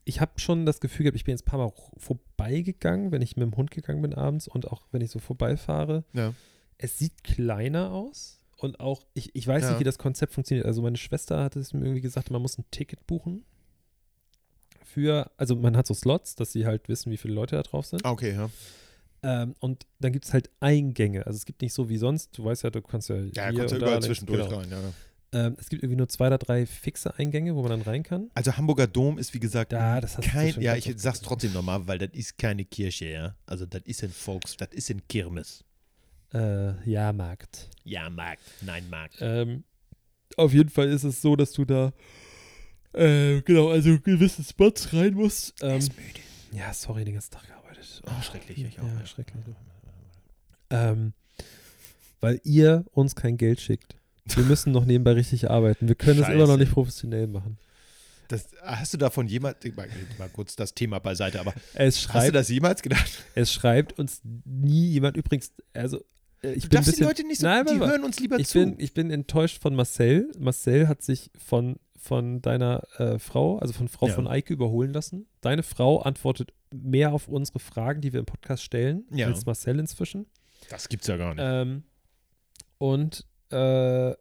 ich 0.04 0.20
habe 0.20 0.32
schon 0.40 0.66
das 0.66 0.80
Gefühl 0.82 1.04
gehabt, 1.04 1.16
ich 1.16 1.26
bin 1.26 1.34
jetzt 1.34 1.44
ein 1.44 1.52
paar 1.52 1.60
Mal 1.60 1.72
vorbeigegangen, 1.98 3.12
wenn 3.12 3.22
ich 3.22 3.38
mit 3.38 3.44
dem 3.46 3.56
Hund 3.56 3.70
gegangen 3.72 4.02
bin 4.02 4.14
abends 4.16 4.48
und 4.48 4.68
auch 4.72 4.82
wenn 4.92 5.02
ich 5.02 5.12
so 5.12 5.20
vorbeifahre. 5.20 6.04
ja. 6.14 6.34
Es 6.84 6.98
sieht 6.98 7.24
kleiner 7.24 7.92
aus 7.92 8.40
und 8.58 8.80
auch, 8.80 9.04
ich, 9.14 9.36
ich 9.36 9.46
weiß 9.46 9.62
Ja. 9.64 9.70
nicht, 9.70 9.80
wie 9.82 9.84
das 9.84 10.00
Konzept 10.00 10.34
funktioniert. 10.34 10.66
Also 10.66 10.82
meine 10.82 10.98
Schwester 10.98 11.44
hat 11.44 11.56
es 11.56 11.74
mir 11.74 11.82
irgendwie 11.82 12.02
gesagt, 12.02 12.32
man 12.32 12.42
muss 12.42 12.58
ein 12.58 12.66
Ticket 12.72 13.06
buchen. 13.06 13.46
Für, 14.84 15.30
also 15.38 15.56
man 15.56 15.78
hat 15.78 15.86
so 15.86 15.94
Slots, 15.94 16.34
dass 16.36 16.52
sie 16.52 16.66
halt 16.66 16.90
wissen, 16.90 17.12
wie 17.12 17.18
viele 17.18 17.36
Leute 17.36 17.56
da 17.56 17.62
drauf 17.62 17.86
sind. 17.86 18.04
Ah, 18.04 18.10
okay, 18.12 18.34
ja. 18.34 18.50
Ähm, 19.24 19.56
und 19.60 19.86
dann 20.00 20.12
gibt 20.12 20.26
es 20.26 20.34
halt 20.34 20.50
Eingänge. 20.60 21.26
Also 21.28 21.38
es 21.38 21.46
gibt 21.46 21.62
nicht 21.62 21.74
so 21.74 21.90
wie 21.90 21.98
sonst, 21.98 22.38
du 22.38 22.46
weißt 22.46 22.64
ja, 22.64 22.70
du 22.70 22.82
kannst 22.82 23.10
ja. 23.10 23.16
Ja, 23.16 23.22
hier 23.22 23.34
da 23.34 23.52
kannst 23.54 23.74
da 23.74 23.78
überall 23.78 24.02
zwischendurch 24.02 24.48
genau. 24.48 24.60
rein, 24.60 24.70
ja. 24.70 24.78
Ähm, 25.34 25.56
es 25.60 25.70
gibt 25.70 25.84
irgendwie 25.84 25.98
nur 25.98 26.10
zwei 26.10 26.28
oder 26.28 26.38
drei 26.38 26.66
fixe 26.66 27.18
Eingänge, 27.18 27.56
wo 27.56 27.62
man 27.62 27.72
dann 27.72 27.82
rein 27.84 28.04
kann. 28.04 28.30
Also 28.34 28.58
Hamburger 28.58 28.88
Dom 28.88 29.18
ist 29.18 29.34
wie 29.34 29.40
gesagt 29.40 29.72
Ja, 29.72 30.02
du 30.02 30.08
kein, 30.22 30.60
ja, 30.60 30.76
ich 30.76 30.92
sag's 30.98 31.22
trotzdem 31.22 31.54
nochmal, 31.54 31.88
weil 31.88 32.00
das 32.00 32.10
ist 32.12 32.38
keine 32.38 32.66
Kirche, 32.66 33.06
ja. 33.06 33.36
Also 33.46 33.66
das 33.66 33.84
ist 33.84 34.04
ein 34.04 34.12
Volks, 34.12 34.58
das 34.58 34.70
ist 34.72 34.90
ein 34.90 35.02
Kirmes. 35.08 35.64
Äh, 36.34 36.90
Jahrmarkt. 36.90 37.70
Ja, 37.84 38.10
Markt, 38.10 38.42
nein, 38.62 38.90
Markt. 38.90 39.18
Ähm, 39.22 39.64
auf 40.36 40.54
jeden 40.54 40.70
Fall 40.70 40.90
ist 40.90 41.04
es 41.04 41.22
so, 41.22 41.36
dass 41.36 41.54
du 41.54 41.64
da 41.64 41.94
äh, 42.94 43.42
genau, 43.42 43.70
also 43.70 44.00
gewisse 44.00 44.44
Spots 44.44 44.92
rein 44.94 45.14
musst. 45.14 45.54
Ähm, 45.62 45.80
müde. 45.80 46.20
ja, 46.52 46.74
sorry, 46.74 47.06
den 47.06 47.14
ganzen 47.14 47.32
Tag 47.32 47.44
gearbeitet. 47.82 48.04
Oh, 48.08 48.22
schrecklich, 48.24 48.64
ich 48.66 48.80
auch. 48.80 48.84
Ja, 48.84 49.06
schrecklich. 49.06 49.44
Ähm, 50.70 51.14
weil 52.20 52.40
ihr 52.44 52.86
uns 52.92 53.16
kein 53.16 53.38
Geld 53.38 53.60
schickt. 53.60 53.96
Wir 54.26 54.44
müssen 54.44 54.72
noch 54.72 54.86
nebenbei 54.86 55.14
richtig 55.14 55.50
arbeiten. 55.50 55.88
Wir 55.88 55.96
können 55.96 56.22
es 56.22 56.28
immer 56.30 56.40
noch 56.42 56.48
Scheiße. 56.48 56.60
nicht 56.60 56.72
professionell 56.74 57.28
machen. 57.28 57.58
Das, 58.28 58.48
hast 58.64 58.94
du 58.94 58.98
davon 58.98 59.28
jemals, 59.28 59.58
mal, 59.76 59.88
mal 60.18 60.30
kurz 60.30 60.56
das 60.56 60.74
Thema 60.74 61.00
beiseite, 61.00 61.40
aber 61.42 61.54
Es 61.74 61.96
hast 61.96 62.06
du 62.06 62.12
schreibt, 62.14 62.36
das 62.36 62.48
jemals 62.50 62.82
gedacht? 62.82 63.12
es 63.36 63.52
schreibt 63.52 64.00
uns 64.00 64.22
nie 64.46 64.88
jemand 64.92 65.18
übrigens, 65.18 65.52
also 65.74 65.98
äh, 66.42 66.54
ich 66.54 66.64
Du 66.64 66.70
bin 66.70 66.76
darfst 66.78 66.88
die 66.88 66.92
bisschen, 66.92 67.08
Leute 67.08 67.24
nicht 67.28 67.42
so, 67.42 67.48
Nein, 67.48 67.66
die 67.66 67.78
hören 67.78 68.06
uns 68.06 68.20
lieber 68.22 68.40
ich 68.40 68.48
zu. 68.48 68.60
bin, 68.60 68.76
ich 68.78 68.94
bin 68.94 69.12
enttäuscht 69.12 69.62
von 69.62 69.76
Marcel. 69.76 70.32
Marcel 70.40 70.88
hat 70.88 71.02
sich 71.04 71.30
von, 71.46 71.76
von 72.00 72.42
deiner 72.42 72.84
äh, 73.00 73.20
Frau, 73.20 73.58
also 73.58 73.74
von 73.74 73.90
Frau 73.90 74.08
Ja. 74.08 74.14
von 74.14 74.28
Eike, 74.28 74.54
überholen 74.54 74.94
lassen. 74.94 75.26
Deine 75.42 75.64
Frau 75.64 76.00
antwortet 76.02 76.54
mehr 76.74 77.14
auf 77.14 77.28
unsere 77.28 77.60
Fragen, 77.60 78.02
die 78.02 78.14
wir 78.14 78.20
im 78.20 78.26
Podcast 78.26 78.64
stellen, 78.64 79.06
Ja. 79.12 79.28
als 79.28 79.46
Marcel 79.46 79.80
inzwischen. 79.80 80.26
Das 80.70 80.88
gibt's 80.90 81.08
ja 81.08 81.18
gar 81.18 81.34
nicht. 81.36 81.44
Ähm, 81.46 81.84
und 82.78 83.26
äh, 83.50 84.14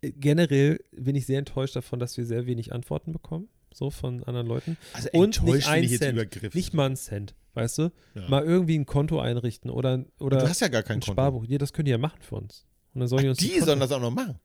generell 0.00 0.80
bin 0.92 1.16
ich 1.16 1.26
sehr 1.26 1.38
enttäuscht 1.38 1.76
davon, 1.76 1.98
dass 1.98 2.16
wir 2.16 2.24
sehr 2.24 2.46
wenig 2.46 2.72
Antworten 2.72 3.12
bekommen, 3.12 3.48
so 3.72 3.90
von 3.90 4.24
anderen 4.24 4.46
Leuten. 4.46 4.76
also 4.92 5.08
und 5.12 5.42
nicht 5.42 5.68
ein 5.68 5.86
Cent. 5.88 6.54
Nicht 6.54 6.72
mal 6.74 6.86
einen 6.86 6.96
Cent, 6.96 7.34
weißt 7.54 7.78
du? 7.78 7.92
Ja. 8.14 8.28
Mal 8.28 8.44
irgendwie 8.44 8.78
ein 8.78 8.86
Konto 8.86 9.20
einrichten 9.20 9.70
oder, 9.70 10.04
oder 10.18 10.38
du 10.38 10.48
hast 10.48 10.60
ja 10.60 10.68
gar 10.68 10.82
kein 10.82 10.96
ein 10.96 11.00
Konto. 11.00 11.12
Sparbuch. 11.12 11.44
Ja, 11.46 11.58
das 11.58 11.72
könnt 11.72 11.88
ihr 11.88 11.92
ja 11.92 11.98
machen 11.98 12.20
für 12.22 12.36
uns. 12.36 12.64
Und 12.94 13.00
dann 13.00 13.08
sollen 13.08 13.22
die 13.22 13.28
Ach, 13.28 13.30
uns 13.30 13.38
die 13.38 13.60
sollen 13.60 13.80
das 13.80 13.92
auch 13.92 14.00
noch 14.00 14.10
machen. 14.10 14.38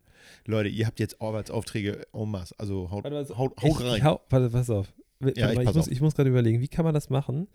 Leute, 0.45 0.69
ihr 0.69 0.86
habt 0.86 1.00
jetzt 1.00 1.21
Arbeitsaufträge 1.21 2.06
en 2.13 2.30
masse. 2.30 2.54
Also 2.58 2.91
haut, 2.91 3.06
haut, 3.06 3.62
haut 3.62 3.82
rein. 3.82 4.04
Hau, 4.04 4.21
warte, 4.30 4.50
pass 4.50 4.69
auf. 4.69 4.93
Ja, 5.21 5.51
ich 5.51 5.60
ich, 5.60 5.73
muss, 5.73 5.88
ich 5.88 6.01
muss 6.01 6.15
gerade 6.15 6.30
überlegen, 6.30 6.60
wie 6.60 6.67
kann 6.67 6.84
man 6.84 6.93
das 6.93 7.10
machen? 7.10 7.47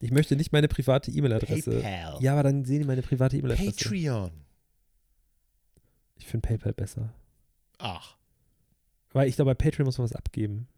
Ich 0.00 0.10
möchte 0.10 0.36
nicht 0.36 0.52
meine 0.52 0.68
private 0.68 1.10
E-Mail-Adresse. 1.10 1.80
PayPal. 1.80 2.22
Ja, 2.22 2.32
aber 2.32 2.42
dann 2.42 2.64
sehen 2.64 2.80
die 2.80 2.86
meine 2.86 3.02
private 3.02 3.36
E-Mail-Adresse. 3.36 3.70
Patreon. 3.70 4.30
Ich 6.16 6.26
finde 6.26 6.46
PayPal 6.46 6.72
besser. 6.72 7.12
Ach. 7.78 8.16
Weil 9.12 9.28
ich 9.28 9.36
glaube, 9.36 9.50
bei 9.50 9.54
Patreon 9.54 9.86
muss 9.86 9.98
man 9.98 10.04
was 10.04 10.14
abgeben. 10.14 10.68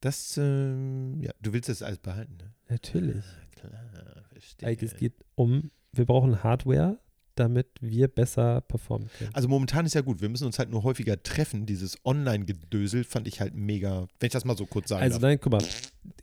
Das, 0.00 0.36
ähm, 0.36 1.22
ja, 1.22 1.32
du 1.40 1.54
willst 1.54 1.70
das 1.70 1.82
alles 1.82 1.98
behalten, 1.98 2.36
ne? 2.36 2.52
Natürlich. 2.68 3.24
Klar, 3.52 3.72
verstehe. 4.30 4.68
Eigentlich, 4.68 4.92
es 4.92 4.98
geht 4.98 5.14
um, 5.34 5.70
wir 5.92 6.04
brauchen 6.04 6.42
Hardware, 6.42 6.98
damit 7.34 7.68
wir 7.80 8.08
besser 8.08 8.60
performen 8.62 9.08
können. 9.18 9.30
Also 9.34 9.48
momentan 9.48 9.86
ist 9.86 9.94
ja 9.94 10.00
gut, 10.00 10.20
wir 10.20 10.28
müssen 10.28 10.46
uns 10.46 10.58
halt 10.58 10.70
nur 10.70 10.82
häufiger 10.82 11.22
treffen. 11.22 11.66
Dieses 11.66 11.96
Online-Gedösel 12.04 13.04
fand 13.04 13.26
ich 13.28 13.40
halt 13.40 13.54
mega, 13.54 14.06
wenn 14.20 14.26
ich 14.26 14.32
das 14.32 14.44
mal 14.44 14.56
so 14.56 14.66
kurz 14.66 14.88
sagen 14.88 15.02
Also 15.02 15.14
darf. 15.18 15.22
nein, 15.22 15.38
guck 15.40 15.52
mal. 15.52 15.62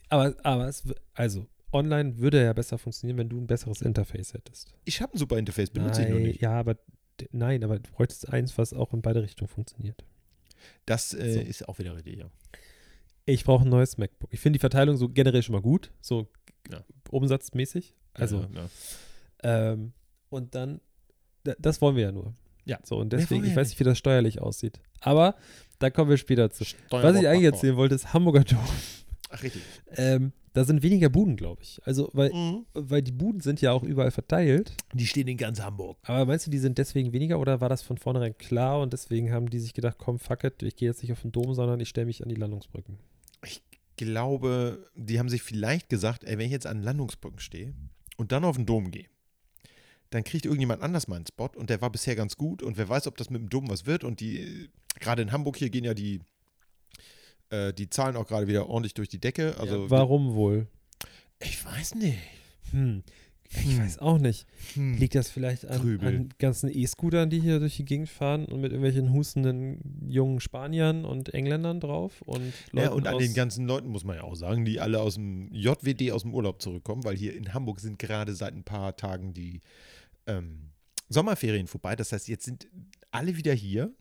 Aber, 0.10 0.36
aber 0.44 0.68
es, 0.68 0.84
also, 1.14 1.46
online 1.74 2.18
würde 2.18 2.44
ja 2.44 2.54
besser 2.54 2.78
funktionieren, 2.78 3.18
wenn 3.18 3.30
du 3.30 3.40
ein 3.40 3.48
besseres 3.48 3.82
Interface 3.82 4.34
hättest. 4.34 4.74
Ich 4.86 5.02
habe 5.02 5.14
ein 5.14 5.18
super 5.18 5.38
Interface, 5.38 5.70
benutze 5.70 6.02
ich 6.02 6.08
nein, 6.10 6.18
noch 6.18 6.24
nicht. 6.26 6.42
Ja, 6.42 6.54
aber 6.60 6.78
nein, 7.32 7.64
aber 7.64 7.80
du 7.80 7.90
bräuchtest 7.92 8.30
eins, 8.30 8.58
was 8.58 8.74
auch 8.74 8.94
in 8.94 9.02
beide 9.02 9.22
Richtungen 9.22 9.48
funktioniert. 9.48 10.04
Das 10.86 11.14
äh, 11.14 11.34
So. 11.34 11.40
ist 11.40 11.68
auch 11.70 11.80
wieder 11.80 11.96
richtig, 11.96 12.18
ja. 12.20 12.30
Ich 13.26 13.44
brauche 13.46 13.64
ein 13.66 13.70
neues 13.70 13.98
MacBook. 13.98 14.34
Ich 14.34 14.40
finde 14.40 14.58
die 14.58 14.62
Verteilung 14.62 14.98
so 14.98 15.08
generell 15.08 15.44
schon 15.44 15.54
mal 15.54 15.62
gut, 15.62 15.92
so 16.02 16.28
Ja. 16.72 16.84
umsatzmäßig. 17.10 17.96
Also, 18.14 18.42
ja, 18.54 18.70
ja. 19.44 19.72
ähm, 19.72 19.94
und 20.30 20.54
dann, 20.56 20.78
da- 20.78 20.82
das 21.60 21.82
wollen 21.82 21.96
wir 21.96 22.04
ja 22.04 22.12
nur. 22.12 22.34
Ja. 22.66 22.80
So, 22.84 22.98
und 22.98 23.12
deswegen, 23.14 23.44
ich 23.44 23.56
weiß 23.56 23.70
nicht, 23.70 23.80
wie 23.80 23.84
das 23.84 23.98
steuerlich 23.98 24.42
aussieht. 24.42 24.80
Aber 25.00 25.36
da 25.80 25.90
kommen 25.90 26.10
wir 26.10 26.18
später 26.18 26.50
zu. 26.52 26.64
Was 26.92 27.16
ich 27.20 27.28
eigentlich 27.28 27.46
erzählen 27.46 27.76
wollte, 27.76 27.96
ist 27.96 28.14
Hamburger 28.14 28.44
Dom. 28.44 28.60
Ach, 29.32 29.42
richtig. 29.44 29.62
Ähm, 29.96 30.32
da 30.54 30.66
sind 30.66 30.84
weniger 30.84 31.10
Buden, 31.10 31.38
glaube 31.38 31.62
ich. 31.64 31.80
Also, 31.86 32.10
weil, 32.14 32.32
Mhm. 32.34 32.66
weil 32.74 33.02
die 33.02 33.14
Buden 33.14 33.40
sind 33.40 33.62
ja 33.62 33.72
auch 33.72 33.84
überall 33.84 34.12
verteilt. 34.12 34.74
Die 34.94 35.08
stehen 35.08 35.28
in 35.30 35.38
ganz 35.38 35.62
Hamburg. 35.62 35.98
Aber 36.04 36.26
meinst 36.26 36.46
du, 36.46 36.52
die 36.52 36.60
sind 36.60 36.78
deswegen 36.78 37.14
weniger 37.14 37.40
oder 37.40 37.62
war 37.62 37.70
das 37.70 37.82
von 37.82 37.98
vornherein 37.98 38.38
klar 38.38 38.82
und 38.82 38.92
deswegen 38.94 39.32
haben 39.32 39.50
die 39.50 39.60
sich 39.60 39.74
gedacht, 39.74 39.96
komm, 39.98 40.20
fuck 40.20 40.44
it, 40.44 40.62
ich 40.62 40.76
gehe 40.76 40.90
jetzt 40.90 41.02
nicht 41.02 41.14
auf 41.14 41.22
den 41.22 41.32
Dom, 41.32 41.54
sondern 41.54 41.80
ich 41.80 41.90
stelle 41.90 42.06
mich 42.08 42.22
an 42.22 42.30
die 42.30 42.36
Landungsbrücken? 42.36 42.98
Ich 43.46 43.64
glaube, 43.96 44.90
die 44.96 45.18
haben 45.20 45.30
sich 45.30 45.42
vielleicht 45.42 45.90
gesagt, 45.90 46.24
ey, 46.26 46.38
wenn 46.38 46.46
ich 46.46 46.52
jetzt 46.52 46.68
an 46.68 46.82
Landungsbrücken 46.84 47.40
stehe 47.40 47.74
und 48.18 48.32
dann 48.34 48.44
auf 48.44 48.58
den 48.58 48.66
Dom 48.66 48.92
gehe, 48.92 49.06
dann 50.12 50.24
kriegt 50.24 50.46
irgendjemand 50.46 50.84
anders 50.84 51.08
mal 51.08 51.16
einen 51.16 51.26
Spot 51.26 51.50
und 51.56 51.70
der 51.70 51.82
war 51.82 51.90
bisher 51.90 52.16
ganz 52.16 52.36
gut 52.38 52.62
und 52.62 52.78
wer 52.78 52.88
weiß, 52.88 53.08
ob 53.08 53.18
das 53.18 53.30
mit 53.30 53.42
dem 53.42 53.50
Dom 53.50 53.70
was 53.70 53.86
wird 53.86 54.04
und 54.04 54.20
die, 54.20 54.70
gerade 55.00 55.22
in 55.24 55.32
Hamburg 55.32 55.58
hier 55.58 55.70
gehen 55.70 55.86
ja 55.86 55.94
die, 55.94 56.20
äh, 57.50 57.74
die 57.74 57.90
Zahlen 57.90 58.16
auch 58.16 58.28
gerade 58.28 58.48
wieder 58.48 58.68
ordentlich 58.68 58.94
durch 58.94 59.10
die 59.10 59.20
Decke. 59.20 59.58
Also, 59.58 59.84
ja, 59.84 59.90
warum 59.90 60.34
wohl? 60.36 60.68
Ich 61.40 61.66
weiß 61.66 61.96
nicht. 61.96 62.18
Hm. 62.72 63.04
Ich 63.54 63.66
Hm. 63.78 63.80
weiß 63.80 64.00
auch 64.00 64.18
nicht. 64.18 64.46
Hm. 64.76 64.98
Liegt 64.98 65.16
das 65.16 65.30
vielleicht 65.30 65.66
an, 65.66 66.00
an 66.02 66.30
ganzen 66.40 66.70
E-Scootern, 66.74 67.30
die 67.30 67.42
hier 67.42 67.60
durch 67.60 67.76
die 67.76 67.84
Gegend 67.84 68.08
fahren 68.08 68.46
und 68.46 68.62
mit 68.62 68.72
irgendwelchen 68.72 69.12
hustenden 69.12 70.06
jungen 70.08 70.40
Spaniern 70.40 71.04
und 71.04 71.34
Engländern 71.34 71.82
drauf? 71.82 72.22
Und 72.22 72.54
Ja, 72.72 72.92
und 72.92 73.08
an 73.08 73.18
den 73.18 73.34
ganzen 73.34 73.68
Leuten 73.68 73.90
muss 73.90 74.06
man 74.06 74.16
ja 74.16 74.24
auch 74.24 74.36
sagen, 74.36 74.64
die 74.64 74.80
alle 74.80 75.02
aus 75.02 75.16
dem 75.16 75.54
JWD 75.54 76.12
aus 76.12 76.22
dem 76.22 76.34
Urlaub 76.34 76.62
zurückkommen, 76.62 77.04
weil 77.04 77.18
hier 77.18 77.36
in 77.36 77.54
Hamburg 77.54 77.82
sind 77.82 78.00
gerade 78.00 78.36
seit 78.36 78.54
ein 78.54 78.64
paar 78.64 78.96
Tagen 78.96 79.34
die 79.34 79.62
ähm, 80.38 80.72
Sommerferien 81.10 81.68
vorbei. 81.68 81.96
Das 81.96 82.12
heißt, 82.12 82.28
jetzt 82.28 82.46
sind 82.46 82.68
alle 83.12 83.36
wieder 83.38 83.54
hier. 83.54 83.94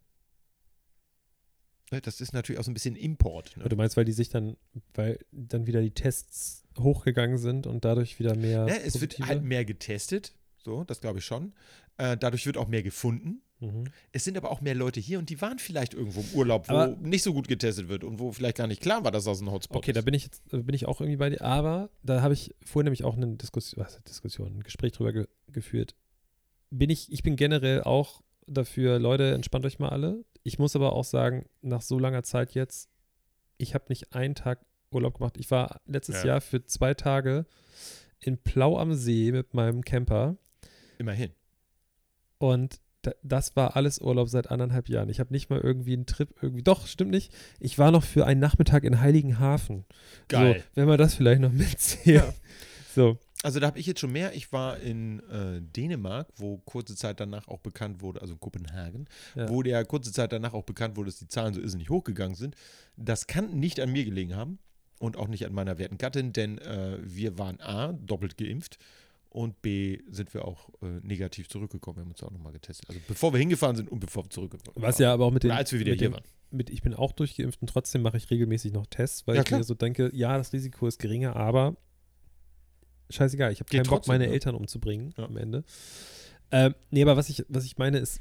Ne, 1.91 2.01
Das 2.01 2.21
ist 2.21 2.33
natürlich 2.33 2.59
auch 2.61 2.65
so 2.65 2.71
ein 2.71 2.75
bisschen 2.75 2.97
Import. 2.97 3.57
Ne? 3.57 3.69
Du 3.69 3.77
meinst, 3.77 3.97
weil 3.97 4.05
die 4.05 4.13
sich 4.13 4.29
dann, 4.29 4.57
weil 4.95 5.19
dann 5.33 5.67
wieder 5.67 5.81
die 5.83 5.91
Tests 5.91 6.63
hochgegangen 6.79 7.39
sind 7.39 7.67
und 7.67 7.85
dadurch 7.85 8.19
wieder 8.19 8.37
mehr. 8.37 8.67
Ja, 8.69 8.75
es 8.77 9.01
wird 9.01 9.13
Positive? 9.13 9.27
halt 9.29 9.43
mehr 9.43 9.65
getestet, 9.65 10.35
so, 10.59 10.85
das 10.85 11.01
glaube 11.01 11.19
ich 11.19 11.25
schon. 11.25 11.53
Äh, 11.97 12.17
dadurch 12.17 12.47
wird 12.47 12.57
auch 12.57 12.69
mehr 12.69 12.83
gefunden. 12.85 13.43
Mhm. 13.59 13.85
Es 14.13 14.25
sind 14.25 14.39
aber 14.39 14.51
auch 14.53 14.61
mehr 14.63 14.75
Leute 14.75 15.01
hier 15.01 15.19
und 15.19 15.29
die 15.29 15.41
waren 15.43 15.59
vielleicht 15.59 15.93
irgendwo 15.93 16.21
im 16.21 16.33
Urlaub, 16.35 16.69
wo 16.69 16.75
Aber- 16.75 16.97
nicht 16.97 17.23
so 17.25 17.35
gut 17.35 17.49
getestet 17.49 17.89
wird 17.89 18.05
und 18.05 18.19
wo 18.21 18.31
vielleicht 18.33 18.57
gar 18.57 18.67
nicht 18.69 18.81
klar 18.81 19.03
war, 19.05 19.11
dass 19.11 19.25
das 19.25 19.41
ein 19.41 19.51
Hotspot 19.51 19.79
Okay, 19.79 19.91
ist. 19.91 19.97
da 19.97 20.01
bin 20.03 20.15
ich 20.15 20.25
jetzt, 20.25 20.49
bin 20.51 20.73
ich 20.75 20.87
auch 20.87 21.01
irgendwie 21.01 21.17
bei 21.19 21.29
dir. 21.31 21.43
Aber 21.43 21.91
da 22.03 22.23
habe 22.23 22.33
ich 22.35 22.55
vorhin 22.65 22.85
nämlich 22.85 23.05
auch 23.05 23.17
eine 23.17 23.37
Diskussion, 23.37 23.85
was, 23.85 24.01
Diskussion, 24.05 24.59
ein 24.59 24.63
Gespräch 24.63 24.93
drüber 24.93 25.13
ge 25.13 25.27
geführt. 25.49 25.95
Bin 26.71 26.91
ich, 26.91 27.13
ich 27.13 27.23
bin 27.23 27.37
generell 27.37 27.83
auch 27.83 28.23
dafür, 28.47 28.99
Leute, 28.99 29.33
entspannt 29.35 29.65
euch 29.67 29.79
mal 29.79 29.89
alle. 29.91 30.25
Ich 30.43 30.59
muss 30.59 30.75
aber 30.77 30.93
auch 30.93 31.05
sagen, 31.05 31.47
nach 31.63 31.83
so 31.83 31.99
langer 31.99 32.23
Zeit 32.23 32.53
jetzt, 32.55 32.89
ich 33.59 33.75
habe 33.75 33.85
nicht 33.89 34.15
einen 34.15 34.35
Tag 34.35 34.61
Urlaub 34.91 35.19
gemacht. 35.19 35.37
Ich 35.39 35.51
war 35.51 35.81
letztes 35.87 36.23
Ja. 36.23 36.29
Jahr 36.29 36.41
für 36.41 36.65
zwei 36.65 36.95
Tage 36.95 37.47
in 38.21 38.39
Plau 38.39 38.79
am 38.79 38.95
See 38.95 39.31
mit 39.33 39.55
meinem 39.55 39.83
Camper 39.85 40.37
Immerhin. 40.99 41.31
und 42.39 42.81
da, 43.03 43.13
das 43.23 43.57
war 43.57 43.77
alles 43.77 43.99
Urlaub 43.99 44.29
seit 44.29 44.51
anderthalb 44.51 44.89
Jahren. 44.91 45.09
Ich 45.09 45.21
habe 45.21 45.33
nicht 45.33 45.49
mal 45.49 45.59
irgendwie 45.59 45.95
einen 45.95 46.05
Trip 46.05 46.29
irgendwie. 46.43 46.63
Doch, 46.63 46.87
stimmt 46.87 47.13
nicht. 47.13 47.33
Ich 47.59 47.79
war 47.79 47.91
noch 47.91 48.05
für 48.05 48.27
einen 48.27 48.41
Nachmittag 48.41 48.85
in 48.85 49.01
Heiligenhafen. 49.01 49.87
Geil. 50.29 50.57
So, 50.59 50.65
wenn 50.75 50.87
man 50.89 50.99
das 50.99 51.15
vielleicht 51.15 51.41
noch 51.41 51.51
mitzählt. 51.53 52.17
Ja. 52.25 52.35
So. 52.95 53.17
Also 53.43 53.59
da 53.59 53.67
habe 53.69 53.79
ich 53.79 53.87
jetzt 53.87 54.01
schon 54.01 54.13
mehr. 54.13 54.35
Ich 54.35 54.53
war 54.53 54.79
in 54.81 55.21
äh, 55.31 55.63
Dänemark, 55.63 56.29
wo 56.37 56.59
kurze 56.59 56.95
Zeit 56.95 57.21
danach 57.21 57.49
auch 57.49 57.61
bekannt 57.61 58.03
wurde, 58.03 58.21
also 58.21 58.35
in 58.35 58.41
Kopenhagen, 58.41 59.07
Ja. 59.35 59.49
wo 59.49 59.63
der 59.63 59.85
kurze 59.87 60.13
Zeit 60.13 60.33
danach 60.33 60.53
auch 60.53 60.65
bekannt 60.65 60.97
wurde, 60.97 61.07
dass 61.11 61.19
die 61.19 61.29
Zahlen 61.29 61.55
so 61.55 61.61
irrsinnig 61.61 61.89
hochgegangen 61.89 62.35
sind. 62.37 62.55
Das 62.97 63.27
kann 63.27 63.59
nicht 63.59 63.81
an 63.81 63.91
mir 63.93 64.05
gelegen 64.05 64.37
haben 64.37 64.59
und 64.99 65.17
auch 65.17 65.29
nicht 65.29 65.47
an 65.47 65.55
meiner 65.55 65.79
werten 65.79 65.97
Gattin, 65.97 66.33
denn 66.35 66.59
äh, 66.59 66.99
wir 67.03 67.39
waren 67.39 67.61
A, 67.61 67.93
doppelt 67.95 68.37
geimpft 68.37 68.77
und 69.31 69.63
B, 69.63 70.01
sind 70.11 70.35
wir 70.35 70.45
auch 70.45 70.69
äh, 70.83 70.87
negativ 71.03 71.49
zurückgekommen. 71.49 71.97
Wir 71.97 72.03
haben 72.03 72.11
uns 72.11 72.23
auch 72.23 72.33
nochmal 72.33 72.53
getestet. 72.53 72.91
Also 72.91 73.01
bevor 73.09 73.33
wir 73.33 73.39
hingefahren 73.39 73.77
sind 73.77 73.91
und 73.91 74.01
bevor 74.01 74.25
wir 74.25 74.31
zurückgekommen 74.31 74.75
Was 74.77 74.99
ja 74.99 75.15
aber 75.15 75.25
auch 75.25 75.31
mit 75.31 75.45
den. 75.45 75.53
Oder 75.53 75.59
als 75.59 75.73
wir 75.73 75.79
wieder 75.81 75.93
mit 75.93 76.01
hier 76.01 76.09
dem, 76.11 76.15
waren. 76.15 76.25
Mit, 76.51 76.69
ich 76.69 76.83
bin 76.83 76.93
auch 76.95 77.13
durchgeimpft 77.13 77.63
und 77.63 77.69
trotzdem 77.69 78.03
mache 78.03 78.17
ich 78.19 78.29
regelmäßig 78.29 78.73
noch 78.73 78.87
Tests, 78.87 79.27
weil 79.27 79.37
Ja, 79.37 79.41
ich 79.43 79.47
klar. 79.47 79.61
mir 79.61 79.65
so 79.65 79.75
denke, 79.75 80.11
ja, 80.13 80.37
das 80.37 80.53
Risiko 80.53 80.87
ist 80.89 80.99
geringer, 80.99 81.37
aber 81.37 81.77
scheißegal, 83.11 83.53
ich 83.53 83.61
habe 83.61 83.71
keinen 83.71 83.87
Bock, 83.89 84.07
meine 84.07 84.27
ne? 84.27 84.33
Eltern 84.33 84.55
umzubringen 84.55 85.13
Ja. 85.17 85.25
am 85.25 85.37
Ende. 85.37 85.65
Ähm, 86.51 86.75
nee, 86.91 87.03
aber 87.03 87.17
was 87.17 87.29
ich, 87.29 87.45
was 87.49 87.65
ich 87.65 87.79
meine 87.79 87.99
ist, 87.99 88.21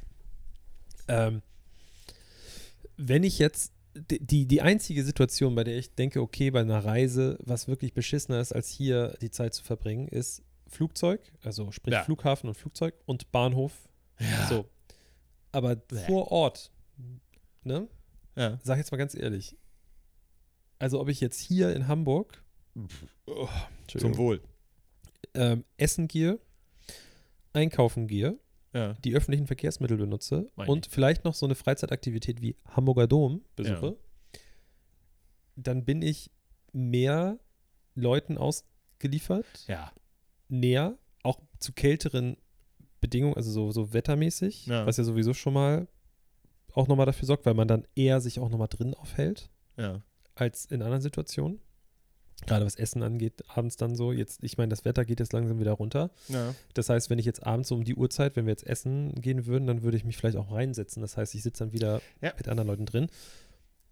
ähm, 1.08 1.42
wenn 2.98 3.24
ich 3.24 3.40
jetzt 3.40 3.74
die- 3.96 4.46
die, 4.46 4.62
einzige 4.62 5.04
Situation, 5.04 5.56
bei 5.56 5.64
der 5.64 5.78
ich 5.78 5.96
denke, 5.96 6.22
okay, 6.22 6.52
bei 6.52 6.62
einer 6.62 6.84
Reise, 6.86 7.38
was 7.42 7.68
wirklich 7.68 7.94
beschissener 7.94 8.40
ist, 8.40 8.54
als 8.54 8.70
hier 8.70 9.16
die 9.22 9.32
Zeit 9.32 9.54
zu 9.54 9.64
verbringen, 9.64 10.08
ist 10.08 10.44
Flugzeug, 10.68 11.22
also 11.44 11.72
sprich 11.72 11.94
Ja. 11.94 12.04
Flughafen 12.04 12.48
und 12.50 12.56
Flugzeug 12.56 12.94
und 13.06 13.32
Bahnhof. 13.32 13.74
So. 14.50 14.66
Aber 15.52 15.78
vor 16.06 16.32
Ort, 16.32 16.72
ne? 17.64 17.88
Ja. 18.36 18.60
Sag 18.64 18.78
jetzt 18.78 18.92
mal 18.92 18.98
ganz 18.98 19.16
ehrlich. 19.16 19.58
Also, 20.78 21.00
ob 21.02 21.10
ich 21.10 21.20
jetzt 21.20 21.40
hier 21.40 21.76
in 21.76 21.88
Hamburg 21.88 22.44
oh, 23.26 23.50
Zum 23.88 24.16
Wohl. 24.18 24.42
Ähm, 25.34 25.64
essen 25.78 26.08
gehe, 26.08 26.40
einkaufen 27.54 28.08
gehe, 28.08 28.38
Ja. 28.74 28.94
die 29.04 29.16
öffentlichen 29.16 29.48
Verkehrsmittel 29.48 29.98
benutze 29.98 30.50
Meine 30.56 30.72
und 30.72 30.86
vielleicht 30.88 31.26
noch 31.26 31.34
so 31.34 31.46
eine 31.46 31.56
Freizeitaktivität 31.56 32.42
wie 32.42 32.56
Hamburger 32.66 33.08
Dom 33.08 33.42
besuche, 33.56 33.98
dann 35.56 35.86
bin 35.86 36.02
ich 36.02 36.32
mehr 36.72 37.40
Leuten 37.96 38.38
ausgeliefert, 38.38 39.46
Ja. 39.68 39.92
näher, 40.48 40.98
auch 41.24 41.40
zu 41.60 41.74
kälteren 41.74 42.38
Bedingungen, 43.02 43.36
also 43.36 43.52
so, 43.52 43.72
so 43.72 43.94
wettermäßig, 43.94 44.68
Ja. 44.68 44.86
was 44.86 44.98
ja 44.98 45.04
sowieso 45.04 45.34
schon 45.34 45.54
mal 45.54 45.88
auch 46.74 46.88
nochmal 46.88 47.06
dafür 47.06 47.26
sorgt, 47.26 47.46
weil 47.46 47.56
man 47.56 47.68
dann 47.68 47.86
eher 47.96 48.22
sich 48.22 48.40
auch 48.40 48.50
nochmal 48.50 48.68
drin 48.70 48.94
aufhält 48.94 49.50
Ja. 49.78 50.02
als 50.36 50.66
in 50.66 50.82
anderen 50.82 51.02
Situationen. 51.02 51.60
Gerade 52.46 52.66
was 52.66 52.76
Essen 52.76 53.04
angeht, 53.04 53.44
abends 53.48 53.76
dann 53.78 53.96
so. 53.96 54.12
Jetzt, 54.12 54.44
ich 54.44 54.58
meine, 54.58 54.70
das 54.70 54.86
Wetter 54.86 55.06
geht 55.06 55.20
jetzt 55.20 55.34
langsam 55.34 55.60
wieder 55.60 55.74
runter. 55.74 56.10
Ja. 56.30 56.56
Das 56.74 56.90
heißt, 56.90 57.10
wenn 57.10 57.20
ich 57.20 57.26
jetzt 57.26 57.46
abends 57.46 57.70
so 57.70 57.76
um 57.76 57.84
die 57.84 57.96
Uhrzeit, 57.96 58.36
wenn 58.36 58.46
wir 58.46 58.52
jetzt 58.52 58.66
essen 58.66 59.14
gehen 59.22 59.46
würden, 59.46 59.68
dann 59.68 59.84
würde 59.84 59.98
ich 59.98 60.06
mich 60.06 60.18
vielleicht 60.18 60.38
auch 60.38 60.52
reinsetzen. 60.52 61.02
Das 61.02 61.18
heißt, 61.18 61.36
ich 61.36 61.44
sitze 61.44 61.66
dann 61.66 61.74
wieder 61.74 62.02
Ja. 62.22 62.34
mit 62.38 62.48
anderen 62.48 62.68
Leuten 62.68 62.86
drin. 62.86 63.08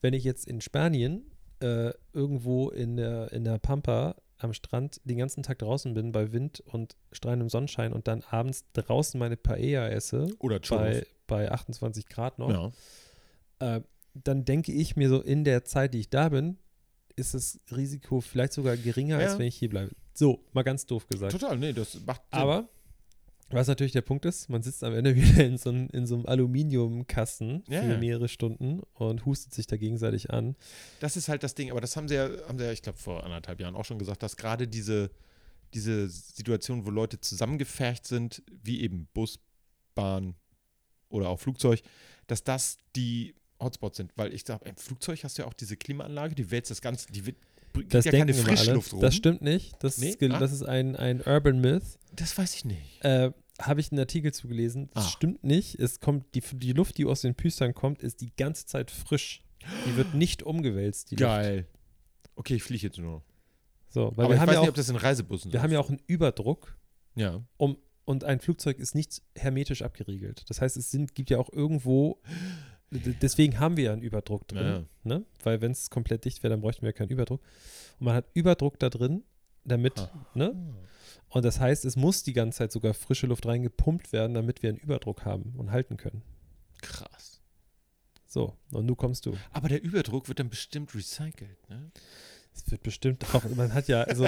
Wenn 0.01 0.13
ich 0.13 0.23
jetzt 0.23 0.47
in 0.47 0.61
Spanien 0.61 1.25
äh, 1.59 1.91
irgendwo 2.13 2.69
in 2.69 2.97
der, 2.97 3.31
in 3.31 3.43
der 3.43 3.57
Pampa 3.57 4.15
am 4.37 4.53
Strand 4.53 5.01
den 5.03 5.17
ganzen 5.17 5.41
Tag 5.41 5.57
draußen 5.59 5.95
bin 5.95 6.11
bei 6.11 6.31
Wind 6.31 6.59
und 6.67 6.95
strahlendem 7.11 7.49
Sonnenschein 7.49 7.91
und 7.91 8.07
dann 8.07 8.23
abends 8.29 8.65
draußen 8.73 9.19
meine 9.19 9.35
Paella 9.37 9.89
esse 9.89 10.27
Oder 10.37 10.59
bei, 10.69 11.05
bei 11.25 11.51
28 11.51 12.05
Grad 12.07 12.37
noch, 12.37 12.71
Ja. 13.59 13.77
äh, 13.77 13.81
dann 14.13 14.45
denke 14.45 14.71
ich 14.71 14.95
mir 14.95 15.09
so, 15.09 15.19
in 15.21 15.43
der 15.43 15.65
Zeit, 15.65 15.95
die 15.95 15.99
ich 15.99 16.09
da 16.11 16.29
bin, 16.29 16.57
ist 17.17 17.33
das 17.33 17.59
Risiko 17.75 18.21
vielleicht 18.21 18.53
sogar 18.53 18.77
geringer, 18.77 19.19
Ja. 19.21 19.27
als 19.27 19.37
wenn 19.39 19.47
ich 19.47 19.57
hier 19.57 19.69
bleibe. 19.69 19.91
So, 20.13 20.43
mal 20.53 20.63
ganz 20.63 20.85
doof 20.85 21.07
gesagt. 21.07 21.33
Total, 21.33 21.57
nee, 21.57 21.73
das 21.73 21.99
macht 22.05 22.21
Sinn. 22.31 22.39
Aber 22.39 22.69
was 23.49 23.67
natürlich 23.67 23.93
der 23.93 24.01
Punkt 24.01 24.25
ist, 24.25 24.49
man 24.49 24.61
sitzt 24.61 24.83
am 24.83 24.93
Ende 24.93 25.15
wieder 25.15 25.45
in 25.45 25.57
so, 25.57 25.69
einem- 25.69 25.89
in 25.93 26.05
so 26.07 26.15
einem 26.15 26.25
Aluminiumkasten 26.25 27.63
Ja, 27.67 27.81
für 27.81 27.97
mehrere 27.97 28.27
Stunden 28.27 28.81
und 28.93 29.25
hustet 29.25 29.53
sich 29.53 29.67
da 29.67 29.77
gegenseitig 29.77 30.31
an. 30.31 30.55
Das 30.99 31.17
ist 31.17 31.27
halt 31.29 31.43
das 31.43 31.55
Ding, 31.55 31.71
aber 31.71 31.81
das 31.81 31.95
haben 31.95 32.07
sie 32.07 32.15
ja, 32.15 32.29
haben 32.47 32.57
sie 32.59 32.65
ja 32.65 32.71
ich 32.71 32.81
glaube, 32.81 32.97
vor 32.97 33.23
anderthalb 33.23 33.59
Jahren 33.59 33.75
auch 33.75 33.85
schon 33.85 33.99
gesagt, 33.99 34.21
dass 34.23 34.37
gerade 34.37 34.67
diese, 34.67 35.11
diese 35.73 36.07
Situation, 36.09 36.85
wo 36.85 36.89
Leute 36.91 37.19
zusammengefercht 37.21 38.05
sind, 38.05 38.43
wie 38.63 38.81
eben 38.81 39.07
Bus, 39.13 39.39
Bahn 39.95 40.35
oder 41.09 41.29
auch 41.29 41.39
Flugzeug, 41.39 41.81
dass 42.27 42.43
das 42.43 42.77
die 42.95 43.33
Hotspots 43.59 43.97
sind. 43.97 44.11
Weil 44.15 44.33
ich 44.33 44.43
glaube, 44.45 44.67
im 44.67 44.75
Flugzeug 44.75 45.23
hast 45.23 45.37
du 45.37 45.43
ja 45.43 45.47
auch 45.47 45.53
diese 45.53 45.77
Klimaanlage, 45.77 46.35
die 46.35 46.49
wälzt 46.51 46.71
das 46.71 46.81
Ganze, 46.81 47.11
die 47.11 47.25
wird, 47.25 47.37
Das 47.89 48.05
ja 48.05 48.11
keine. 48.11 48.33
Frischluft 48.33 48.93
rum. 48.93 49.01
Das 49.01 49.15
stimmt 49.15 49.41
nicht. 49.41 49.75
Das, 49.83 49.97
Nee? 49.97 50.09
ist, 50.09 50.23
Ah. 50.23 50.39
das 50.39 50.51
ist 50.51 50.63
ein, 50.63 50.95
ein 50.95 51.21
Urban 51.21 51.59
Myth. 51.61 51.83
Das 52.13 52.37
weiß 52.37 52.55
ich 52.55 52.65
nicht. 52.65 53.03
Äh, 53.03 53.31
Habe 53.59 53.79
ich 53.79 53.91
einen 53.91 53.99
Artikel 53.99 54.31
zugelesen. 54.33 54.89
Das 54.93 55.05
Ah. 55.05 55.09
stimmt 55.09 55.43
nicht. 55.43 55.79
Es 55.79 55.99
kommt, 55.99 56.25
die, 56.35 56.41
die 56.53 56.73
Luft, 56.73 56.97
die 56.99 57.05
aus 57.05 57.21
den 57.21 57.33
Püstern 57.35 57.73
kommt, 57.73 58.03
ist 58.03 58.21
die 58.21 58.31
ganze 58.35 58.65
Zeit 58.67 58.91
frisch. 58.91 59.41
Die 59.87 59.95
wird 59.97 60.13
nicht 60.13 60.43
umgewälzt, 60.43 61.09
die 61.11 61.15
Luft. 61.15 61.21
Geil. 61.23 61.67
Okay, 62.35 62.55
ich 62.55 62.63
fliege 62.63 62.83
jetzt 62.87 62.99
nur 62.99 63.11
noch. 63.11 63.23
So, 63.89 64.11
weil 64.15 64.25
aber 64.25 64.29
wir 64.29 64.35
ich 64.35 64.39
haben 64.41 64.47
weiß 64.49 64.53
ja 64.55 64.59
nicht, 64.61 64.67
auch, 64.67 64.71
ob 64.73 64.75
das 64.75 64.89
in 64.89 64.95
Reisebussen 64.95 65.51
wir 65.51 65.59
so 65.59 65.63
haben 65.63 65.71
ja 65.71 65.79
ist. 65.79 65.85
auch 65.85 65.89
einen 65.89 66.01
Überdruck 66.05 66.77
Ja. 67.15 67.43
um, 67.57 67.77
und 68.05 68.23
ein 68.23 68.39
Flugzeug 68.39 68.77
ist 68.79 68.93
nicht 68.95 69.21
hermetisch 69.35 69.81
abgeriegelt. 69.81 70.45
Das 70.49 70.61
heißt, 70.61 70.77
es 70.77 70.91
sind, 70.91 71.15
gibt 71.15 71.29
ja 71.31 71.39
auch 71.39 71.51
irgendwo, 71.51 72.21
deswegen 72.91 73.59
haben 73.59 73.77
wir 73.77 73.85
ja 73.85 73.93
einen 73.93 74.01
Überdruck 74.01 74.47
drin, 74.47 74.65
Ja. 74.65 74.83
Ne? 75.17 75.25
weil 75.43 75.61
wenn 75.61 75.71
es 75.71 75.89
komplett 75.89 76.25
dicht 76.25 76.43
wäre, 76.43 76.51
dann 76.51 76.61
bräuchten 76.61 76.85
wir 76.85 76.93
keinen 76.93 77.09
Überdruck. 77.09 77.41
Und 77.99 78.05
man 78.05 78.15
hat 78.15 78.25
Überdruck 78.33 78.79
da 78.79 78.89
drin, 78.89 79.23
damit, 79.63 79.99
Ah. 79.99 80.25
ne? 80.33 80.55
Und 81.29 81.43
das 81.43 81.59
heißt, 81.59 81.83
es 81.83 81.95
muss 81.97 82.23
die 82.23 82.31
ganze 82.33 82.59
Zeit 82.59 82.71
sogar 82.71 82.93
frische 82.93 83.27
Luft 83.27 83.45
reingepumpt 83.45 84.13
werden, 84.13 84.33
damit 84.33 84.63
wir 84.63 84.69
einen 84.69 84.77
Überdruck 84.79 85.25
haben 85.25 85.53
und 85.57 85.71
halten 85.71 85.97
können. 85.97 86.21
Krass. 86.81 87.41
So, 88.25 88.55
und 88.71 88.85
nun 88.85 88.95
kommst 88.97 89.25
du. 89.25 89.35
Aber 89.51 89.67
der 89.67 89.81
Überdruck 89.83 90.27
wird 90.29 90.39
dann 90.39 90.49
bestimmt 90.49 90.93
recycelt, 90.95 91.69
ne? 91.69 91.91
Es 92.65 92.71
wird 92.71 92.83
bestimmt 92.83 93.23
auch, 93.33 93.43
man 93.55 93.73
hat 93.73 93.87
ja, 93.87 94.01
also 94.03 94.27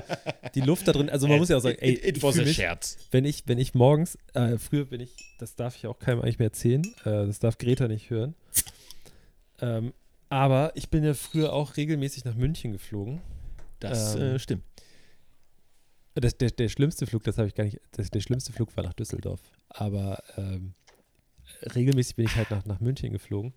die 0.55 0.61
Luft 0.61 0.87
da 0.87 0.91
drin, 0.93 1.09
also 1.09 1.27
man 1.27 1.39
muss 1.39 1.49
ja 1.49 1.57
auch 1.57 1.61
sagen, 1.61 1.77
ey, 1.79 1.93
it, 1.93 2.05
it 2.05 2.17
ich 2.17 2.23
was 2.23 2.37
a 2.39 2.43
mich, 2.43 2.55
scherz. 2.55 2.97
wenn 3.11 3.25
ich, 3.25 3.43
wenn 3.47 3.57
ich 3.57 3.73
morgens, 3.73 4.17
äh, 4.33 4.57
früher 4.57 4.85
bin 4.85 5.01
ich, 5.01 5.11
das 5.39 5.55
darf 5.55 5.75
ich 5.75 5.87
auch 5.87 5.99
keinem 5.99 6.21
eigentlich 6.21 6.39
mehr 6.39 6.47
erzählen, 6.47 6.83
äh, 7.03 7.25
das 7.25 7.39
darf 7.39 7.57
Greta 7.57 7.87
nicht 7.87 8.09
hören. 8.09 8.35
Ähm, 9.61 9.93
aber 10.29 10.71
ich 10.75 10.89
bin 10.89 11.03
ja 11.03 11.13
früher 11.13 11.53
auch 11.53 11.75
regelmäßig 11.75 12.23
nach 12.23 12.35
München 12.35 12.71
geflogen. 12.71 13.21
Das 13.79 14.15
Ähm, 14.15 14.21
äh, 14.21 14.39
stimmt. 14.39 14.63
Das, 16.15 16.37
der, 16.37 16.51
der 16.51 16.69
schlimmste 16.69 17.07
Flug, 17.07 17.23
das 17.23 17.37
habe 17.37 17.47
ich 17.47 17.55
gar 17.55 17.63
nicht, 17.63 17.79
das, 17.91 18.09
der 18.09 18.19
schlimmste 18.21 18.51
Flug 18.53 18.75
war 18.77 18.83
nach 18.83 18.93
Düsseldorf. 18.93 19.39
Aber 19.69 20.21
ähm, 20.37 20.73
regelmäßig 21.75 22.15
bin 22.15 22.25
ich 22.25 22.35
halt 22.35 22.51
nach, 22.51 22.65
nach 22.65 22.79
München 22.79 23.11
geflogen. 23.11 23.53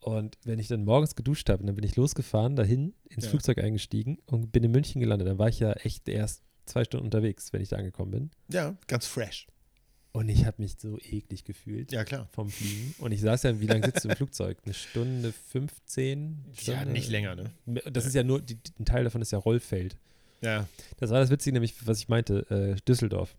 Und 0.00 0.38
wenn 0.44 0.58
ich 0.58 0.68
dann 0.68 0.84
morgens 0.84 1.14
geduscht 1.14 1.48
habe, 1.50 1.64
dann 1.64 1.74
bin 1.74 1.84
ich 1.84 1.96
losgefahren, 1.96 2.56
dahin, 2.56 2.94
ins 3.08 3.24
Ja. 3.24 3.30
Flugzeug 3.30 3.58
eingestiegen 3.58 4.18
und 4.26 4.50
bin 4.50 4.64
in 4.64 4.70
München 4.70 5.00
gelandet. 5.00 5.28
Dann 5.28 5.38
war 5.38 5.48
ich 5.48 5.60
ja 5.60 5.72
echt 5.72 6.08
erst 6.08 6.42
zwei 6.64 6.84
Stunden 6.84 7.04
unterwegs, 7.06 7.52
wenn 7.52 7.60
ich 7.60 7.68
da 7.68 7.76
angekommen 7.76 8.10
bin. 8.10 8.30
Ja, 8.50 8.76
ganz 8.86 9.06
fresh. 9.06 9.46
Und 10.12 10.28
ich 10.28 10.44
habe 10.46 10.60
mich 10.62 10.76
so 10.78 10.98
eklig 10.98 11.44
gefühlt 11.44 11.92
Ja, 11.92 12.02
klar. 12.04 12.28
vom 12.32 12.48
Fliegen. 12.50 12.94
Und 12.98 13.12
ich 13.12 13.20
saß 13.20 13.44
ja, 13.44 13.60
wie 13.60 13.66
lange 13.66 13.86
sitzt 13.86 14.04
du 14.04 14.08
im 14.08 14.16
Flugzeug? 14.16 14.58
Eine 14.64 14.74
Stunde 14.74 15.32
15? 15.32 16.44
Ja, 16.62 16.74
Stunde? 16.74 16.92
nicht 16.92 17.10
länger, 17.10 17.36
ne? 17.36 17.52
Das 17.92 18.06
ist 18.06 18.14
ja 18.14 18.22
nur, 18.24 18.40
die, 18.40 18.58
ein 18.78 18.84
Teil 18.86 19.04
davon 19.04 19.22
ist 19.22 19.30
ja 19.30 19.38
Rollfeld. 19.38 19.98
Ja. 20.42 20.66
Das 20.96 21.10
war 21.10 21.20
das 21.20 21.30
Witzige, 21.30 21.52
nämlich, 21.54 21.86
was 21.86 21.98
ich 21.98 22.08
meinte, 22.08 22.46
äh, 22.50 22.80
Düsseldorf. 22.88 23.36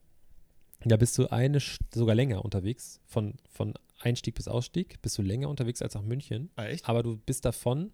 Da 0.86 0.96
bist 0.98 1.18
du 1.18 1.28
eine, 1.28 1.60
sogar 1.94 2.16
länger 2.16 2.46
unterwegs. 2.46 3.00
Von, 3.06 3.34
von 3.52 3.74
Einstieg 4.04 4.36
bis 4.36 4.48
Ausstieg 4.48 5.02
bist 5.02 5.18
du 5.18 5.22
länger 5.22 5.50
unterwegs 5.50 5.82
als 5.82 5.94
nach 5.96 6.02
München. 6.04 6.50
Ah, 6.56 6.66
echt? 6.66 6.88
Aber 6.88 7.04
du 7.04 7.18
bist 7.18 7.46
davon, 7.46 7.92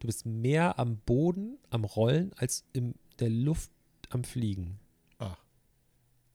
du 0.00 0.06
bist 0.06 0.26
mehr 0.26 0.78
am 0.78 0.98
Boden, 0.98 1.58
am 1.70 1.84
Rollen, 1.84 2.32
als 2.34 2.64
in 2.72 2.94
der 3.18 3.30
Luft 3.30 3.70
am 4.10 4.24
Fliegen. 4.24 4.78
Ach. 5.18 5.38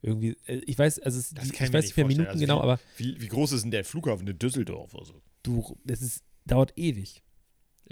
Irgendwie, 0.01 0.35
äh, 0.47 0.61
ich 0.65 0.77
weiß, 0.77 0.99
also 0.99 1.19
es, 1.19 1.31
ich 1.31 1.53
ich 1.53 1.73
weiß 1.73 1.85
nicht 1.85 1.97
mehr. 1.97 2.05
Minuten 2.07 2.27
Also 2.27 2.39
genau, 2.39 2.57
wie- 2.57 2.63
aber 2.63 2.79
Wie, 2.97 3.21
wie 3.21 3.27
groß 3.27 3.51
ist 3.53 3.61
denn 3.63 3.71
der 3.71 3.85
Flughafen 3.85 4.27
in 4.27 4.37
Düsseldorf? 4.39 4.95
Also? 4.95 5.21
du, 5.43 5.77
das 5.83 6.01
ist, 6.01 6.23
dauert 6.45 6.73
ewig. 6.77 7.23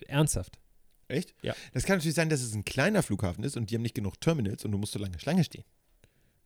Ernsthaft. 0.07 0.59
Echt? 1.07 1.33
Ja. 1.41 1.55
Das 1.73 1.83
kann 1.85 1.97
natürlich 1.97 2.15
sein, 2.15 2.29
dass 2.29 2.41
es 2.41 2.53
ein 2.53 2.63
kleiner 2.65 3.01
Flughafen 3.03 3.43
ist 3.43 3.57
und 3.57 3.69
die 3.71 3.75
haben 3.75 3.81
nicht 3.81 3.95
genug 3.95 4.21
Terminals 4.21 4.63
und 4.65 4.71
du 4.71 4.77
musst 4.77 4.93
so 4.93 4.99
lange 4.99 5.19
Schlange 5.19 5.43
stehen. 5.43 5.63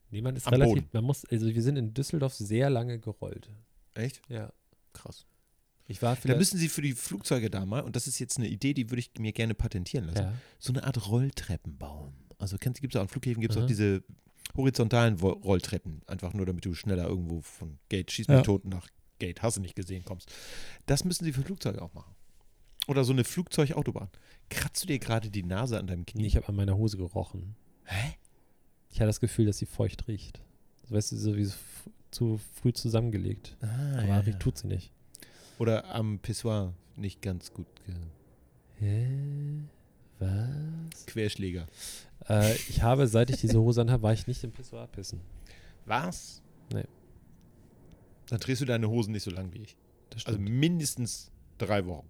Nee, 0.09 0.21
man 0.21 0.35
ist 0.35 0.47
Am 0.47 0.53
relativ, 0.53 0.75
Boden. 0.75 0.89
man 0.93 1.03
muss, 1.05 1.25
also 1.25 1.47
wir 1.47 1.61
sind 1.61 1.75
in 1.75 1.93
Düsseldorf 1.93 2.33
sehr 2.35 2.69
lange 2.69 2.99
gerollt. 2.99 3.49
Echt? 3.95 4.21
Ja. 4.29 4.51
Krass. 4.93 5.25
Ich 5.87 6.01
war 6.01 6.15
Da 6.15 6.35
müssen 6.35 6.57
sie 6.57 6.69
für 6.69 6.81
die 6.81 6.93
Flugzeuge 6.93 7.49
da 7.49 7.65
mal, 7.65 7.81
und 7.81 7.95
das 7.95 8.07
ist 8.07 8.19
jetzt 8.19 8.37
eine 8.37 8.47
Idee, 8.47 8.73
die 8.73 8.89
würde 8.89 9.01
ich 9.01 9.11
mir 9.19 9.33
gerne 9.33 9.53
patentieren 9.53 10.05
lassen, 10.05 10.23
ja. 10.23 10.33
so 10.57 10.71
eine 10.71 10.83
Art 10.85 11.07
Rolltreppen 11.07 11.77
bauen. 11.77 12.13
Also 12.39 12.57
gibt 12.57 12.83
es 12.83 12.95
auch 12.95 13.01
an 13.01 13.09
Flughäfen 13.09 13.41
gibt 13.41 13.55
es 13.55 13.61
auch 13.61 13.67
diese 13.67 14.03
horizontalen 14.55 15.19
Rolltreppen, 15.19 16.01
einfach 16.07 16.33
nur 16.33 16.45
damit 16.45 16.65
du 16.65 16.73
schneller 16.73 17.07
irgendwo 17.07 17.41
von 17.41 17.79
Gate 17.89 18.11
schieß 18.11 18.27
mich 18.27 18.37
Ja. 18.37 18.43
tot 18.43 18.65
nach 18.65 18.87
Gate, 19.19 19.41
hast 19.41 19.57
du 19.57 19.61
nicht 19.61 19.75
gesehen, 19.75 20.03
kommst. 20.03 20.31
Das 20.85 21.03
müssen 21.03 21.25
sie 21.25 21.33
für 21.33 21.43
Flugzeuge 21.43 21.81
auch 21.81 21.93
machen. 21.93 22.15
Oder 22.87 23.03
so 23.03 23.13
eine 23.13 23.23
Flugzeugautobahn. 23.23 24.09
Kratzt 24.49 24.83
du 24.83 24.87
dir 24.87 24.99
gerade 24.99 25.29
die 25.29 25.43
Nase 25.43 25.79
an 25.79 25.87
deinem 25.87 26.05
Knie? 26.05 26.23
Nee, 26.23 26.27
ich 26.27 26.35
habe 26.35 26.47
an 26.49 26.55
meiner 26.55 26.77
Hose 26.77 26.97
gerochen. 26.97 27.55
Hä? 27.85 28.15
Ich 28.89 28.99
hatte 28.99 29.07
das 29.07 29.19
Gefühl, 29.19 29.45
dass 29.45 29.57
sie 29.57 29.65
feucht 29.65 30.07
riecht. 30.07 30.41
Weißt 30.89 31.13
du, 31.13 31.17
so 31.17 31.35
wie 31.37 31.49
zu 32.13 32.39
früh 32.55 32.73
zusammengelegt. 32.73 33.55
Ah, 33.61 33.97
Aber 33.97 34.07
ja, 34.07 34.21
ja. 34.21 34.33
tut 34.33 34.57
sie 34.57 34.67
nicht. 34.67 34.91
Oder 35.59 35.93
am 35.93 36.19
Pissoir 36.19 36.73
nicht 36.95 37.21
ganz 37.21 37.53
gut. 37.53 37.67
Hä? 38.79 39.07
Was? 40.19 41.05
Querschläger. 41.07 41.67
Äh, 42.29 42.53
ich 42.69 42.81
habe, 42.81 43.07
seit 43.07 43.29
ich 43.29 43.37
diese 43.41 43.59
Hose 43.59 43.81
anhabe, 43.81 44.03
war 44.03 44.13
ich 44.13 44.27
nicht 44.27 44.43
im 44.43 44.51
Pissoir 44.51 44.87
pissen. 44.87 45.19
Was? 45.85 46.41
Nee. 46.71 46.85
Dann 48.29 48.39
drehst 48.39 48.61
du 48.61 48.65
deine 48.65 48.89
Hosen 48.89 49.11
nicht 49.11 49.23
so 49.23 49.31
lang 49.31 49.53
wie 49.53 49.59
ich. 49.63 49.75
Das 50.09 50.25
Also 50.25 50.39
mindestens 50.39 51.31
drei 51.57 51.85
Wochen. 51.85 52.07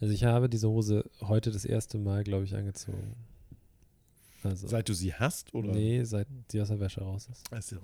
Also, 0.00 0.14
ich 0.14 0.24
habe 0.24 0.48
diese 0.48 0.68
Hose 0.68 1.04
heute 1.22 1.50
das 1.50 1.64
erste 1.64 1.98
Mal, 1.98 2.22
glaube 2.22 2.44
ich, 2.44 2.54
angezogen. 2.54 3.14
Also, 4.44 4.68
Seit 4.68 4.88
du 4.88 4.94
sie 4.94 5.12
hast? 5.12 5.52
Oder? 5.54 5.72
nee, 5.72 6.04
seit 6.04 6.28
sie 6.50 6.60
aus 6.60 6.68
der 6.68 6.78
Wäsche 6.78 7.00
raus 7.00 7.28
ist. 7.32 7.44
Ach 7.50 7.60
so. 7.62 7.76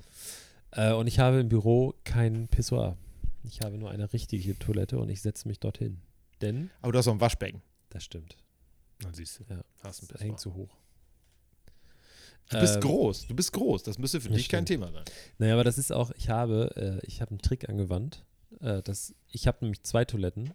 Äh, 0.75 0.93
und 0.93 1.07
ich 1.07 1.19
habe 1.19 1.41
im 1.41 1.49
Büro 1.49 1.95
kein 2.05 2.49
Pissoir. 2.49 2.97
Ich 3.45 3.61
habe 3.61 3.77
nur 3.79 3.91
eine 3.91 4.13
richtige 4.13 4.59
Toilette 4.59 4.99
und 4.99 5.09
ich 5.09 5.21
setze 5.23 5.47
mich 5.49 5.61
dorthin. 5.61 6.01
Denn, 6.41 6.71
Aber 6.83 6.93
du 6.93 6.99
hast 6.99 7.09
auch 7.09 7.13
ein 7.13 7.21
Waschbecken. 7.21 7.63
das 7.91 8.05
stimmt, 8.05 8.37
Dann 9.01 9.15
siehst 9.15 9.39
du. 9.41 9.45
Ja. 9.49 9.63
Hast 9.83 10.03
ein 10.03 10.09
Pissoir. 10.09 10.27
hängt 10.27 10.41
zu 10.41 10.55
hoch. 10.55 10.77
Du 12.51 12.59
bist 12.61 12.75
Ähm, 12.77 12.81
groß. 12.83 13.27
Du 13.29 13.35
bist 13.35 13.53
groß. 13.53 13.83
Das 13.85 13.99
müsste 13.99 14.21
für 14.21 14.29
das 14.29 14.37
dich 14.37 14.49
kein 14.49 14.67
stimmt. 14.67 14.83
Thema 14.83 14.93
sein. 14.93 15.05
Naja, 15.39 15.55
aber 15.55 15.65
das 15.65 15.79
ist 15.79 15.93
auch, 15.93 16.11
ich 16.17 16.29
habe, 16.29 17.01
äh, 17.03 17.07
ich 17.07 17.21
habe 17.23 17.31
einen 17.31 17.41
Trick 17.41 17.69
angewandt. 17.69 18.25
Äh, 18.61 18.83
das, 18.83 19.15
ich 19.31 19.47
habe 19.47 19.59
nämlich 19.63 19.83
zwei 19.83 20.05
Toiletten. 20.05 20.53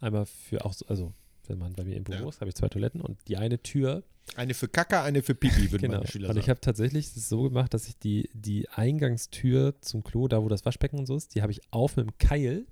Einmal 0.00 0.26
für 0.26 0.64
auch, 0.64 0.72
so, 0.72 0.86
also 0.86 1.12
wenn 1.48 1.58
man 1.58 1.72
bei 1.74 1.84
mir 1.84 1.96
im 1.96 2.04
Büro 2.04 2.22
Ja. 2.24 2.28
ist, 2.28 2.40
habe 2.40 2.48
ich 2.48 2.54
zwei 2.54 2.68
Toiletten 2.68 3.00
und 3.00 3.18
die 3.28 3.36
eine 3.36 3.62
Tür, 3.62 4.02
Eine 4.36 4.54
für 4.54 4.68
Kaka, 4.68 5.04
eine 5.04 5.22
für 5.22 5.34
Pipi, 5.34 5.70
würden 5.72 5.82
genau. 5.82 5.94
meine 5.98 6.06
Schüler 6.06 6.30
Und 6.30 6.36
ich 6.36 6.42
sagen. 6.44 6.50
habe 6.50 6.60
tatsächlich 6.60 7.06
es 7.14 7.28
so 7.28 7.42
gemacht, 7.44 7.74
dass 7.74 7.86
ich 7.88 7.98
die, 7.98 8.30
die 8.32 8.68
Eingangstür 8.70 9.80
zum 9.80 10.02
Klo, 10.04 10.28
da 10.28 10.42
wo 10.42 10.48
das 10.48 10.64
Waschbecken 10.64 10.98
und 10.98 11.06
so 11.06 11.16
ist, 11.16 11.34
die 11.34 11.42
habe 11.42 11.52
ich 11.52 11.60
auf 11.72 11.96
mit 11.96 12.06
dem 12.06 12.16
Keil 12.18 12.66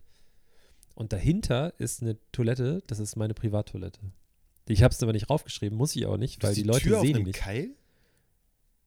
und 0.95 1.13
dahinter 1.13 1.75
ist 1.79 2.03
eine 2.03 2.17
Toilette, 2.33 2.83
das 2.87 2.99
ist 2.99 3.17
meine 3.17 3.35
Privattoilette. 3.35 4.01
Ich 4.69 4.83
habe 4.83 4.93
es 4.95 5.03
aber 5.03 5.13
nicht 5.13 5.29
raufgeschrieben, 5.29 5.77
muss 5.77 5.95
ich 5.97 6.07
auch 6.07 6.17
nicht, 6.17 6.43
weil 6.43 6.51
hast 6.51 6.57
die, 6.57 6.63
Leute 6.63 6.81
Tür 6.81 6.97
auf 6.99 7.03
sehen 7.05 7.13
die 7.15 7.17
einem 7.17 7.27
nicht. 7.27 7.39
Keil? 7.39 7.71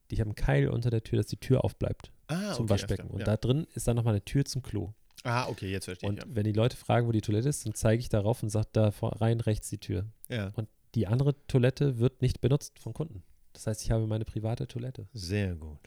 Ich 0.10 0.20
habe 0.20 0.30
einen 0.30 0.36
Keil 0.36 0.70
unter 0.70 0.90
der 0.90 1.04
Tür, 1.04 1.18
dass 1.18 1.28
die 1.28 1.38
Tür 1.38 1.64
aufbleibt 1.64 2.12
Ah, 2.28 2.54
zum 2.54 2.66
okay, 2.66 2.70
Waschbecken. 2.74 3.02
alles 3.04 3.14
Und 3.14 3.24
klar. 3.24 3.38
da 3.38 3.48
drin 3.48 3.68
ist 3.76 3.88
dann 3.88 3.96
nochmal 3.96 4.14
eine 4.14 4.24
Tür 4.26 4.46
zum 4.46 4.62
Klo. 4.64 4.94
Ja. 5.26 5.44
Ah, 5.46 5.50
okay, 5.50 5.72
jetzt 5.72 5.86
verstehe 5.86 6.08
Und 6.08 6.20
ich. 6.20 6.26
wenn 6.36 6.44
die 6.46 6.52
Leute 6.54 6.78
fragen, 6.78 7.08
wo 7.08 7.12
die 7.12 7.22
Toilette 7.22 7.50
ist, 7.50 7.66
dann 7.66 7.74
zeige 7.74 8.00
ich 8.00 8.10
darauf 8.10 8.44
und 8.44 8.50
sage 8.50 8.68
da 8.74 8.92
vor- 8.92 9.20
rein 9.22 9.40
rechts 9.42 9.70
die 9.70 9.80
Tür. 9.80 10.06
Ja. 10.30 10.54
ja. 10.56 10.66
Die 10.94 11.08
andere 11.08 11.36
Toilette 11.48 11.98
wird 12.00 12.22
nicht 12.22 12.40
benutzt 12.42 12.80
von 12.80 12.94
Kunden. 12.94 13.24
Das 13.54 13.68
heißt, 13.68 13.84
ich 13.84 13.92
habe 13.92 14.06
meine 14.08 14.24
private 14.26 14.68
Toilette. 14.68 15.08
Sehr 15.14 15.56
gut. 15.56 15.80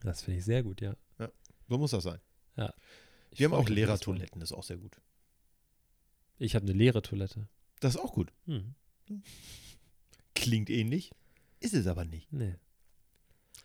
Das 0.00 0.22
finde 0.22 0.38
ich 0.38 0.44
sehr 0.44 0.62
gut, 0.62 0.80
ja. 0.80 0.94
So 1.68 1.78
muss 1.78 1.90
das 1.90 2.04
sein. 2.04 2.20
Ich 3.30 3.40
Wir 3.40 3.48
haben 3.48 3.54
auch 3.54 3.68
Lehrertoiletten, 3.68 4.40
das 4.40 4.50
ist 4.52 4.56
auch 4.56 4.62
sehr 4.62 4.76
gut. 4.78 5.00
Ich 6.38 6.54
habe 6.54 6.64
eine 6.64 6.72
leere 6.74 7.02
Toilette. 7.02 7.48
Das 7.80 7.96
ist 7.96 8.00
auch 8.00 8.12
gut. 8.12 8.32
Hm. 8.46 8.74
Klingt 10.34 10.70
ähnlich, 10.70 11.10
ist 11.60 11.74
es 11.74 11.86
aber 11.86 12.04
nicht. 12.04 12.32
Nee. 12.32 12.54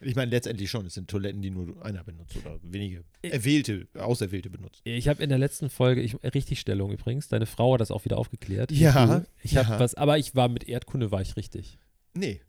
Ich 0.03 0.15
meine, 0.15 0.31
letztendlich 0.31 0.69
schon. 0.69 0.85
Es 0.85 0.95
sind 0.95 1.09
Toiletten, 1.09 1.41
die 1.41 1.51
nur 1.51 1.83
einer 1.85 2.03
benutzt 2.03 2.35
oder 2.37 2.59
wenige 2.63 3.03
Ich- 3.21 3.31
erwählte, 3.33 3.87
auserwählte 3.93 4.49
benutzt. 4.49 4.81
Ich 4.83 5.07
habe 5.07 5.21
in 5.21 5.29
der 5.29 5.37
letzten 5.37 5.69
Folge, 5.69 6.01
ich, 6.01 6.15
Richtigstellung 6.23 6.91
übrigens, 6.91 7.27
deine 7.27 7.45
Frau 7.45 7.73
hat 7.73 7.81
das 7.81 7.91
auch 7.91 8.03
wieder 8.05 8.17
aufgeklärt. 8.17 8.71
Ja. 8.71 9.23
Ich 9.43 9.57
habe 9.57 9.69
ja. 9.69 9.79
was, 9.79 9.95
aber 9.95 10.17
ich 10.17 10.35
war 10.35 10.49
mit 10.49 10.67
Erdkunde, 10.67 11.11
war 11.11 11.21
ich 11.21 11.35
richtig. 11.37 11.77
Nee. 12.13 12.41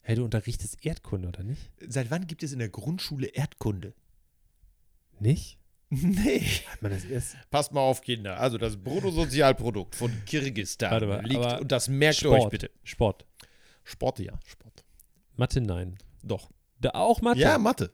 Hey, 0.00 0.16
du 0.16 0.24
unterrichtest 0.24 0.84
Erdkunde, 0.84 1.28
oder 1.28 1.42
nicht? 1.42 1.70
Seit 1.88 2.10
wann 2.10 2.26
gibt 2.26 2.42
es 2.42 2.52
in 2.52 2.58
der 2.58 2.68
Grundschule 2.68 3.26
Erdkunde? 3.28 3.94
Nicht? 5.20 5.58
Nee. 5.90 6.40
Hat 6.66 6.82
man 6.82 6.90
das 6.92 7.04
erst? 7.04 7.36
Passt 7.50 7.72
mal 7.72 7.80
auf, 7.80 8.00
Kinder. 8.00 8.40
Also 8.40 8.58
das 8.58 8.76
Bruttosozialprodukt 8.76 9.94
von 9.94 10.10
Kirgisistan 10.26 10.90
Warte 10.90 11.06
mal, 11.06 11.24
liegt, 11.24 11.60
und 11.60 11.70
das 11.70 11.88
merkt 11.88 12.16
ihr 12.22 12.28
Sport. 12.30 12.42
euch 12.44 12.48
bitte. 12.50 12.70
Sport. 12.82 13.26
Sport, 13.84 14.18
ja. 14.18 14.38
Sport. 14.44 14.84
Mathe, 15.36 15.60
nein. 15.60 15.96
Doch. 16.22 16.50
Da 16.84 16.90
auch 16.90 17.22
Mathe? 17.22 17.40
Ja, 17.40 17.56
Mathe. 17.56 17.90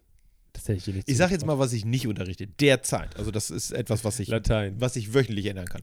Das 0.53 0.65
hätte 0.65 0.79
ich 0.79 0.85
dir 0.85 0.95
nicht 0.95 1.09
Ich 1.09 1.17
sage 1.17 1.33
jetzt 1.33 1.47
mal, 1.47 1.61
was 1.61 1.73
ich 1.73 1.85
nicht 1.85 2.09
unterrichte. 2.09 2.49
Derzeit. 2.49 3.17
Also 3.17 3.31
das 3.31 3.51
ist 3.51 3.71
etwas, 3.71 4.03
was 4.03 4.19
ich, 4.19 4.27
Latein. 4.27 4.81
was 4.81 4.97
ich 4.97 5.15
wöchentlich 5.15 5.47
ändern 5.47 5.67
kann. 5.67 5.83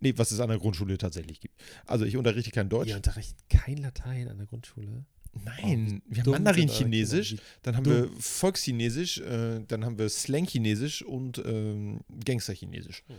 Nee, 0.00 0.12
was 0.16 0.30
es 0.30 0.40
an 0.40 0.50
der 0.50 0.58
Grundschule 0.58 0.98
tatsächlich 0.98 1.40
gibt. 1.40 1.58
Also 1.86 2.04
ich 2.04 2.18
unterrichte 2.18 2.50
kein 2.50 2.68
Deutsch. 2.68 2.90
Ihr 2.90 2.96
unterrichtet 2.96 3.38
kein 3.48 3.78
Latein 3.78 4.28
an 4.28 4.36
der 4.36 4.46
Grundschule. 4.46 5.06
Nein, 5.42 6.02
wir 6.06 6.22
haben 6.22 6.32
Mandarin-Chinesisch, 6.32 7.36
dann 7.62 7.76
haben 7.76 7.84
Dumm. 7.84 7.94
wir 7.94 8.10
Volkschinesisch, 8.20 9.18
äh, 9.18 9.60
dann 9.66 9.84
haben 9.84 9.98
wir 9.98 10.08
Slang-Chinesisch 10.08 11.02
und 11.02 11.42
ähm, 11.44 12.00
Gangster-Chinesisch. 12.24 13.02
Hm. 13.06 13.16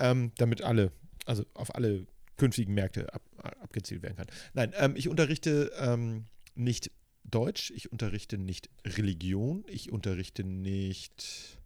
Ähm, 0.00 0.32
damit 0.36 0.60
alle, 0.62 0.90
also 1.24 1.44
auf 1.54 1.74
alle 1.74 2.06
künftigen 2.36 2.74
Märkte 2.74 3.14
ab, 3.14 3.22
abgezielt 3.38 4.02
werden 4.02 4.16
kann. 4.16 4.26
Nein, 4.54 4.72
ähm, 4.76 4.96
ich 4.96 5.08
unterrichte 5.08 5.70
ähm, 5.78 6.26
nicht 6.56 6.90
Deutsch, 7.34 7.72
ich 7.72 7.90
unterrichte 7.90 8.38
nicht 8.38 8.70
Religion, 8.84 9.64
ich 9.66 9.90
unterrichte 9.90 10.44
nicht 10.44 11.58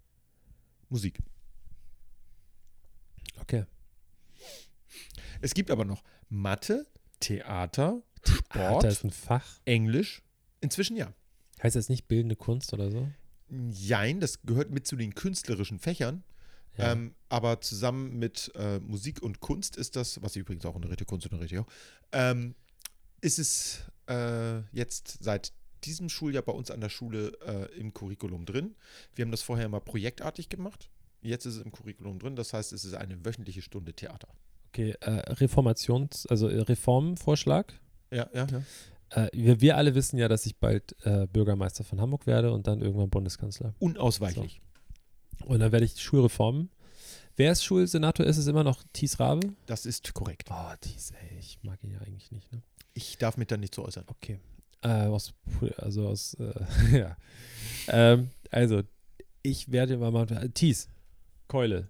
Musik. 0.88 1.18
Okay. 3.40 3.66
Es 5.42 5.52
gibt 5.52 5.70
aber 5.70 5.84
noch 5.84 6.02
Mathe, 6.30 6.86
Theater, 7.20 8.02
Sport, 8.26 8.84
da 8.84 8.88
ist 8.88 9.04
ein 9.04 9.10
Fach. 9.10 9.60
Englisch. 9.66 10.22
Inzwischen 10.60 10.96
ja. 10.96 11.12
Heißt 11.62 11.76
das 11.76 11.88
nicht 11.88 12.08
bildende 12.08 12.36
Kunst 12.36 12.72
oder 12.72 12.90
so? 12.90 13.08
Jein, 13.70 14.20
das 14.20 14.42
gehört 14.42 14.70
mit 14.70 14.86
zu 14.86 14.96
den 14.96 15.14
künstlerischen 15.14 15.78
Fächern. 15.78 16.24
Ja. 16.78 16.92
Ähm, 16.92 17.14
aber 17.28 17.60
zusammen 17.60 18.18
mit 18.18 18.52
äh, 18.54 18.78
Musik 18.78 19.22
und 19.22 19.40
Kunst 19.40 19.76
ist 19.76 19.96
das, 19.96 20.22
was 20.22 20.36
ich 20.36 20.40
übrigens 20.40 20.64
auch 20.64 20.74
unterrichte, 20.74 21.04
Kunst 21.04 21.26
unterrichte 21.26 21.56
ich 21.56 21.60
auch, 21.60 21.68
ähm, 22.12 22.54
ist 23.20 23.38
es 23.38 23.82
äh, 24.08 24.60
jetzt 24.72 25.18
seit 25.20 25.52
diesem 25.84 26.08
Schuljahr 26.08 26.42
bei 26.42 26.52
uns 26.52 26.70
an 26.70 26.80
der 26.80 26.88
Schule 26.88 27.32
äh, 27.46 27.78
im 27.78 27.92
Curriculum 27.94 28.44
drin. 28.44 28.76
Wir 29.14 29.24
haben 29.24 29.30
das 29.30 29.42
vorher 29.42 29.68
mal 29.68 29.80
projektartig 29.80 30.48
gemacht. 30.48 30.90
Jetzt 31.20 31.46
ist 31.46 31.56
es 31.56 31.62
im 31.62 31.72
Curriculum 31.72 32.18
drin. 32.18 32.36
Das 32.36 32.52
heißt, 32.52 32.72
es 32.72 32.84
ist 32.84 32.94
eine 32.94 33.24
wöchentliche 33.24 33.62
Stunde 33.62 33.92
Theater. 33.92 34.28
Okay, 34.68 34.94
äh, 35.00 35.10
Reformations-, 35.32 36.26
also 36.26 36.48
äh, 36.48 36.60
Reformvorschlag. 36.60 37.72
Ja, 38.10 38.28
ja, 38.32 38.46
ja. 38.46 38.62
Äh, 39.10 39.30
wir, 39.32 39.60
wir 39.60 39.76
alle 39.76 39.94
wissen 39.94 40.18
ja, 40.18 40.28
dass 40.28 40.46
ich 40.46 40.56
bald 40.56 40.94
äh, 41.04 41.26
Bürgermeister 41.26 41.84
von 41.84 42.00
Hamburg 42.00 42.26
werde 42.26 42.52
und 42.52 42.66
dann 42.66 42.80
irgendwann 42.80 43.10
Bundeskanzler. 43.10 43.74
Unausweichlich. 43.78 44.60
Und 45.44 45.60
dann 45.60 45.72
werde 45.72 45.86
ich 45.86 46.00
Schulreformen. 46.00 46.70
Wer 47.36 47.52
ist 47.52 47.64
Schulsenator? 47.64 48.26
Ist 48.26 48.36
es 48.36 48.48
immer 48.48 48.64
noch 48.64 48.82
Thies 48.92 49.20
Rabe? 49.20 49.54
Das 49.66 49.86
ist 49.86 50.12
korrekt. 50.12 50.48
Oh, 50.50 50.72
Thies, 50.80 51.12
ey, 51.12 51.38
ich 51.38 51.58
mag 51.62 51.82
ihn 51.84 51.92
ja 51.92 52.00
eigentlich 52.00 52.32
nicht, 52.32 52.52
ne? 52.52 52.62
Ich 52.94 53.16
darf 53.16 53.36
mich 53.36 53.46
da 53.46 53.56
nicht 53.56 53.74
zu 53.74 53.84
äußern. 53.84 54.04
Okay. 54.08 54.40
Äh, 54.82 54.88
aus, 55.06 55.34
also 55.76 56.08
aus, 56.08 56.34
äh, 56.34 56.52
ja. 56.98 57.16
Ähm, 57.88 58.30
also, 58.50 58.82
ich 59.42 59.70
werde 59.72 59.96
mal 59.98 60.10
mal, 60.10 60.26
Thies, 60.50 60.88
Keule, 61.48 61.88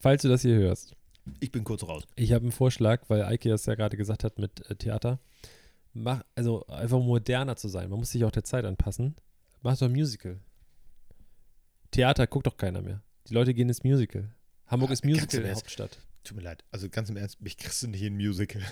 falls 0.00 0.22
du 0.22 0.28
das 0.28 0.42
hier 0.42 0.56
hörst. 0.56 0.94
Ich 1.40 1.50
bin 1.50 1.64
kurz 1.64 1.82
raus. 1.82 2.04
Ich 2.16 2.32
habe 2.32 2.42
einen 2.42 2.52
Vorschlag, 2.52 3.02
weil 3.08 3.22
Eike 3.22 3.48
das 3.48 3.66
ja 3.66 3.74
gerade 3.74 3.96
gesagt 3.96 4.24
hat 4.24 4.38
mit 4.38 4.68
äh, 4.70 4.74
Theater. 4.76 5.18
Mach, 5.92 6.22
also 6.34 6.66
einfach 6.66 6.98
moderner 7.00 7.56
zu 7.56 7.68
sein. 7.68 7.90
Man 7.90 7.98
muss 7.98 8.10
sich 8.10 8.24
auch 8.24 8.30
der 8.30 8.44
Zeit 8.44 8.64
anpassen. 8.64 9.16
Mach 9.62 9.76
doch 9.76 9.86
ein 9.86 9.92
Musical. 9.92 10.40
Theater 11.90 12.26
guckt 12.26 12.46
doch 12.46 12.56
keiner 12.56 12.82
mehr. 12.82 13.02
Die 13.28 13.34
Leute 13.34 13.54
gehen 13.54 13.68
ins 13.68 13.84
Musical. 13.84 14.30
Hamburg 14.66 14.90
Ah, 14.90 14.92
ist 14.92 15.04
Musical 15.04 15.44
Ernst. 15.44 15.62
Hauptstadt. 15.62 15.98
Tut 16.24 16.36
mir 16.36 16.42
leid. 16.42 16.64
Also 16.70 16.88
ganz 16.88 17.08
im 17.10 17.16
Ernst, 17.16 17.40
mich 17.40 17.56
kriegst 17.56 17.82
du 17.82 17.88
nicht 17.88 18.02
in 18.02 18.14
ein 18.14 18.16
Musical. 18.16 18.62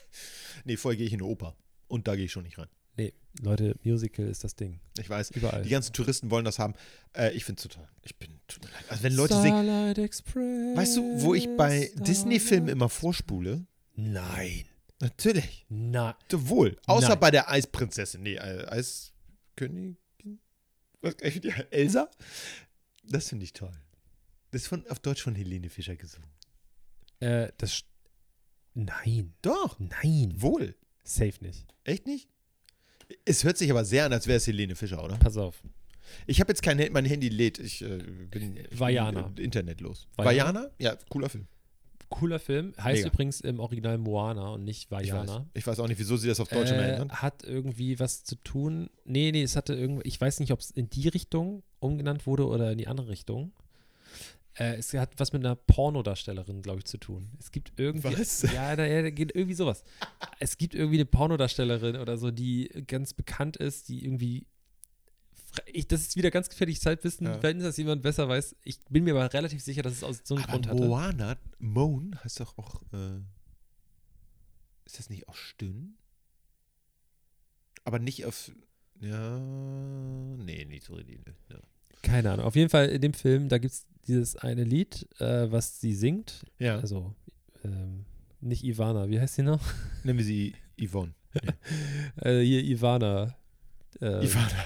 nee, 0.64 0.76
vorher 0.76 0.96
gehe 0.96 1.06
ich 1.06 1.12
in 1.12 1.20
eine 1.20 1.28
Oper. 1.28 1.56
Und 1.90 2.06
da 2.08 2.16
gehe 2.16 2.24
ich 2.26 2.32
schon 2.32 2.44
nicht 2.44 2.56
rein. 2.58 2.68
Nee, 2.96 3.12
Leute, 3.40 3.76
Musical 3.82 4.26
ist 4.26 4.44
das 4.44 4.54
Ding. 4.56 4.80
Ich 4.98 5.08
weiß, 5.08 5.30
Überall. 5.32 5.62
die 5.62 5.68
ganzen 5.70 5.92
Touristen 5.92 6.30
wollen 6.30 6.44
das 6.44 6.58
haben. 6.58 6.74
Äh, 7.16 7.32
ich 7.32 7.44
finde 7.44 7.58
es 7.60 7.62
total. 7.68 7.88
Ich 8.02 8.16
bin, 8.16 8.30
leid. 8.62 8.84
Also 8.88 9.02
wenn 9.02 9.14
Leute 9.14 9.34
singen. 9.34 9.64
Starlight 9.64 9.98
Express. 9.98 10.76
Weißt 10.76 10.96
du, 10.96 11.22
wo 11.22 11.34
ich 11.34 11.48
bei 11.56 11.90
Disney-Filmen 11.96 12.68
immer 12.68 12.88
vorspule? 12.88 13.66
Nein. 13.96 14.64
Natürlich. 15.00 15.66
Na, 15.68 16.16
Wohl. 16.30 16.76
Außer 16.86 17.10
Nein. 17.10 17.20
bei 17.20 17.30
der 17.30 17.50
Eisprinzessin. 17.50 18.22
Nee, 18.22 18.38
Eiskönigin? 18.38 19.96
Was, 21.00 21.14
äh, 21.14 21.66
Elsa? 21.70 22.10
Das 23.04 23.28
finde 23.28 23.44
ich 23.44 23.52
toll. 23.52 23.72
Das 24.50 24.62
ist 24.62 24.68
von, 24.68 24.86
auf 24.88 24.98
Deutsch 25.00 25.22
von 25.22 25.34
Helene 25.34 25.70
Fischer 25.70 25.96
gesungen. 25.96 26.28
äh, 27.20 27.50
das. 27.56 27.82
Nein. 28.74 29.32
Doch. 29.42 29.78
Nein. 29.78 30.34
Wohl. 30.36 30.76
Safe 31.04 31.34
nicht. 31.40 31.66
Echt 31.84 32.06
nicht? 32.06 32.28
Es 33.24 33.42
hört 33.44 33.58
sich 33.58 33.70
aber 33.70 33.84
sehr 33.84 34.04
an, 34.06 34.12
als 34.12 34.26
wäre 34.26 34.36
es 34.36 34.46
Helene 34.46 34.74
Fischer, 34.76 35.02
oder? 35.04 35.16
Pass 35.16 35.36
auf. 35.36 35.62
Ich 36.26 36.40
habe 36.40 36.50
jetzt 36.50 36.62
kein 36.62 36.78
Handy, 36.78 36.92
mein 36.92 37.04
Handy 37.04 37.28
lädt. 37.28 37.58
Ich 37.58 37.82
äh, 37.82 37.98
bin, 38.30 38.56
ich 38.56 38.78
Vajana. 38.78 39.32
äh, 39.36 39.42
internetlos. 39.42 40.08
Vajana? 40.16 40.70
Ja, 40.78 40.96
cooler 41.08 41.28
Film. 41.28 41.46
Cooler 42.08 42.40
Film. 42.40 42.72
Heißt 42.76 43.04
Mega. 43.04 43.12
übrigens 43.14 43.40
im 43.40 43.60
Original 43.60 43.96
Moana 43.98 44.48
und 44.50 44.64
nicht 44.64 44.84
Ich. 44.86 44.90
Vajana. 44.90 45.46
ich 45.54 45.64
weiß 45.66 45.78
auch 45.78 45.86
nicht, 45.86 45.98
wieso 46.00 46.16
sie 46.16 46.26
das 46.28 46.40
auf 46.40 46.48
Deutsch 46.48 46.70
Äh, 46.72 46.90
ändern. 46.92 47.10
hat 47.12 47.44
irgendwie 47.44 48.00
was 48.00 48.24
zu 48.24 48.34
tun. 48.36 48.90
Nee, 49.04 49.30
nee, 49.30 49.42
es 49.42 49.54
hatte 49.54 49.74
irgendwie, 49.74 50.06
ich 50.08 50.20
weiß 50.20 50.40
nicht, 50.40 50.52
ob 50.52 50.58
es 50.60 50.70
in 50.72 50.90
die 50.90 51.06
Richtung 51.08 51.62
umgenannt 51.78 52.26
wurde 52.26 52.46
oder 52.48 52.72
in 52.72 52.78
die 52.78 52.88
andere 52.88 53.08
Richtung. 53.08 53.52
Äh, 54.60 54.76
es 54.76 54.92
hat 54.92 55.18
was 55.18 55.32
mit 55.32 55.42
einer 55.44 55.56
Pornodarstellerin, 55.56 56.60
glaube 56.60 56.80
ich, 56.80 56.84
zu 56.84 56.98
tun. 56.98 57.30
Es 57.38 57.50
gibt 57.50 57.72
irgendwie. 57.78 58.12
Was? 58.18 58.42
Ja, 58.42 58.76
da, 58.76 58.84
ja, 58.84 59.00
da 59.02 59.08
geht 59.10 59.34
irgendwie 59.34 59.54
sowas. 59.54 59.82
Es 60.38 60.58
gibt 60.58 60.74
irgendwie 60.74 60.98
eine 60.98 61.06
Pornodarstellerin 61.06 61.96
oder 61.96 62.18
so, 62.18 62.30
die 62.30 62.68
ganz 62.86 63.14
bekannt 63.14 63.56
ist, 63.56 63.88
die 63.88 64.04
irgendwie. 64.04 64.46
Ich, 65.66 65.88
das 65.88 66.02
ist 66.02 66.14
wieder 66.16 66.30
ganz 66.30 66.48
gefährliches 66.50 66.82
Zeitwissen, 66.82 67.26
Ja. 67.26 67.42
wenn 67.42 67.58
das 67.58 67.76
jemand 67.78 68.02
besser 68.02 68.28
weiß. 68.28 68.54
Ich 68.62 68.78
bin 68.90 69.04
mir 69.04 69.14
aber 69.16 69.32
relativ 69.32 69.62
sicher, 69.62 69.82
dass 69.82 69.94
es 69.94 70.04
aus 70.04 70.20
so 70.24 70.34
einem 70.36 70.44
Aber 70.44 70.52
Grund 70.52 70.68
hatte. 70.68 70.84
Moana, 70.84 71.36
Moan 71.58 72.16
heißt 72.22 72.38
doch 72.40 72.56
auch, 72.58 72.82
äh, 72.92 73.16
ist 74.84 74.98
das 74.98 75.08
nicht 75.10 75.26
auch 75.28 75.34
Stünn? 75.34 75.96
Aber 77.84 77.98
nicht 77.98 78.26
auf, 78.26 78.52
ja, 79.00 79.38
nee, 80.36 80.64
nicht 80.66 80.84
so 80.84 80.94
richtig. 80.94 81.24
ne, 81.26 81.34
Ja. 81.50 81.58
Keine 82.02 82.30
Ahnung. 82.32 82.46
Auf 82.46 82.56
jeden 82.56 82.70
Fall 82.70 82.88
in 82.88 83.00
dem 83.00 83.12
Film, 83.14 83.48
da 83.48 83.58
gibt 83.58 83.74
es 83.74 83.86
dieses 84.06 84.36
eine 84.36 84.64
Lied, 84.64 85.06
äh, 85.20 85.50
was 85.50 85.80
sie 85.80 85.94
singt. 85.94 86.44
ja. 86.58 86.78
Also, 86.78 87.14
ähm, 87.64 88.04
nicht 88.40 88.64
Ivana, 88.64 89.08
wie 89.10 89.20
heißt 89.20 89.34
sie 89.34 89.42
noch? 89.42 89.60
Nennen 90.04 90.18
wir 90.18 90.24
sie 90.24 90.54
Yvonne. 90.80 91.14
Äh, 92.16 92.40
hier 92.40 92.64
Ivana. 92.64 93.36
Äh, 94.00 94.24
Ivana. 94.24 94.64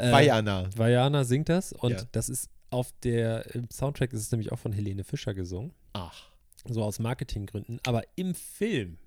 äh, 0.00 0.10
Vajana. 0.12 0.68
Vajana 0.76 1.22
singt 1.24 1.48
das 1.50 1.72
und 1.72 1.92
Ja. 1.92 2.02
das 2.12 2.28
ist 2.28 2.50
auf 2.70 2.92
der, 3.04 3.54
im 3.54 3.70
Soundtrack 3.70 4.12
ist 4.12 4.20
es 4.22 4.30
nämlich 4.32 4.50
auch 4.50 4.58
von 4.58 4.72
Helene 4.72 5.04
Fischer 5.04 5.34
gesungen. 5.34 5.72
Ach. 5.92 6.30
So 6.66 6.82
aus 6.82 6.98
Marketinggründen. 6.98 7.78
Aber 7.86 8.02
im 8.16 8.34
Film 8.34 8.98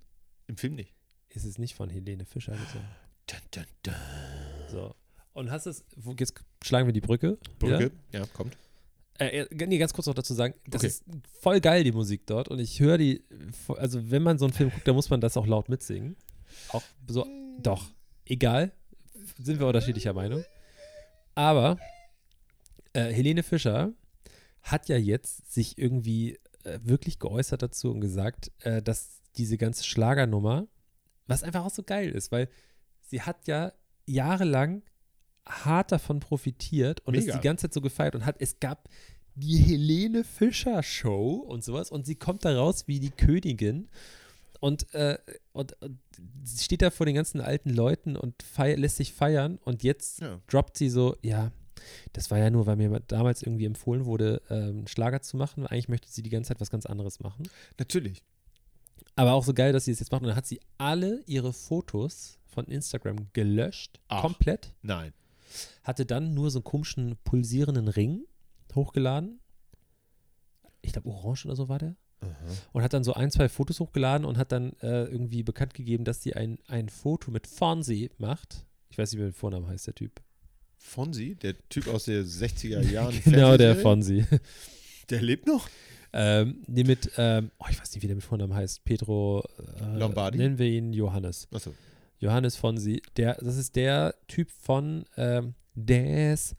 Im 0.48 0.56
Film 0.58 0.76
nicht. 0.76 0.94
ist 1.30 1.44
es 1.46 1.58
nicht 1.58 1.76
von 1.76 1.90
Helene 1.90 2.24
Fischer 2.26 2.54
gesungen. 2.54 2.88
Dun, 3.28 3.40
dun, 3.52 3.66
dun. 3.84 3.94
So. 4.72 4.96
Und 5.34 5.50
hast 5.52 5.66
es, 5.66 5.84
wo, 5.96 6.14
jetzt 6.20 6.34
schlagen 6.64 6.88
wir 6.88 6.94
die 6.94 7.02
Brücke. 7.02 7.38
Brücke? 7.60 7.92
Ja, 8.12 8.26
kommt. 8.28 8.58
Äh, 9.18 9.44
äh, 9.44 9.66
nee, 9.68 9.78
ganz 9.78 9.94
kurz 9.94 10.08
noch 10.08 10.14
dazu 10.14 10.34
sagen, 10.34 10.56
das 10.66 10.82
Okay. 10.82 10.88
ist 10.88 11.04
voll 11.42 11.62
geil, 11.62 11.84
die 11.84 11.92
Musik 11.92 12.26
dort. 12.26 12.48
Und 12.50 12.60
ich 12.60 12.80
höre 12.80 12.98
die, 12.98 13.24
also 13.78 14.10
wenn 14.12 14.24
man 14.24 14.38
so 14.40 14.46
einen 14.46 14.54
Film 14.54 14.72
guckt, 14.72 14.88
dann 14.88 14.96
muss 14.96 15.10
man 15.10 15.22
das 15.22 15.38
auch 15.38 15.46
laut 15.48 15.70
mitsingen. 15.70 16.18
Auch 16.70 16.84
so, 17.08 17.26
doch, 17.60 17.86
egal, 18.26 18.72
sind 19.38 19.60
wir 19.60 19.68
unterschiedlicher 19.68 20.14
Meinung. 20.14 20.44
Aber 21.36 21.78
äh, 22.94 23.14
Helene 23.14 23.44
Fischer 23.44 23.94
hat 24.64 24.90
ja 24.90 24.98
jetzt 24.98 25.54
sich 25.54 25.78
irgendwie 25.78 26.40
äh, 26.64 26.80
wirklich 26.84 27.20
geäußert 27.20 27.62
dazu 27.62 27.92
und 27.92 28.02
gesagt, 28.02 28.52
äh, 28.60 28.82
dass 28.82 29.22
diese 29.38 29.58
ganze 29.58 29.84
Schlagernummer, 29.86 30.68
was 31.28 31.44
einfach 31.44 31.64
auch 31.64 31.70
so 31.72 31.84
geil 31.84 32.10
ist, 32.12 32.32
weil 32.32 32.50
sie 33.02 33.22
hat 33.22 33.48
ja 33.48 33.72
jahrelang 34.06 34.84
hart 35.48 35.92
davon 35.92 36.20
profitiert 36.20 37.02
und 37.06 37.16
ist 37.16 37.26
Mega. 37.26 37.38
die 37.38 37.44
ganze 37.44 37.64
Zeit 37.64 37.74
so 37.74 37.82
gefeiert 37.82 38.16
und 38.16 38.26
hat, 38.26 38.36
es 38.40 38.60
gab 38.60 38.88
die 39.36 39.58
Helene 39.58 40.24
Fischer 40.24 40.84
Show 40.84 41.36
und 41.36 41.64
sowas 41.64 41.90
und 41.92 42.06
sie 42.06 42.16
kommt 42.16 42.46
da 42.46 42.56
raus 42.56 42.84
wie 42.88 43.00
die 43.00 43.12
Königin 43.12 43.90
Und, 44.60 44.94
äh, 44.94 45.18
und, 45.54 45.74
und 45.82 45.98
sie 46.44 46.64
steht 46.64 46.82
da 46.84 46.92
vor 46.92 47.06
den 47.08 47.16
ganzen 47.16 47.42
alten 47.42 47.70
Leuten 47.72 48.16
und 48.16 48.44
feier, 48.44 48.78
lässt 48.78 48.98
sich 48.98 49.14
feiern 49.14 49.58
und 49.64 49.82
jetzt 49.84 50.22
Ja. 50.22 50.40
droppt 50.48 50.78
sie 50.78 50.90
so, 50.90 51.16
ja, 51.24 51.52
das 52.14 52.30
war 52.30 52.38
ja 52.38 52.52
nur, 52.52 52.68
weil 52.68 52.76
mir 52.76 53.00
damals 53.08 53.42
irgendwie 53.42 53.66
empfohlen 53.66 54.06
wurde, 54.06 54.42
ähm, 54.52 54.86
Schlager 54.86 55.22
zu 55.24 55.36
machen. 55.38 55.66
Eigentlich 55.66 55.90
möchte 55.90 56.12
sie 56.12 56.22
die 56.22 56.30
ganze 56.30 56.50
Zeit 56.50 56.62
was 56.62 56.70
ganz 56.70 56.86
anderes 56.86 57.20
machen. 57.22 57.50
Natürlich. 57.80 58.22
Aber 59.16 59.34
auch 59.34 59.44
so 59.44 59.54
geil, 59.56 59.74
dass 59.74 59.86
sie 59.86 59.92
es 59.92 60.00
jetzt 60.00 60.12
macht. 60.12 60.22
Und 60.22 60.28
dann 60.28 60.38
hat 60.38 60.46
sie 60.46 60.62
alle 60.78 61.24
ihre 61.26 61.54
Fotos 61.54 62.38
von 62.46 62.66
Instagram 62.66 63.30
gelöscht, 63.34 64.00
Ach. 64.10 64.22
komplett. 64.22 64.74
Nein. 64.84 65.12
Hatte 65.84 66.06
dann 66.06 66.34
nur 66.34 66.52
so 66.52 66.60
einen 66.60 66.64
komischen 66.64 67.18
pulsierenden 67.24 67.88
Ring 67.88 68.26
hochgeladen. 68.76 69.40
Ich 70.82 70.94
glaube, 70.94 71.10
orange 71.10 71.46
oder 71.46 71.56
so 71.56 71.70
war 71.70 71.80
der. 71.80 71.96
Und 72.72 72.84
hat 72.84 72.94
dann 72.94 73.04
so 73.04 73.14
ein, 73.14 73.32
zwei 73.32 73.50
Fotos 73.50 73.80
hochgeladen 73.80 74.26
und 74.26 74.38
hat 74.38 74.52
dann 74.52 74.74
äh, 74.82 75.06
irgendwie 75.06 75.42
bekannt 75.44 75.74
gegeben, 75.74 76.04
dass 76.04 76.22
sie 76.22 76.36
ein, 76.36 76.60
ein 76.68 76.90
Foto 76.90 77.32
mit 77.32 77.48
Fonzie 77.48 78.12
macht. 78.18 78.66
Ich 78.90 78.98
weiß 78.98 79.12
nicht, 79.12 79.20
wie 79.20 79.26
der 79.26 79.34
Vorname 79.34 79.68
heißt, 79.68 79.88
der 79.88 79.96
Typ. 79.96 80.22
Fonsi, 80.78 81.36
der 81.36 81.56
Typ 81.70 81.88
aus 81.88 82.06
der 82.06 82.24
60er 82.24 82.82
Jahren. 82.92 83.20
genau, 83.24 83.58
der 83.58 83.76
Fonzie. 83.76 84.26
Der 85.10 85.22
lebt 85.22 85.48
noch? 85.48 85.68
ähm, 86.14 86.64
nee, 86.68 86.84
mit, 86.84 87.12
ähm, 87.18 87.52
oh, 87.60 87.66
ich 87.70 87.80
weiß 87.80 87.94
nicht, 87.94 88.04
wie 88.04 88.08
der 88.08 88.16
mit 88.16 88.26
Vornamen 88.26 88.54
heißt. 88.54 88.84
Pedro 88.84 89.44
äh, 89.80 89.98
Lombardi? 89.98 90.38
Nennen 90.38 90.58
wir 90.58 90.68
ihn 90.68 90.94
Johannes. 90.94 91.48
Achso. 91.52 91.74
Johannes 92.22 92.56
Fonsi. 92.56 93.02
Der, 93.18 93.34
das 93.42 93.58
ist 93.58 93.76
der 93.76 94.16
Typ 94.28 94.52
von 94.52 95.06
ähm, 95.18 95.56
Despacito. 95.74 96.56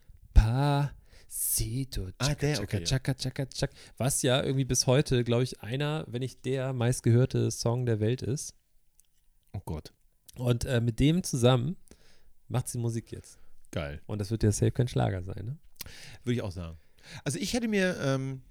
Ah, 2.19 2.35
der, 2.35 2.57
Chaka, 2.57 2.63
okay, 2.63 2.85
chaka, 2.85 3.15
chaka, 3.15 3.47
chaka. 3.47 3.73
Was 3.97 4.23
ja 4.23 4.43
irgendwie 4.43 4.65
bis 4.65 4.89
heute, 4.89 5.23
glaube 5.23 5.45
ich, 5.45 5.63
einer, 5.63 6.05
wenn 6.09 6.19
nicht 6.21 6.45
der 6.45 6.73
meistgehörte 6.73 7.51
Song 7.53 7.87
der 7.87 8.01
Welt 8.01 8.23
ist. 8.23 8.55
Oh 9.53 9.61
Gott. 9.65 9.93
Und 10.35 10.65
äh, 10.65 10.81
mit 10.81 10.99
dem 10.99 11.23
zusammen 11.23 11.77
macht 12.49 12.67
sie 12.69 12.79
Musik 12.79 13.13
jetzt. 13.13 13.39
Geil. 13.71 14.03
Und 14.07 14.21
das 14.21 14.33
wird 14.33 14.43
ja 14.43 14.51
safe 14.51 14.73
kein 14.73 14.89
Schlager 14.89 15.23
sein, 15.23 15.45
ne? 15.45 15.59
Würde 16.25 16.35
ich 16.35 16.43
auch 16.43 16.53
sagen. 16.53 16.77
Also 17.23 17.39
ich 17.39 17.53
hätte 17.53 17.69
mir, 17.69 17.97
ähm, 18.01 18.43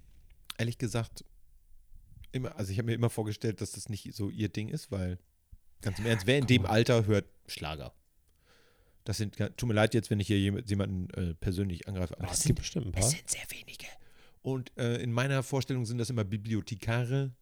ehrlich 0.56 0.78
gesagt, 0.78 1.24
immer, 2.32 2.56
also 2.56 2.72
ich 2.72 2.78
habe 2.78 2.86
mir 2.86 2.94
immer 2.94 3.10
vorgestellt, 3.10 3.60
dass 3.60 3.72
das 3.72 3.90
nicht 3.90 4.14
so 4.14 4.30
ihr 4.30 4.48
Ding 4.48 4.68
ist, 4.68 4.90
weil, 4.90 5.18
ganz 5.82 5.98
im 5.98 6.06
Ernst, 6.06 6.26
wer 6.26 6.38
in 6.38 6.46
dem. 6.46 6.64
Alter 6.66 7.06
hört 7.06 7.26
Schlager? 7.46 7.92
Das 9.04 9.16
sind, 9.16 9.36
tut 9.36 9.64
mir 9.68 9.74
leid 9.74 9.94
jetzt, 9.94 10.10
wenn 10.10 10.20
ich 10.20 10.28
hier 10.28 10.38
jem- 10.38 10.64
jemanden 10.64 11.10
äh, 11.10 11.34
persönlich 11.34 11.88
angreife, 11.88 12.16
aber 12.16 12.28
das 12.28 12.38
es 12.38 12.42
sind, 12.44 12.48
gibt 12.50 12.60
bestimmt 12.60 12.86
ein 12.86 12.94
es 12.94 13.00
paar. 13.00 13.10
sind 13.10 13.28
sehr 13.28 13.50
wenige. 13.50 13.86
Und 14.42 14.76
äh, 14.78 14.96
in 15.02 15.12
meiner 15.12 15.42
Vorstellung 15.42 15.84
sind 15.86 15.98
das 15.98 16.08
immer 16.10 16.24
Bibliothekare, 16.24 17.32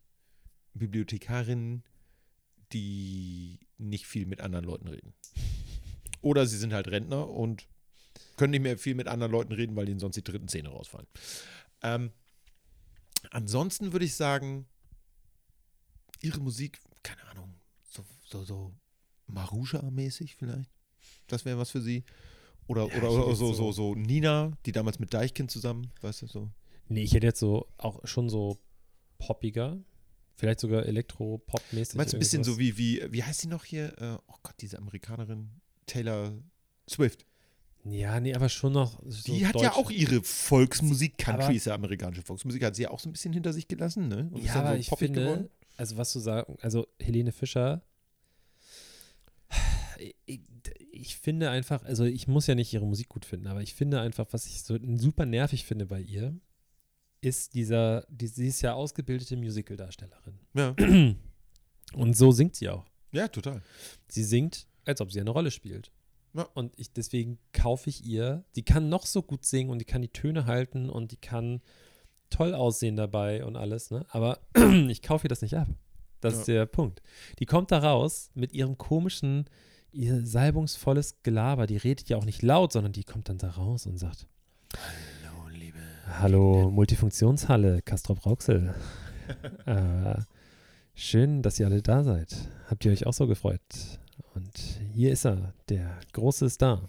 Bibliothekarinnen, 0.74 1.84
die 2.72 3.60
nicht 3.78 4.06
viel 4.06 4.26
mit 4.26 4.40
anderen 4.40 4.64
Leuten 4.64 4.88
reden. 4.88 5.12
Oder 6.22 6.46
sie 6.46 6.56
sind 6.58 6.72
halt 6.72 6.88
Rentner 6.88 7.28
und 7.28 7.66
können 8.36 8.52
nicht 8.52 8.62
mehr 8.62 8.78
viel 8.78 8.94
mit 8.94 9.06
anderen 9.08 9.32
Leuten 9.32 9.52
reden, 9.52 9.76
weil 9.76 9.88
ihnen 9.88 9.98
sonst 10.00 10.16
die 10.16 10.24
dritten 10.24 10.48
Zähne 10.48 10.68
rausfallen. 10.70 11.06
Ähm, 11.82 12.12
ansonsten 13.30 13.92
würde 13.92 14.04
ich 14.04 14.14
sagen, 14.14 14.66
ihre 16.22 16.40
Musik, 16.40 16.80
keine 17.02 17.22
Ahnung, 17.28 17.49
so, 18.30 18.44
so, 18.44 18.72
Marusha-mäßig 19.26 20.36
vielleicht. 20.36 20.70
Das 21.26 21.44
wäre 21.44 21.58
was 21.58 21.70
für 21.70 21.80
sie. 21.80 22.04
Oder, 22.66 22.86
Ja, 22.88 22.98
oder, 22.98 23.26
oder 23.26 23.34
so, 23.34 23.52
so- 23.52 23.72
so, 23.72 23.94
Nina, 23.94 24.52
die 24.66 24.72
damals 24.72 24.98
mit 24.98 25.12
Deichkind 25.12 25.50
zusammen, 25.50 25.90
weißt 26.02 26.22
du, 26.22 26.26
so. 26.26 26.50
Nee, 26.88 27.02
ich 27.02 27.14
hätte 27.14 27.26
jetzt 27.26 27.40
so 27.40 27.66
auch 27.78 28.00
schon 28.06 28.28
so 28.28 28.58
poppiger. 29.18 29.78
Vielleicht 30.36 30.60
sogar 30.60 30.86
Elektro-Pop-mäßig. 30.86 31.92
Du 31.92 31.98
meinst 31.98 32.14
ein 32.14 32.18
bisschen 32.20 32.44
so 32.44 32.58
wie, 32.58 32.76
wie, 32.78 33.02
wie 33.12 33.22
heißt 33.22 33.40
sie 33.42 33.48
noch 33.48 33.64
hier? 33.64 33.92
Äh, 34.00 34.16
oh 34.26 34.36
Gott, 34.42 34.54
diese 34.60 34.78
Amerikanerin, 34.78 35.50
Taylor 35.86 36.32
Swift. 36.88 37.26
Ja, 37.84 38.20
nee, 38.20 38.34
aber 38.34 38.48
schon 38.48 38.72
noch. 38.72 39.00
So 39.06 39.32
Die 39.32 39.46
hat 39.46 39.54
ja 39.56 39.68
deutsch- 39.70 39.76
auch 39.78 39.90
ihre 39.90 40.22
Volksmusik, 40.22 41.18
Country 41.18 41.44
Aber- 41.44 41.54
ist 41.54 41.66
ja 41.66 41.74
amerikanische 41.74 42.22
Volksmusik, 42.22 42.62
hat 42.64 42.74
sie 42.76 42.82
ja 42.82 42.90
auch 42.90 43.00
so 43.00 43.08
ein 43.08 43.12
bisschen 43.12 43.32
hinter 43.32 43.52
sich 43.52 43.68
gelassen, 43.68 44.08
ne? 44.08 44.28
Und 44.32 44.40
ist 44.40 44.46
Ja, 44.46 44.54
dann 44.54 44.66
aber 44.66 44.74
so 44.76 44.80
ich 44.80 44.98
finde, 44.98 45.20
geworden. 45.20 45.50
also 45.76 45.96
was 45.96 46.12
du 46.12 46.18
sagen, 46.20 46.56
also 46.62 46.86
Helene 46.98 47.32
Fischer, 47.32 47.82
ich, 50.26 50.40
ich 51.00 51.16
finde 51.16 51.50
einfach, 51.50 51.82
also 51.84 52.04
ich 52.04 52.28
muss 52.28 52.46
ja 52.46 52.54
nicht 52.54 52.72
ihre 52.72 52.86
Musik 52.86 53.08
gut 53.08 53.24
finden, 53.24 53.46
aber 53.46 53.62
ich 53.62 53.74
finde 53.74 54.00
einfach, 54.00 54.26
was 54.30 54.46
ich 54.46 54.62
so 54.62 54.78
super 54.96 55.26
nervig 55.26 55.64
finde 55.64 55.86
bei 55.86 56.00
ihr, 56.00 56.38
ist 57.20 57.54
dieser, 57.54 58.06
die, 58.08 58.26
sie 58.26 58.48
ist 58.48 58.62
ja 58.62 58.74
ausgebildete 58.74 59.36
Musical-Darstellerin. 59.36 60.38
Ja. 60.54 60.74
Und 61.94 62.16
so 62.16 62.32
singt 62.32 62.56
sie 62.56 62.68
auch. 62.68 62.86
ja, 63.12 63.28
total. 63.28 63.62
Sie 64.08 64.24
singt, 64.24 64.66
als 64.84 65.00
ob 65.00 65.12
sie 65.12 65.20
eine 65.20 65.30
Rolle 65.30 65.50
spielt. 65.50 65.90
Ja. 66.34 66.44
Und 66.54 66.78
ich, 66.78 66.92
deswegen 66.92 67.38
kaufe 67.52 67.90
ich 67.90 68.04
ihr, 68.04 68.44
die 68.54 68.64
kann 68.64 68.88
noch 68.88 69.04
so 69.06 69.22
gut 69.22 69.44
singen 69.44 69.70
und 69.70 69.80
die 69.80 69.84
kann 69.84 70.02
die 70.02 70.12
Töne 70.12 70.46
halten 70.46 70.88
und 70.88 71.12
die 71.12 71.16
kann 71.16 71.60
toll 72.30 72.54
aussehen 72.54 72.96
dabei 72.96 73.44
und 73.44 73.56
alles, 73.56 73.90
ne? 73.90 74.06
Aber 74.10 74.38
ich 74.88 75.02
kaufe 75.02 75.26
ihr 75.26 75.28
das 75.28 75.42
nicht 75.42 75.56
ab. 75.56 75.68
Das 76.20 76.34
ist 76.34 76.48
der 76.48 76.66
Punkt. 76.66 77.02
Die 77.38 77.46
kommt 77.46 77.72
da 77.72 77.78
raus 77.78 78.30
mit 78.34 78.52
ihrem 78.52 78.78
komischen, 78.78 79.46
ihr 79.92 80.26
salbungsvolles 80.26 81.22
Gelaber. 81.22 81.66
Die 81.66 81.76
redet 81.76 82.08
ja 82.08 82.16
auch 82.16 82.24
nicht 82.24 82.42
laut, 82.42 82.72
sondern 82.72 82.92
die 82.92 83.04
kommt 83.04 83.28
dann 83.28 83.38
da 83.38 83.50
raus 83.50 83.86
und 83.86 83.98
sagt: 83.98 84.26
Hallo, 84.76 85.48
liebe. 85.48 85.78
Hallo, 86.18 86.70
Multifunktionshalle, 86.70 87.82
Castrop 87.82 88.24
Rauxel. 88.26 88.74
äh, 89.66 90.16
schön, 90.94 91.42
dass 91.42 91.58
ihr 91.60 91.66
alle 91.66 91.82
da 91.82 92.02
seid. 92.04 92.34
Habt 92.68 92.84
ihr 92.84 92.92
euch 92.92 93.06
auch 93.06 93.12
so 93.12 93.26
gefreut? 93.26 93.60
Und 94.34 94.58
hier 94.94 95.12
ist 95.12 95.24
er, 95.24 95.54
der 95.68 95.98
große 96.12 96.48
Star 96.50 96.88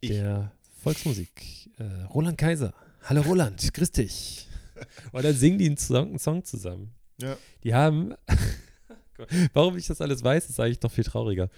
Ich. 0.00 0.10
der 0.10 0.52
Volksmusik. 0.82 1.70
Äh, 1.78 2.04
Roland 2.14 2.38
Kaiser. 2.38 2.72
Hallo 3.02 3.22
Roland, 3.22 3.72
grüß 3.74 3.92
dich. 3.92 4.48
Und 5.12 5.24
dann 5.24 5.34
singen 5.34 5.58
die 5.58 5.66
einen 5.66 5.76
Song, 5.76 6.08
einen 6.08 6.18
Song 6.18 6.44
zusammen. 6.44 6.92
Ja. 7.20 7.36
Die 7.64 7.74
haben, 7.74 8.14
warum 9.52 9.76
ich 9.76 9.86
das 9.86 10.00
alles 10.00 10.22
weiß, 10.22 10.50
ist 10.50 10.60
eigentlich 10.60 10.82
noch 10.82 10.92
viel 10.92 11.04
trauriger. 11.04 11.48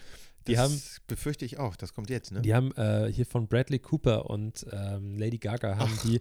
Die 0.48 0.54
das 0.54 0.62
haben, 0.62 0.82
befürchte 1.06 1.44
ich 1.44 1.58
auch, 1.58 1.76
das 1.76 1.92
kommt 1.94 2.10
jetzt, 2.10 2.32
ne? 2.32 2.42
die 2.42 2.54
haben 2.54 2.72
äh, 2.76 3.10
hier 3.12 3.26
von 3.26 3.46
Bradley 3.48 3.78
Cooper 3.78 4.28
und 4.28 4.66
ähm, 4.72 5.16
Lady 5.16 5.38
Gaga 5.38 5.76
haben 5.78 5.92
Ach, 5.94 6.02
die 6.02 6.20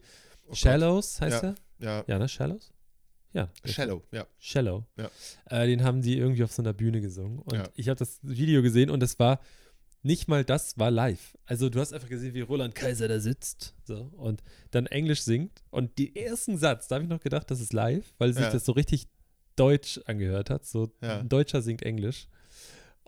Oh. 0.49 0.53
Shallows, 0.55 1.19
heißt 1.19 1.43
Ja. 1.43 1.49
er? 1.49 1.55
Ja, 1.79 2.03
Ja, 2.07 2.19
ne? 2.19 2.29
Shallows? 2.29 2.71
Ja. 3.33 3.49
Shallow, 3.65 4.01
ja. 4.13 4.25
Shallow. 4.39 4.85
Ja. 4.97 5.11
Äh, 5.49 5.67
den 5.67 5.83
haben 5.83 6.01
die 6.01 6.17
irgendwie 6.17 6.43
auf 6.43 6.51
so 6.53 6.61
einer 6.61 6.71
Bühne 6.73 7.01
gesungen. 7.01 7.39
Und 7.39 7.53
Ja. 7.55 7.69
ich 7.75 7.89
habe 7.89 7.97
das 7.99 8.19
Video 8.23 8.61
gesehen 8.61 8.89
und 8.89 9.03
es 9.03 9.19
war 9.19 9.41
nicht 10.03 10.29
mal 10.29 10.45
das 10.45 10.77
war 10.77 10.89
live. 10.89 11.35
Also 11.45 11.69
du 11.69 11.79
hast 11.81 11.91
einfach 11.91 12.07
gesehen, 12.07 12.33
wie 12.33 12.39
Roland 12.41 12.75
Kaiser 12.75 13.09
da 13.09 13.19
sitzt 13.19 13.75
so, 13.83 14.09
und 14.15 14.41
dann 14.71 14.85
Englisch 14.85 15.21
singt. 15.23 15.63
Und 15.69 15.97
den 15.99 16.15
ersten 16.15 16.57
Satz, 16.57 16.87
da 16.87 16.95
habe 16.95 17.03
ich 17.03 17.09
noch 17.09 17.19
gedacht, 17.19 17.51
das 17.51 17.59
ist 17.59 17.73
live, 17.73 18.13
weil 18.17 18.31
sich 18.33 18.43
Ja. 18.43 18.51
das 18.51 18.63
so 18.63 18.71
richtig 18.71 19.07
deutsch 19.57 19.99
angehört 20.05 20.49
hat. 20.49 20.65
So 20.65 20.93
Ja. 21.01 21.19
ein 21.19 21.27
Deutscher 21.29 21.61
singt 21.61 21.81
Englisch. 21.83 22.29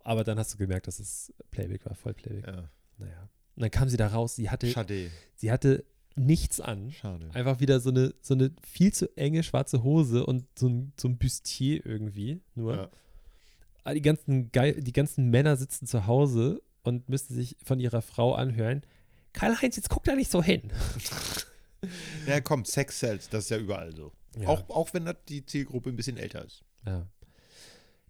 Aber 0.04 0.24
dann 0.24 0.38
hast 0.40 0.54
du 0.54 0.58
gemerkt, 0.58 0.88
dass 0.88 1.00
es 1.00 1.34
Playback 1.52 1.86
war, 1.86 1.96
voll 1.96 2.14
Playback. 2.14 2.48
ja. 2.48 2.70
Naja. 2.98 3.30
Und 3.56 3.62
dann 3.64 3.72
kam 3.72 3.90
sie 3.90 3.98
da 3.98 4.08
raus, 4.08 4.36
sie 4.36 4.50
hatte, 4.50 4.68
Schade. 4.68 5.10
sie 5.36 5.52
hatte 5.52 5.84
nichts 6.16 6.60
an. 6.60 6.92
Schade. 6.92 7.30
Einfach 7.34 7.60
wieder 7.60 7.80
so 7.80 7.90
eine, 7.90 8.14
so 8.22 8.34
eine 8.34 8.52
viel 8.62 8.94
zu 8.94 9.16
enge 9.18 9.42
schwarze 9.44 9.84
Hose 9.84 10.26
und 10.26 10.46
so 10.58 10.68
ein, 10.68 10.94
so 11.00 11.08
ein 11.08 11.18
Bustier 11.18 11.86
irgendwie. 11.86 12.42
Nur. 12.56 12.76
Ja. 12.76 12.90
Aber 13.84 13.94
Die, 13.96 14.02
ganzen 14.02 14.52
Geil, 14.52 14.82
die 14.82 14.92
ganzen 14.92 15.30
Männer 15.30 15.56
sitzen 15.56 15.88
zu 15.88 16.08
Hause 16.08 16.62
und 16.84 17.08
müssen 17.10 17.36
sich 17.36 17.56
von 17.64 17.80
ihrer 17.80 18.02
Frau 18.02 18.34
anhören. 18.34 18.82
Karl-Heinz, 19.34 19.76
jetzt 19.78 19.90
guck 19.90 20.04
da 20.04 20.16
nicht 20.16 20.32
so 20.32 20.42
hin. 20.44 20.72
Ja, 22.28 22.42
komm, 22.42 22.66
Sex 22.66 23.00
sells, 23.00 23.30
das 23.30 23.46
ist 23.46 23.50
ja 23.52 23.58
überall 23.58 23.96
so. 23.96 24.12
Ja. 24.38 24.50
Auch, 24.50 24.70
auch 24.70 24.94
wenn 24.94 25.06
das 25.06 25.16
die 25.30 25.46
Zielgruppe 25.46 25.90
ein 25.90 25.96
bisschen 25.96 26.18
älter 26.18 26.44
ist. 26.44 26.66
Ja. 26.86 27.08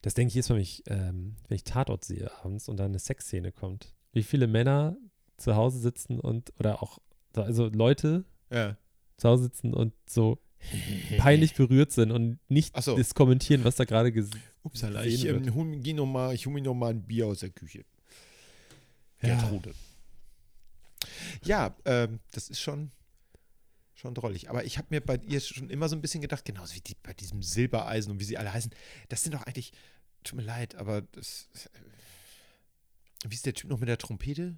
Das 0.01 0.13
denke 0.13 0.29
ich 0.29 0.35
jetzt, 0.35 0.49
wenn 0.49 0.57
ich, 0.59 0.83
ähm, 0.87 1.35
wenn 1.47 1.55
ich 1.55 1.63
Tatort 1.63 2.05
sehe 2.05 2.31
abends 2.43 2.69
und 2.69 2.77
da 2.77 2.85
eine 2.85 2.99
Sexszene 2.99 3.51
kommt. 3.51 3.93
Wie 4.13 4.23
viele 4.23 4.47
Männer 4.47 4.95
zu 5.37 5.55
Hause 5.55 5.79
sitzen 5.79 6.19
und, 6.19 6.53
oder 6.59 6.81
auch, 6.81 6.99
also 7.33 7.67
Leute 7.67 8.23
Ja. 8.51 8.77
zu 9.17 9.29
Hause 9.29 9.43
sitzen 9.43 9.73
und 9.73 9.93
so 10.09 10.39
peinlich 11.17 11.53
berührt 11.55 11.91
sind 11.91 12.11
und 12.11 12.37
nicht 12.49 12.81
so. 12.81 12.97
das 12.97 13.13
kommentieren, 13.15 13.63
was 13.63 13.75
da 13.75 13.85
gerade 13.85 14.11
gesehen 14.11 14.41
Upsala, 14.63 15.05
ich 15.05 15.23
wird. 15.23 15.47
ähm, 15.47 15.55
hol, 15.55 15.77
geh 15.77 15.93
noch 15.93 16.05
mal, 16.05 16.33
ich 16.35 16.45
hole 16.45 16.55
mir 16.55 16.61
noch 16.61 16.73
mal 16.73 16.89
ein 16.91 17.01
Bier 17.03 17.27
aus 17.27 17.39
der 17.39 17.49
Küche. 17.49 17.85
Ja. 19.21 19.39
Gertrude. 19.39 19.73
Ja, 21.43 21.75
ähm, 21.85 22.19
das 22.31 22.49
ist 22.49 22.59
schon, 22.59 22.91
schon 23.99 24.13
drollig. 24.13 24.49
Aber 24.49 24.63
ich 24.63 24.77
habe 24.77 24.87
mir 24.89 25.01
bei 25.01 25.19
ihr 25.27 25.39
schon 25.41 25.69
immer 25.69 25.89
so 25.89 25.95
ein 25.95 26.01
bisschen 26.01 26.21
gedacht, 26.21 26.45
genauso 26.45 26.75
wie 26.75 26.81
die, 26.81 26.95
bei 27.03 27.13
diesem 27.13 27.43
Silbereisen 27.43 28.11
und 28.11 28.19
wie 28.19 28.23
sie 28.23 28.37
alle 28.37 28.53
heißen, 28.53 28.71
das 29.09 29.23
sind 29.23 29.33
doch 29.33 29.43
eigentlich, 29.43 29.73
tut 30.23 30.37
mir 30.37 30.45
leid, 30.45 30.75
aber 30.75 31.01
das, 31.01 31.49
wie 33.27 33.35
ist 33.35 33.45
der 33.45 33.53
Typ 33.53 33.69
noch 33.69 33.79
mit 33.79 33.89
der 33.89 33.97
Trompete? 33.97 34.57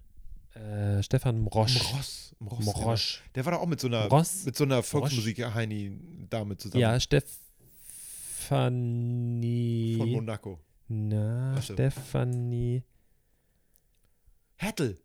Äh, 0.53 1.01
Stefan 1.01 1.39
Mrosch. 1.41 1.75
Mross. 1.75 2.35
Mross. 2.39 2.65
Mrosch. 2.65 3.23
Der 3.35 3.45
war 3.45 3.53
doch 3.53 3.61
auch 3.61 3.67
mit 3.67 3.79
so 3.79 3.87
einer, 3.87 4.07
Mross? 4.07 4.43
mit 4.45 4.55
so 4.55 4.65
einer 4.65 4.83
Volksmusik-Heini-Dame 4.83 6.57
zusammen. 6.57 6.81
Ja, 6.81 6.99
Stefanie. 6.99 7.37
Von 9.97 10.09
Monaco. 10.11 10.59
Na. 10.87 11.61
Stefanie. 11.61 12.83
Hertel. 14.55 14.99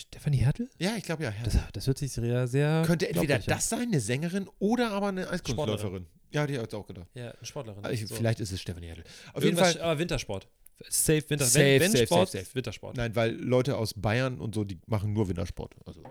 Stefanie 0.00 0.38
Hertel? 0.38 0.68
Ja, 0.78 0.94
ich 0.96 1.04
glaube 1.04 1.24
ja. 1.24 1.32
Das, 1.44 1.56
das 1.72 1.86
hört 1.86 1.98
sich 1.98 2.12
sehr, 2.12 2.46
sehr. 2.48 2.82
Könnte 2.86 3.08
entweder 3.08 3.38
das 3.38 3.68
sein, 3.68 3.82
eine 3.88 4.00
Sängerin 4.00 4.48
oder 4.58 4.90
aber 4.92 5.08
eine 5.08 5.28
Eiskunstläuferin. 5.28 6.06
Ja, 6.32 6.46
die 6.46 6.58
hat 6.58 6.68
es 6.68 6.74
auch 6.74 6.86
gedacht. 6.86 7.08
Ja, 7.14 7.30
eine 7.32 7.44
Sportlerin. 7.44 7.84
Also 7.84 7.94
ich, 8.02 8.08
So. 8.08 8.14
Vielleicht 8.14 8.40
ist 8.40 8.52
es 8.52 8.60
Stefanie 8.60 8.86
Hertel. 8.88 9.04
Auf 9.32 9.42
jeden 9.42 9.56
Irgendwas- 9.56 9.72
Fall. 9.74 9.82
Aber 9.82 9.98
Wintersport. 9.98 10.48
Safe 10.88 11.28
Winter. 11.28 11.44
Safe, 11.44 11.64
wenn, 11.64 11.80
wenn 11.82 11.90
safe, 11.92 12.06
Sport, 12.06 12.30
safe, 12.30 12.44
safe. 12.44 12.54
Wintersport. 12.54 12.96
Nein, 12.96 13.14
weil 13.16 13.32
Leute 13.34 13.76
aus 13.76 13.92
Bayern 13.94 14.40
und 14.40 14.54
so, 14.54 14.64
die 14.64 14.78
machen 14.86 15.12
nur 15.12 15.28
Wintersport. 15.28 15.74
Also. 15.84 16.02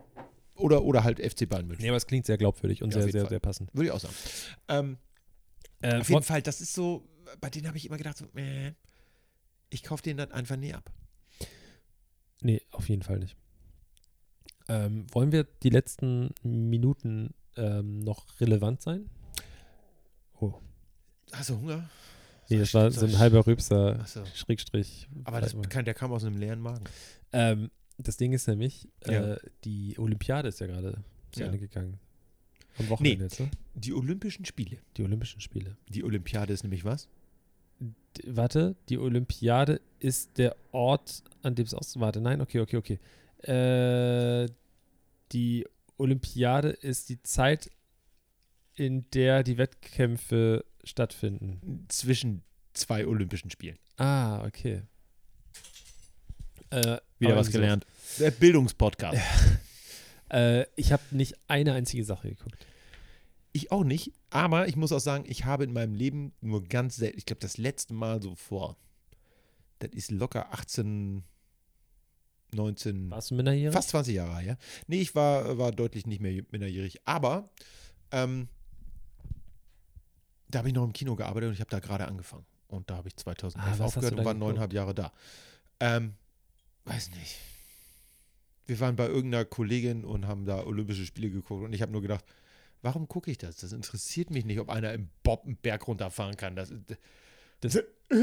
Oder, 0.55 0.83
oder 0.83 1.03
halt 1.05 1.19
FC 1.19 1.47
Bayern 1.47 1.65
München. 1.67 1.83
Nee, 1.83 1.89
aber 1.89 1.97
es 1.97 2.05
klingt 2.05 2.25
sehr 2.25 2.37
glaubwürdig 2.37 2.83
und 2.83 2.89
Ja, 2.89 2.95
sehr, 2.99 3.01
jeden 3.07 3.11
sehr, 3.13 3.21
Fall. 3.21 3.29
sehr 3.29 3.39
passend. 3.39 3.73
Würde 3.73 3.85
ich 3.87 3.91
auch 3.91 3.99
sagen. 3.99 4.13
Ähm, 4.67 4.97
Äh, 5.81 5.99
auf 5.99 6.09
jeden 6.09 6.23
Fall, 6.23 6.41
das 6.41 6.59
ist 6.59 6.73
so, 6.73 7.07
bei 7.39 7.49
denen 7.49 7.65
habe 7.67 7.77
ich 7.77 7.85
immer 7.85 7.95
gedacht, 7.97 8.17
so, 8.17 8.25
äh, 8.37 8.73
ich 9.69 9.81
kaufe 9.83 10.03
denen 10.03 10.17
das 10.17 10.31
einfach 10.31 10.57
nie 10.57 10.73
ab. 10.73 10.91
Nee, 12.41 12.61
auf 12.71 12.89
jeden 12.89 13.01
Fall 13.01 13.19
nicht. 13.19 13.37
Ähm, 14.69 15.05
wollen 15.11 15.31
wir 15.31 15.45
die 15.63 15.69
letzten 15.69 16.29
Minuten 16.43 17.33
ähm, 17.57 17.99
noch 17.99 18.39
relevant 18.39 18.81
sein? 18.81 19.09
Hast 21.31 21.49
du 21.51 21.57
Hunger? 21.57 21.89
Nee, 22.49 22.57
das 22.57 22.73
war 22.73 22.89
so 22.89 23.05
ein 23.05 23.19
halber 23.19 23.45
Rübser, 23.45 23.99
Achso. 23.99 24.25
Schrägstrich. 24.33 25.07
Aber 25.25 25.39
das 25.41 25.55
kann, 25.69 25.85
der 25.85 25.93
kam 25.93 26.11
aus 26.11 26.23
einem 26.23 26.37
leeren 26.37 26.59
Magen. 26.59 26.83
ähm, 27.33 27.69
das 27.99 28.17
Ding 28.17 28.31
ist 28.33 28.47
nämlich, 28.47 28.87
Ja. 29.05 29.33
äh, 29.33 29.39
die 29.65 29.99
Olympiade 29.99 30.47
ist 30.47 30.59
ja 30.59 30.65
gerade 30.67 31.03
zu 31.31 31.41
Ja. 31.41 31.45
Ende 31.47 31.59
gegangen. 31.59 31.99
Am 32.79 32.89
Wochenende 32.89 33.25
jetzt, 33.25 33.39
ne? 33.39 33.51
Die 33.75 33.93
Olympischen 33.93 34.45
Spiele. 34.45 34.77
Die 34.97 35.03
Olympischen 35.03 35.41
Spiele. 35.41 35.75
Die 35.89 36.03
Olympiade 36.03 36.53
ist 36.53 36.63
nämlich 36.63 36.85
was? 36.85 37.07
D 37.79 38.23
warte, 38.25 38.75
die 38.87 38.97
Olympiade 38.97 39.81
ist 39.99 40.37
der 40.37 40.55
Ort, 40.71 41.23
an 41.43 41.53
dem 41.55 41.65
es 41.65 41.73
aus. 41.75 41.99
Warte, 41.99 42.21
nein, 42.21 42.41
okay, 42.41 42.61
okay, 42.61 42.77
okay. 42.77 42.99
Äh, 43.43 44.49
die 45.31 45.67
Olympiade 45.97 46.69
ist 46.69 47.09
die 47.09 47.21
Zeit, 47.21 47.71
in 48.73 49.09
der 49.11 49.43
die 49.43 49.57
Wettkämpfe 49.57 50.65
stattfinden. 50.83 51.85
Zwischen 51.89 52.43
zwei 52.73 53.05
Olympischen 53.05 53.51
Spielen. 53.51 53.77
Ah, 53.97 54.45
okay. 54.45 54.83
Äh, 56.69 56.97
Wieder 57.17 57.35
was 57.35 57.51
gelernt. 57.51 57.85
Der 58.19 58.31
Bildungspodcast. 58.31 59.19
Äh, 60.31 60.67
ich 60.75 60.91
habe 60.91 61.01
nicht 61.09 61.33
eine 61.47 61.73
einzige 61.73 62.03
Sache 62.03 62.29
geguckt. 62.29 62.63
Ich 63.51 63.71
auch 63.71 63.83
nicht, 63.83 64.13
aber 64.29 64.67
ich 64.67 64.75
muss 64.75 64.91
auch 64.91 64.99
sagen, 64.99 65.23
ich 65.27 65.45
habe 65.45 65.63
in 65.63 65.73
meinem 65.73 65.95
Leben 65.95 66.33
nur 66.39 66.63
ganz 66.63 66.97
selten, 66.97 67.17
ich 67.17 67.25
glaube, 67.25 67.39
das 67.39 67.57
letzte 67.57 67.95
Mal 67.95 68.21
so 68.21 68.35
vor, 68.35 68.77
das 69.79 69.89
ist 69.93 70.11
locker 70.11 70.53
18, 70.53 71.23
19, 72.53 73.09
Warst 73.11 73.31
du 73.31 73.35
minderjährig? 73.35 73.73
fast 73.73 73.89
20 73.89 74.15
Jahre 74.15 74.39
her. 74.39 74.57
Nee, 74.87 75.01
ich 75.01 75.13
war, 75.15 75.57
war 75.57 75.71
deutlich 75.71 76.05
nicht 76.07 76.21
mehr 76.21 76.43
minderjährig, 76.51 76.99
aber 77.05 77.49
ähm, 78.11 78.47
da 80.49 80.59
habe 80.59 80.69
ich 80.69 80.73
noch 80.73 80.83
im 80.83 80.93
Kino 80.93 81.15
gearbeitet 81.15 81.49
und 81.49 81.53
ich 81.53 81.59
habe 81.61 81.69
da 81.69 81.79
gerade 81.79 82.07
angefangen. 82.07 82.45
Und 82.67 82.89
da 82.89 82.97
habe 82.97 83.07
ich 83.07 83.15
2011 83.15 83.79
Ah, 83.79 83.83
aufgehört 83.85 84.13
und 84.15 84.25
war 84.25 84.33
neuneinhalb 84.33 84.73
Jahre 84.73 84.93
da. 84.95 85.11
Ähm, 85.79 86.13
weiß 86.85 87.11
nicht. 87.11 87.37
Wir 88.65 88.79
waren 88.79 88.95
bei 88.95 89.07
irgendeiner 89.07 89.45
Kollegin 89.45 90.05
und 90.05 90.27
haben 90.27 90.45
da 90.45 90.63
Olympische 90.65 91.05
Spiele 91.05 91.29
geguckt 91.31 91.63
und 91.63 91.73
ich 91.73 91.81
habe 91.81 91.91
nur 91.91 92.01
gedacht, 92.01 92.23
warum 92.83 93.07
gucke 93.07 93.31
ich 93.31 93.37
das? 93.39 93.57
Das 93.57 93.71
interessiert 93.73 94.29
mich 94.29 94.45
nicht, 94.45 94.59
ob 94.59 94.69
einer 94.69 94.93
im 94.93 95.09
Bob 95.23 95.45
einen 95.45 95.55
Berg 95.57 95.87
runterfahren 95.87 96.37
kann. 96.37 96.55
Das, 96.55 96.71
Das, 97.61 97.73
das 97.73 97.83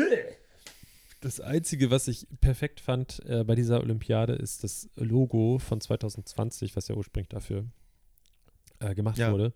Einzige, 1.41 1.91
was 1.91 2.09
ich 2.09 2.27
perfekt 2.41 2.81
fand 2.81 3.25
äh, 3.27 3.43
bei 3.45 3.55
dieser 3.55 3.81
Olympiade, 3.81 4.35
ist 4.35 4.65
das 4.65 4.89
Logo 4.97 5.59
von 5.59 5.81
2020, 5.81 6.77
was 6.77 6.89
ja 6.89 6.95
ursprünglich 6.95 7.29
dafür 7.29 7.65
äh, 8.81 8.95
gemacht 8.95 9.19
Ja. 9.19 9.33
wurde. 9.33 9.53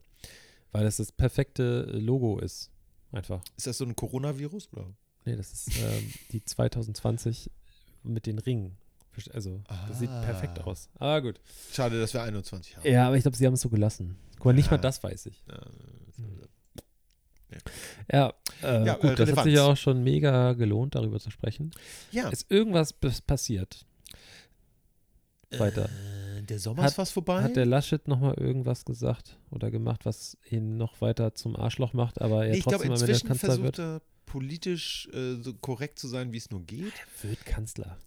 Weil 0.72 0.84
das 0.84 0.96
das 0.98 1.12
perfekte 1.12 1.82
Logo 1.82 2.38
ist. 2.38 2.70
Einfach. 3.12 3.42
ist 3.56 3.66
das 3.66 3.76
so 3.78 3.84
ein 3.84 3.96
Coronavirus? 3.96 4.68
Oder? 4.72 4.86
Nee, 5.24 5.34
das 5.36 5.52
ist 5.52 5.80
ähm, 5.82 6.12
die 6.30 6.44
2020 6.44 7.50
mit 8.04 8.26
den 8.26 8.38
Ringen. 8.38 8.76
Also, 9.32 9.60
das 9.88 9.98
sieht 9.98 10.08
Ah. 10.08 10.22
perfekt 10.22 10.60
aus. 10.60 10.88
Aber 10.94 11.20
gut. 11.20 11.40
Schade, 11.72 12.00
dass 12.00 12.14
wir 12.14 12.22
21 12.22 12.76
haben. 12.76 12.86
Ja, 12.88 13.08
aber 13.08 13.16
ich 13.16 13.22
glaube, 13.22 13.36
sie 13.36 13.44
haben 13.46 13.54
es 13.54 13.60
so 13.60 13.68
gelassen. 13.68 14.16
Guck 14.36 14.44
mal, 14.46 14.52
nicht 14.54 14.66
Ja. 14.66 14.76
mal 14.76 14.78
das 14.78 15.02
weiß 15.02 15.26
ich. 15.26 15.42
Ja, 15.48 15.60
Ja, 18.12 18.32
äh, 18.62 18.86
Ja, 18.86 18.94
gut, 18.94 19.10
äh, 19.10 19.14
das 19.16 19.36
hat 19.36 19.44
sich 19.44 19.54
ja 19.54 19.64
auch 19.64 19.76
schon 19.76 20.02
mega 20.02 20.52
gelohnt, 20.54 20.94
darüber 20.94 21.18
zu 21.20 21.30
sprechen. 21.30 21.70
ja. 22.12 22.28
Ist 22.30 22.50
irgendwas 22.50 22.92
passiert? 22.92 23.84
weiter. 25.58 25.88
Äh, 26.38 26.42
der 26.42 26.58
Sommer 26.60 26.82
Hat- 26.84 26.90
ist 26.90 26.94
fast 26.96 27.12
vorbei. 27.12 27.42
Hat 27.42 27.56
der 27.56 27.66
Laschet 27.66 28.06
nochmal 28.06 28.34
irgendwas 28.34 28.84
gesagt 28.84 29.36
oder 29.50 29.70
gemacht, 29.72 30.04
was 30.06 30.38
ihn 30.48 30.76
noch 30.76 31.00
weiter 31.00 31.34
zum 31.34 31.56
Arschloch 31.56 31.92
macht, 31.92 32.20
aber 32.20 32.44
er 32.44 32.52
Nee, 32.52 32.58
ich 32.58 32.62
glaube, 32.64 32.84
trotzdem 32.84 32.92
am 32.92 33.00
Ende 33.00 33.06
inzwischen 33.12 33.26
Kanzler 33.28 33.48
versucht 33.48 33.64
wird? 33.64 33.78
er 33.80 34.02
politisch 34.26 35.08
äh, 35.12 35.34
so 35.42 35.52
korrekt 35.54 35.98
zu 35.98 36.06
sein, 36.06 36.32
wie 36.32 36.36
es 36.36 36.50
nur 36.50 36.62
geht. 36.64 36.92
Wird 37.22 37.44
Kanzler. 37.44 37.98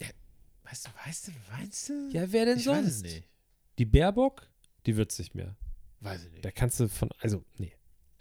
Weißt 0.64 0.88
du, 0.88 0.92
weißt 1.06 1.28
du, 1.28 1.32
weißt 1.60 1.90
du? 1.90 2.10
Ja, 2.14 2.32
wer 2.32 2.46
denn 2.46 2.58
ich 2.60 2.66
weiß 2.68 2.86
es 2.86 3.00
sonst? 3.00 3.04
nicht. 3.14 3.28
Die 3.78 3.86
Baerbock, 3.86 4.48
die 4.86 4.96
wird 4.96 5.12
es 5.12 5.20
nicht 5.20 5.36
mehr. 5.36 5.58
Weiß 6.00 6.24
ich 6.24 6.32
nicht. 6.32 6.46
Da 6.46 6.52
kannst 6.52 6.80
du 6.80 6.88
von, 6.88 7.10
also, 7.20 7.44
nee. 7.58 7.74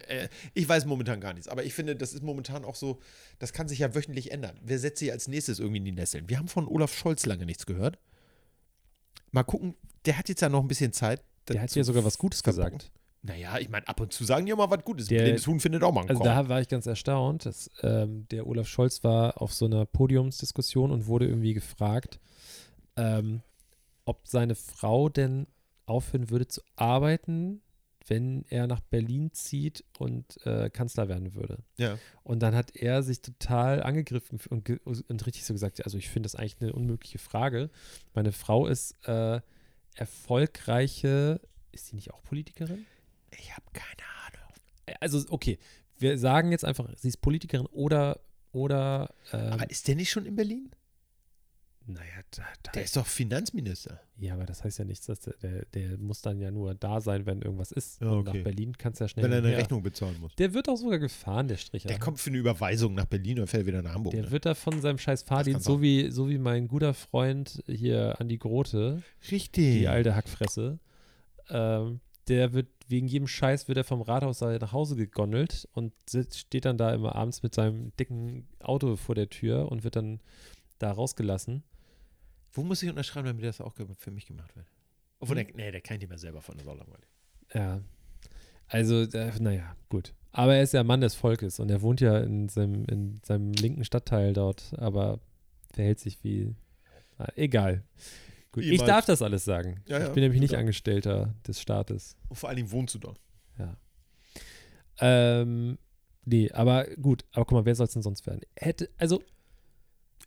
Äh, 0.09 0.29
ich 0.55 0.69
weiß 0.69 0.87
momentan 0.87 1.21
gar 1.21 1.33
nichts, 1.33 1.49
aber 1.49 1.65
ich 1.65 1.75
finde, 1.75 1.97
das 1.97 2.13
ist 2.13 2.23
momentan 2.23 2.65
auch 2.65 2.75
so, 2.75 2.99
das 3.39 3.53
kann 3.53 3.69
sich 3.69 3.79
ja 3.81 3.95
wöchentlich 3.95 4.31
ändern. 4.33 4.59
Wer 4.63 4.79
setzt 4.79 4.99
sich 5.01 5.11
als 5.13 5.29
nächstes 5.29 5.59
irgendwie 5.59 5.79
in 5.79 5.85
die 5.85 5.93
Nesseln? 5.93 6.29
Wir 6.29 6.39
haben 6.39 6.49
von 6.49 6.67
Olaf 6.69 6.95
Scholz 6.95 7.27
lange 7.27 7.47
nichts 7.47 7.67
gehört. 7.67 7.99
Mal 9.31 9.45
gucken, 9.45 9.75
der 10.05 10.19
hat 10.19 10.29
jetzt 10.29 10.43
ja 10.43 10.49
noch 10.49 10.61
ein 10.61 10.69
bisschen 10.69 10.93
Zeit. 10.93 11.23
Der 11.49 11.61
hat 11.63 11.75
ja 11.75 11.85
sogar 11.85 12.05
was 12.05 12.19
Gutes 12.19 12.41
verpacken. 12.41 12.79
gesagt. 12.79 12.93
Naja, 13.25 13.59
ich 13.59 13.69
meine, 13.69 13.87
ab 13.87 14.01
und 14.01 14.13
zu 14.13 14.25
sagen 14.25 14.47
die 14.47 14.53
auch 14.53 14.57
mal 14.59 14.71
was 14.71 14.85
Gutes. 14.85 15.07
Der- 15.07 15.37
Huhn 15.39 15.61
findet 15.61 15.85
auch 15.85 15.93
mal 15.93 16.01
einen 16.01 16.11
Also 16.11 16.23
Korn. 16.23 16.35
da 16.35 16.49
war 16.49 16.61
ich 16.61 16.69
ganz 16.69 16.87
erstaunt, 16.87 17.47
dass 17.47 17.71
ähm, 17.83 18.27
der 18.31 18.47
Olaf 18.49 18.67
Scholz 18.67 19.05
war 19.05 19.41
auf 19.41 19.55
so 19.55 19.65
einer 19.67 19.87
Podiumsdiskussion 19.87 20.91
und 20.91 21.07
wurde 21.07 21.27
irgendwie 21.29 21.55
gefragt, 21.55 22.19
ähm, 22.97 23.43
ob 24.05 24.27
seine 24.27 24.57
Frau 24.57 25.09
denn 25.09 25.47
aufhören 25.87 26.31
würde 26.31 26.49
zu 26.49 26.63
arbeiten, 26.75 27.63
wenn 28.09 28.45
er 28.49 28.67
nach 28.67 28.81
Berlin 28.81 29.33
zieht 29.33 29.85
und 29.99 30.45
äh, 30.47 30.71
Kanzler 30.71 31.09
werden 31.09 31.35
würde. 31.35 31.59
Ja. 31.77 31.99
Und 32.23 32.41
dann 32.41 32.55
hat 32.55 32.75
er 32.77 33.03
sich 33.03 33.21
total 33.21 33.83
angegriffen 33.83 34.41
und, 34.51 34.69
und 34.87 35.27
richtig 35.27 35.45
so 35.45 35.53
gesagt, 35.53 35.85
also 35.85 35.99
ich 35.99 36.09
finde 36.09 36.27
das 36.27 36.35
eigentlich 36.35 36.61
eine 36.61 36.73
unmögliche 36.73 37.19
Frage. 37.19 37.71
Meine 38.15 38.33
Frau 38.33 38.67
ist 38.67 38.97
äh, 39.07 39.41
erfolgreiche, 39.95 41.41
ist 41.73 41.87
sie 41.87 41.97
nicht 41.97 42.13
auch 42.13 42.23
Politikerin? 42.23 42.87
Ich 43.39 43.53
habe 43.53 43.67
keine 43.73 44.09
Ahnung. 44.27 44.99
Also, 45.01 45.25
okay, 45.31 45.59
wir 45.99 46.19
sagen 46.19 46.51
jetzt 46.51 46.65
einfach, 46.65 46.89
sie 46.97 47.09
ist 47.09 47.19
Politikerin 47.19 47.67
oder, 47.67 48.21
oder, 48.53 49.15
ähm, 49.33 49.53
Aber 49.53 49.71
ist 49.71 49.89
der 49.89 49.97
nicht 49.97 50.11
schon 50.11 50.27
in 50.27 50.37
Berlin? 50.37 50.71
Naja, 51.87 52.22
da, 52.37 52.43
da, 52.62 52.72
Der 52.72 52.85
ist 52.85 52.97
doch 52.97 53.07
Finanzminister. 53.07 54.01
ja, 54.16 54.35
aber 54.35 54.47
das 54.47 54.62
heißt 54.62 54.78
ja 54.78 54.85
nichts, 54.85 55.07
dass 55.07 55.20
der, 55.20 55.35
der, 55.43 55.64
der 55.66 55.99
muss 55.99 56.22
dann 56.22 56.41
ja 56.41 56.51
nur 56.51 56.74
da 56.74 57.01
sein, 57.01 57.26
wenn 57.26 57.43
irgendwas 57.43 57.72
ist. 57.72 58.01
Ja, 58.01 58.12
okay. 58.12 58.39
Nach 58.39 58.45
Berlin 58.45 58.76
kannst 58.78 59.01
du 59.01 59.05
ja 59.05 59.09
schnell 59.09 59.24
Wenn 59.24 59.33
er 59.33 59.39
eine 59.39 59.49
her. 59.49 59.59
Rechnung 59.59 59.83
bezahlen 59.83 60.20
muss. 60.20 60.35
Der 60.37 60.55
wird 60.55 60.68
auch 60.68 60.76
sogar 60.76 60.99
gefahren, 60.99 61.49
der 61.49 61.57
Stricher. 61.57 61.89
Der 61.89 61.99
kommt 61.99 62.20
für 62.20 62.30
eine 62.30 62.39
Überweisung 62.39 62.95
nach 62.95 63.07
Berlin 63.07 63.41
und 63.41 63.49
fäärt 63.49 63.66
wieder 63.66 63.83
nach 63.83 63.95
Hamburg. 63.95 64.12
der 64.12 64.22
ne? 64.24 64.30
wird 64.30 64.47
da 64.47 64.55
von 64.55 64.80
seinem 64.80 64.99
scheiß 64.99 65.22
Fahrdienst, 65.24 65.64
so 65.64 65.83
wie, 65.83 66.11
so 66.11 66.28
wie 66.28 66.39
mein 66.39 66.68
guter 66.68 66.95
Freund 66.95 67.62
hier 67.66 68.20
Andi 68.20 68.39
Grote, 68.39 69.03
Richtig. 69.30 69.80
die 69.80 69.89
alte 69.89 70.14
Hackfresse, 70.14 70.78
ähm, 71.51 72.01
der 72.28 72.53
wird, 72.53 72.68
wegen 72.89 73.09
jedem 73.09 73.26
Scheiß 73.26 73.68
wird 73.68 73.78
er 73.78 73.85
vom 73.85 74.03
Rathaus 74.03 74.41
nach 74.41 74.72
Hause 74.72 74.97
gegondelt 74.97 75.68
und 75.72 75.93
sitzt, 76.09 76.39
steht 76.39 76.64
dann 76.64 76.78
da 76.78 76.95
immer 76.95 77.16
abends 77.16 77.43
mit 77.43 77.55
seinem 77.55 77.93
dicken 77.97 78.47
Auto 78.61 78.97
vor 78.97 79.14
der 79.14 79.28
Tür 79.28 79.70
und 79.72 79.83
wird 79.83 79.97
dann 79.97 80.20
da 80.78 80.93
rausgelassen. 80.93 81.64
Wo 82.53 82.63
muss 82.63 82.83
ich 82.83 82.91
unterschreiben, 82.91 83.27
damit 83.27 83.45
das 83.45 83.61
auch 83.61 83.75
für 83.99 84.11
mich 84.11 84.27
gemacht 84.27 84.55
wird? 84.57 84.67
Obwohl, 85.21 85.39
Hm? 85.39 85.47
der, 85.47 85.57
nee, 85.57 85.71
der 85.73 85.81
kann 85.81 85.95
ich 85.97 86.01
nicht 86.03 86.09
mehr 86.09 86.19
selber 86.19 86.43
von 86.43 86.57
der 86.57 86.67
langweilig. 86.67 87.09
Ja. 87.55 87.81
Also, 88.69 89.03
äh, 89.03 89.33
naja, 89.41 89.77
gut. 89.89 90.15
Aber 90.33 90.55
er 90.55 90.63
ist 90.63 90.73
ja 90.73 90.83
Mann 90.83 91.01
des 91.01 91.15
Volkes 91.15 91.61
und 91.61 91.71
er 91.71 91.83
wohnt 91.83 92.01
ja 92.01 92.19
in 92.19 92.49
seinem, 92.49 92.85
in 92.87 93.21
seinem 93.23 93.53
linken 93.53 93.85
Stadtteil 93.85 94.33
dort, 94.33 94.73
aber 94.79 95.21
verhält 95.73 96.01
sich 96.01 96.23
wie. 96.25 96.55
Ah, 97.19 97.29
egal. 97.37 97.85
Gut, 98.51 98.65
ich 98.65 98.83
darf 98.83 99.05
das 99.05 99.23
alles 99.23 99.45
sagen. 99.45 99.83
Ja, 99.87 99.99
ja, 99.99 100.07
ich 100.07 100.13
bin 100.13 100.23
nämlich 100.23 100.41
nicht. 100.41 100.55
Angestellter 100.55 101.35
des 101.47 101.61
Staates. 101.61 102.17
Und 102.29 102.37
vor 102.37 102.49
allen 102.49 102.57
Dingen 102.57 102.71
wohnst 102.71 102.95
du 102.95 102.99
da. 102.99 103.15
Ja. 103.59 103.77
Ähm, 104.99 105.79
nee, 106.25 106.51
aber 106.53 106.85
gut. 106.97 107.25
Aber 107.33 107.45
guck 107.45 107.53
mal, 107.59 107.65
wer 107.65 107.75
soll 107.75 107.87
es 107.87 107.93
denn 107.93 108.03
sonst 108.03 108.27
werden? 108.27 108.41
Hätte, 108.57 108.91
also, 108.99 109.23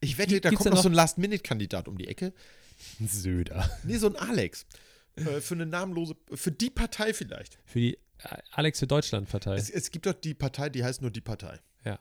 Ich 0.01 0.17
wette, 0.17 0.39
da 0.41 0.49
kommt 0.49 0.65
noch 0.65 0.73
noch- 0.75 0.83
so 0.83 0.89
ein 0.89 0.93
Last-Minute-Kandidat 0.93 1.87
um 1.87 1.97
die 1.97 2.07
Ecke. 2.07 2.33
ein 2.99 3.07
Söder. 3.07 3.69
Nee, 3.83 3.97
so 3.97 4.07
ein 4.07 4.15
Alex. 4.15 4.65
äh, 5.15 5.39
für 5.41 5.53
eine 5.55 5.65
namenlose, 5.65 6.15
für 6.33 6.51
die 6.51 6.69
Partei 6.69 7.13
vielleicht. 7.13 7.57
Für 7.65 7.79
die 7.79 7.97
äh, 8.19 8.37
Alex 8.51 8.79
für 8.79 8.87
Deutschland 8.87 9.29
Partei. 9.29 9.55
Es, 9.55 9.69
es 9.69 9.91
gibt 9.91 10.05
doch 10.05 10.13
die 10.13 10.33
Partei, 10.33 10.69
die 10.69 10.83
heißt 10.83 11.01
nur 11.01 11.11
die 11.11 11.21
Partei. 11.21 11.59
Ja. 11.83 11.99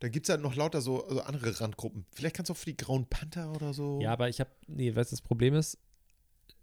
Da 0.00 0.08
gibt 0.08 0.26
es 0.26 0.30
halt 0.30 0.40
noch 0.40 0.54
lauter 0.54 0.80
so, 0.80 1.04
so 1.08 1.20
andere 1.20 1.60
Randgruppen. 1.60 2.06
Vielleicht 2.14 2.36
kannst 2.36 2.48
du 2.48 2.54
auch 2.54 2.56
für 2.56 2.70
die 2.70 2.76
Grauen 2.76 3.06
Panther 3.06 3.52
oder 3.52 3.74
so. 3.74 4.00
Ja, 4.00 4.12
aber 4.12 4.28
ich 4.30 4.40
habe, 4.40 4.50
nee, 4.66 4.94
weißt 4.94 5.12
du, 5.12 5.16
das 5.16 5.20
Problem 5.22 5.54
ist, 5.54 5.78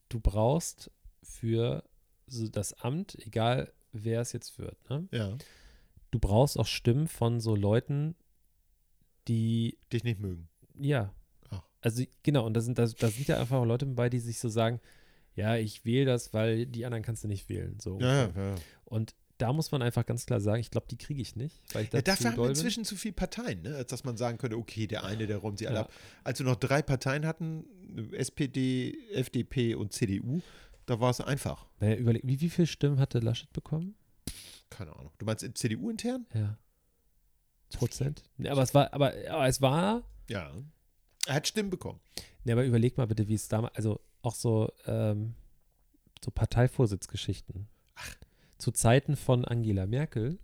du 0.09 0.19
brauchst 0.19 0.89
für 1.21 1.83
so 2.27 2.47
das 2.47 2.73
Amt, 2.73 3.15
egal 3.25 3.71
wer 3.91 4.21
es 4.21 4.31
jetzt 4.33 4.57
wird, 4.57 4.77
ne? 4.89 5.07
Ja. 5.11 5.37
du 6.11 6.19
brauchst 6.19 6.57
auch 6.57 6.65
Stimmen 6.65 7.07
von 7.07 7.39
so 7.39 7.55
Leuten, 7.55 8.15
die, 9.27 9.77
Dich 9.93 10.03
nicht 10.03 10.19
mögen. 10.19 10.47
Ja, 10.79 11.13
Ach. 11.49 11.61
also 11.81 12.03
genau, 12.23 12.45
und 12.45 12.53
da 12.53 12.61
sind, 12.61 12.77
da, 12.77 12.85
da 12.85 13.07
sind 13.09 13.27
ja 13.27 13.39
einfach 13.39 13.63
Leute 13.65 13.85
bei, 13.85 14.09
die 14.09 14.19
sich 14.19 14.39
so 14.39 14.49
sagen, 14.49 14.79
ja, 15.35 15.55
ich 15.55 15.85
wähle 15.85 16.05
das, 16.05 16.33
weil 16.33 16.65
die 16.65 16.85
anderen 16.85 17.03
kannst 17.03 17.23
du 17.23 17.27
nicht 17.27 17.47
wählen. 17.49 17.79
So 17.79 17.99
Ja, 17.99 18.27
ja, 18.27 18.31
ja. 18.35 18.55
Und 18.85 19.15
da 19.37 19.53
muss 19.53 19.71
man 19.71 19.81
einfach 19.81 20.05
ganz 20.05 20.25
klar 20.27 20.39
sagen, 20.39 20.59
ich 20.59 20.69
glaube, 20.69 20.87
die 20.91 20.97
kriege 20.97 21.21
ich 21.21 21.35
nicht, 21.35 21.61
weil 21.73 21.85
ich 21.85 21.89
da 21.89 21.97
ja 21.97 22.01
dafür 22.03 22.25
haben 22.27 22.33
wir 22.33 22.35
doll 22.37 22.47
bin. 22.47 22.55
inzwischen 22.57 22.85
zu 22.85 22.95
viele 22.95 23.13
Parteien, 23.13 23.61
ne? 23.63 23.75
als 23.75 23.89
dass 23.89 24.03
man 24.03 24.15
sagen 24.17 24.37
könnte, 24.37 24.57
okay, 24.57 24.85
der 24.87 25.03
eine, 25.03 25.25
der 25.25 25.37
räumt 25.37 25.57
sie 25.57 25.67
alle 25.67 25.77
Ja. 25.77 25.81
ab. 25.83 25.93
Als 26.23 26.37
wir 26.39 26.45
noch 26.45 26.57
drei 26.57 26.81
Parteien 26.83 27.25
hatten, 27.25 27.65
SPD, 28.11 28.95
FDP 29.13 29.73
und 29.75 29.93
CDU, 29.93 30.41
da 30.85 30.99
war 30.99 31.09
es 31.09 31.21
einfach. 31.21 31.65
Naja, 31.79 31.95
überleg, 31.95 32.21
wie, 32.25 32.39
wie 32.41 32.49
viele 32.49 32.67
Stimmen 32.67 32.99
hatte 32.99 33.19
Laschet 33.19 33.51
bekommen? 33.53 33.95
Keine 34.69 34.95
Ahnung. 34.95 35.11
Du 35.17 35.25
meinst 35.25 35.47
CDU 35.57 35.89
intern? 35.89 36.25
Ja. 36.35 36.57
Prozent? 37.77 38.23
Nee, 38.37 38.49
aber 38.49 38.61
es 38.63 38.73
war, 38.73 38.93
aber, 38.93 39.13
aber 39.29 39.47
es 39.47 39.61
war, 39.61 40.03
Ja. 40.31 40.51
Er 41.27 41.35
hat 41.35 41.47
Stimmen 41.47 41.69
bekommen. 41.69 41.99
ne, 42.45 42.53
aber 42.53 42.63
überleg 42.63 42.97
mal 42.97 43.05
bitte, 43.05 43.27
wie 43.27 43.35
es 43.35 43.47
damals, 43.47 43.75
also 43.75 43.99
auch 44.21 44.33
so, 44.33 44.71
ähm, 44.85 45.35
so 46.23 46.31
Parteivorsitzgeschichten. 46.31 47.67
Zu 48.57 48.71
Zeiten 48.71 49.15
von 49.15 49.43
Angela 49.43 49.87
Merkel, 49.87 50.39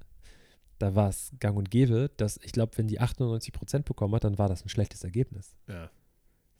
da 0.80 0.94
war 0.96 1.10
es 1.10 1.32
gang 1.40 1.58
und 1.58 1.72
gäbe, 1.72 2.12
dass 2.18 2.38
ich 2.44 2.52
glaube, 2.52 2.78
wenn 2.78 2.88
die 2.88 3.00
98 3.00 3.54
Prozent 3.54 3.86
bekommen 3.86 4.14
hat, 4.16 4.24
dann 4.24 4.38
war 4.38 4.50
das 4.50 4.66
ein 4.66 4.70
schlechtes 4.70 5.04
Ergebnis. 5.04 5.56
Ja. 5.68 5.90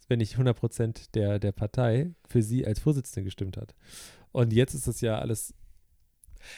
Wenn 0.08 0.20
nicht 0.20 0.34
100 0.34 0.58
Prozent 0.58 1.16
der, 1.16 1.38
der 1.38 1.52
Partei 1.52 2.14
für 2.28 2.42
sie 2.42 2.66
als 2.66 2.80
Vorsitzende 2.80 3.26
gestimmt 3.26 3.58
hat. 3.58 3.76
Und 4.32 4.54
jetzt 4.54 4.74
ist 4.74 4.88
das 4.88 5.02
ja 5.02 5.20
alles, 5.20 5.54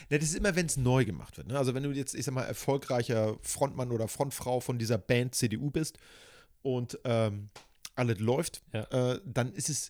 Ja, 0.09 0.17
das 0.17 0.29
ist 0.29 0.35
immer, 0.35 0.55
wenn 0.55 0.67
es 0.67 0.77
neu 0.77 1.03
gemacht 1.03 1.37
wird. 1.37 1.47
Ne? 1.47 1.57
Also 1.57 1.73
wenn 1.73 1.83
du 1.83 1.91
jetzt, 1.91 2.13
ich 2.13 2.25
sag 2.25 2.33
mal, 2.33 2.43
erfolgreicher 2.43 3.37
Frontmann 3.41 3.91
oder 3.91 4.07
Frontfrau 4.07 4.59
von 4.59 4.77
dieser 4.77 4.97
Band 4.97 5.33
CDU 5.33 5.71
bist 5.71 5.97
und 6.61 6.99
ähm, 7.03 7.49
alles 7.95 8.19
läuft, 8.19 8.61
Ja. 8.73 8.83
äh, 9.13 9.21
dann 9.25 9.53
ist 9.53 9.69
es 9.69 9.89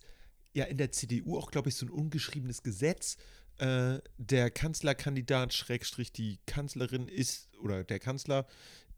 ja 0.52 0.64
in 0.64 0.78
der 0.78 0.90
CDU 0.92 1.38
auch, 1.38 1.50
glaube 1.50 1.68
ich, 1.68 1.76
so 1.76 1.86
ein 1.86 1.90
ungeschriebenes 1.90 2.62
Gesetz. 2.62 3.16
Äh, 3.58 3.98
der 4.18 4.50
Kanzlerkandidat, 4.50 5.52
Schrägstrich 5.54 6.12
die 6.12 6.38
Kanzlerin 6.46 7.08
ist, 7.08 7.50
oder 7.60 7.84
der 7.84 7.98
Kanzler 8.00 8.46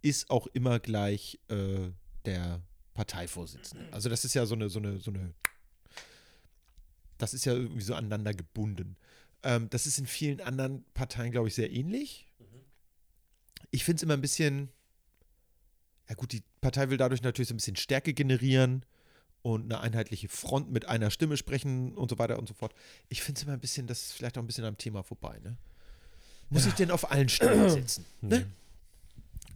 ist 0.03 0.31
auch 0.31 0.47
immer 0.49 0.79
gleich 0.81 1.41
äh, 1.49 1.91
der 2.25 2.63
Parteivorsitzende. 2.95 3.93
Also 3.93 4.09
das 4.09 4.25
ist 4.25 4.35
ja 4.35 4.47
so 4.47 4.55
eine, 4.55 4.69
so 4.69 4.79
eine, 4.79 4.99
so 4.99 5.11
eine, 5.11 5.35
das 7.19 7.35
ist 7.35 7.45
ja 7.45 7.53
irgendwie 7.55 7.83
so 7.83 7.95
aneinander 7.95 8.35
gebunden. 8.35 8.97
Ähm, 9.43 9.69
das 9.71 9.87
ist 9.87 9.99
in 9.99 10.07
vielen 10.07 10.41
anderen 10.41 10.85
Parteien, 10.95 11.33
glaube 11.33 11.49
ich, 11.49 11.55
sehr 11.55 11.71
ähnlich. 11.73 12.29
Ich 13.71 13.85
finde 13.85 13.97
es 13.97 14.03
immer 14.03 14.15
ein 14.15 14.21
bisschen, 14.21 14.69
ja 16.13 16.15
gut, 16.15 16.33
die 16.33 16.43
Partei 16.61 16.91
will 16.91 16.99
dadurch 16.99 17.23
natürlich 17.23 17.49
so 17.49 17.55
ein 17.55 17.57
bisschen 17.57 17.77
Stärke 17.77 18.13
generieren 18.13 18.85
und 19.41 19.65
eine 19.65 19.81
einheitliche 19.81 20.29
Front 20.29 20.71
mit 20.71 20.87
einer 20.87 21.11
Stimme 21.11 21.39
sprechen 21.39 21.95
und 21.95 22.11
so 22.11 22.19
weiter 22.19 22.39
und 22.39 22.47
so 22.47 22.53
fort. 22.53 22.75
Ich 23.09 23.23
finde 23.23 23.39
es 23.39 23.45
immer 23.45 23.55
ein 23.55 23.61
bisschen, 23.61 23.87
das 23.87 24.03
ist 24.03 24.13
vielleicht 24.13 24.37
auch 24.37 24.43
ein 24.43 24.47
bisschen 24.47 24.67
am 24.67 24.77
Thema 24.77 25.03
vorbei, 25.03 25.41
ne? 25.43 25.57
Muss 26.51 26.67
ich 26.67 26.75
denn 26.75 26.91
auf 26.91 27.11
allen 27.11 27.31
Stimmen 27.31 27.71
sitzen? 27.71 28.05
Ne? 28.21 28.45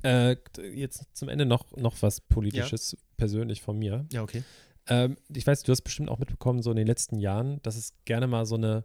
äh, 0.03 0.37
jetzt 0.73 1.05
zum 1.13 1.29
Ende 1.29 1.45
noch, 1.45 1.77
noch 1.77 2.01
was 2.01 2.23
Politisches 2.23 2.97
persönlich 3.19 3.61
von 3.61 3.79
mir. 3.79 4.07
Ja, 4.11 4.23
okay. 4.23 4.43
Ähm, 4.87 5.19
ich 5.35 5.47
weiß, 5.47 5.63
du 5.63 5.73
hast 5.73 5.83
bestimmt 5.83 6.09
auch 6.09 6.19
mitbekommen, 6.19 6.63
so 6.63 6.71
in 6.71 6.79
den 6.79 6.87
letzten 6.87 7.19
Jahren, 7.19 7.61
dass 7.65 7.77
es 7.77 7.93
gerne 8.07 8.29
mal 8.29 8.47
so 8.47 8.55
eine, 8.55 8.83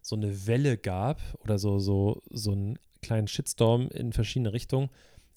so 0.00 0.16
eine 0.16 0.46
Welle 0.46 0.78
gab 0.78 1.20
oder 1.40 1.58
so, 1.58 1.80
so, 1.80 2.22
so 2.30 2.52
einen 2.52 2.78
kleinen 3.02 3.28
Shitstorm 3.28 3.88
in 3.88 4.14
verschiedene 4.14 4.54
Richtungen, 4.54 4.88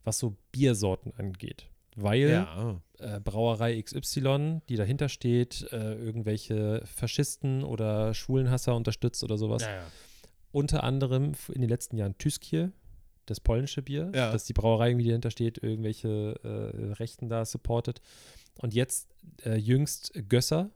was 0.05 0.19
so 0.19 0.37
Biersorten 0.53 1.13
angeht. 1.17 1.67
Weil 1.95 2.29
Ja. 2.29 2.81
äh, 2.99 3.19
Brauerei 3.19 3.79
XY, 3.81 4.61
die 4.69 4.75
dahinter 4.75 5.09
steht, 5.09 5.67
äh, 5.71 5.93
irgendwelche 5.95 6.81
Faschisten 6.85 7.63
oder 7.63 8.13
Schwulenhasser 8.13 8.75
unterstützt 8.75 9.23
oder 9.23 9.37
sowas. 9.37 9.63
ja. 9.63 9.83
Unter 10.51 10.83
anderem 10.83 11.31
in 11.53 11.61
den 11.61 11.69
letzten 11.69 11.97
Jahren 11.97 12.15
Tüskje, 12.19 12.71
das 13.25 13.39
polnische 13.39 13.81
Bier, 13.81 14.11
Ja. 14.13 14.31
dass 14.31 14.45
die 14.45 14.53
Brauerei 14.53 14.89
irgendwie 14.89 15.07
dahinter 15.07 15.31
steht, 15.31 15.57
irgendwelche 15.63 16.35
äh, 16.43 16.93
Rechten 16.93 17.27
da 17.29 17.43
supportet. 17.45 18.01
Und 18.59 18.73
jetzt 18.75 19.09
äh, 19.45 19.55
jüngst 19.55 20.13
Gösser, 20.29 20.69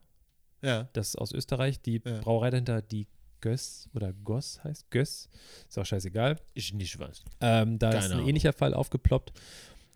Ja. 0.64 0.90
das 0.94 1.10
ist 1.10 1.16
aus 1.18 1.32
Österreich, 1.32 1.80
die 1.82 2.02
Ja. 2.04 2.20
Brauerei 2.22 2.50
dahinter, 2.50 2.82
die 2.82 3.08
Göss 3.42 3.88
oder 3.94 4.14
Goss 4.14 4.64
heißt, 4.64 4.90
Göss, 4.90 5.30
ist 5.70 5.78
auch 5.78 5.86
scheißegal. 5.86 6.38
Ich 6.56 6.74
nicht 6.74 6.98
was. 6.98 7.24
Ähm, 7.40 7.78
da 7.78 7.90
Keine 7.92 8.00
ist 8.00 8.06
ein 8.08 8.12
Ahnung. 8.18 8.28
ähnlicher 8.30 8.54
Fall 8.54 8.74
aufgeploppt. 8.74 9.32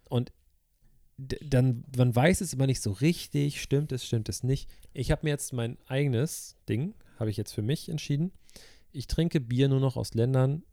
Und 0.09 0.31
dann, 1.27 1.83
man 1.95 2.15
weiß 2.15 2.41
es 2.41 2.53
immer 2.53 2.65
nicht 2.67 2.81
so 2.81 2.91
richtig, 2.91 3.61
stimmt 3.61 3.91
es, 3.91 4.05
stimmt 4.05 4.29
es 4.29 4.43
nicht. 4.43 4.69
Ich 4.93 5.11
habe 5.11 5.21
mir 5.25 5.29
jetzt 5.29 5.53
mein 5.53 5.77
eigenes 5.87 6.57
Ding, 6.67 6.93
habe 7.19 7.29
ich 7.29 7.37
jetzt 7.37 7.53
für 7.53 7.61
mich 7.61 7.89
entschieden. 7.89 8.31
Ich 8.91 9.07
trinke 9.07 9.39
Bier 9.39 9.69
nur 9.69 9.79
noch 9.79 9.97
aus 9.97 10.13
Ländern, 10.13 10.63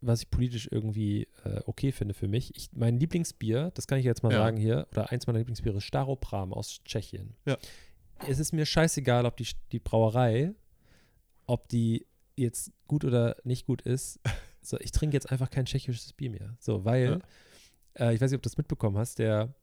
was 0.00 0.22
ich 0.22 0.30
politisch 0.30 0.68
irgendwie 0.70 1.28
äh, 1.44 1.60
okay 1.66 1.92
finde 1.92 2.12
für 2.14 2.28
mich. 2.28 2.54
Ich, 2.56 2.70
mein 2.72 2.98
Lieblingsbier, 2.98 3.70
das 3.74 3.86
kann 3.86 3.98
ich 3.98 4.04
jetzt 4.04 4.22
mal 4.22 4.32
Ja. 4.32 4.38
sagen 4.38 4.56
hier, 4.56 4.86
oder 4.90 5.10
eins 5.10 5.26
meiner 5.26 5.38
Lieblingsbiere 5.38 5.78
ist 5.78 5.84
Staropram 5.84 6.52
aus 6.52 6.80
Tschechien. 6.84 7.34
Ja. 7.46 7.56
Es 8.28 8.38
ist 8.38 8.52
mir 8.52 8.66
scheißegal, 8.66 9.24
ob 9.26 9.36
die, 9.36 9.46
die 9.72 9.78
Brauerei, 9.80 10.52
ob 11.46 11.68
die 11.68 12.06
jetzt 12.36 12.72
gut 12.86 13.04
oder 13.04 13.36
nicht 13.44 13.66
gut 13.66 13.82
ist. 13.82 14.20
So, 14.66 14.80
ich 14.80 14.92
trinke 14.92 15.12
jetzt 15.14 15.30
einfach 15.30 15.50
kein 15.50 15.66
tschechisches 15.66 16.14
Bier 16.14 16.30
mehr. 16.30 16.56
So, 16.58 16.86
weil, 16.86 17.18
äh, 17.98 18.14
ich 18.14 18.20
weiß 18.22 18.30
nicht, 18.30 18.36
ob 18.38 18.42
du 18.42 18.48
das 18.48 18.56
mitbekommen 18.56 18.96
hast, 18.96 19.18
der, 19.18 19.54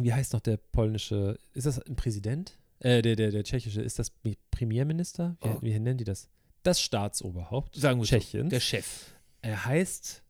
wie 0.00 0.12
heißt 0.12 0.32
noch 0.32 0.40
der 0.40 0.56
polnische, 0.56 1.38
ist 1.54 1.66
das 1.66 1.78
ein 1.80 1.96
Präsident? 1.96 2.58
Äh, 2.80 3.02
der, 3.02 3.16
der, 3.16 3.30
der 3.30 3.44
tschechische, 3.44 3.82
ist 3.82 3.98
das 3.98 4.12
Mi- 4.24 4.36
Premierminister? 4.50 5.36
Wie, 5.42 5.48
Oh. 5.48 5.58
wie 5.62 5.78
nennen 5.78 5.98
die 5.98 6.04
das? 6.04 6.28
Das 6.62 6.80
Staatsoberhaupt 6.80 7.74
Sagen 7.76 7.98
wir 8.00 8.04
so, 8.06 8.10
Tschechiens. 8.16 8.50
Der 8.50 8.60
Chef. 8.60 9.12
Er 9.42 9.64
heißt 9.64 10.22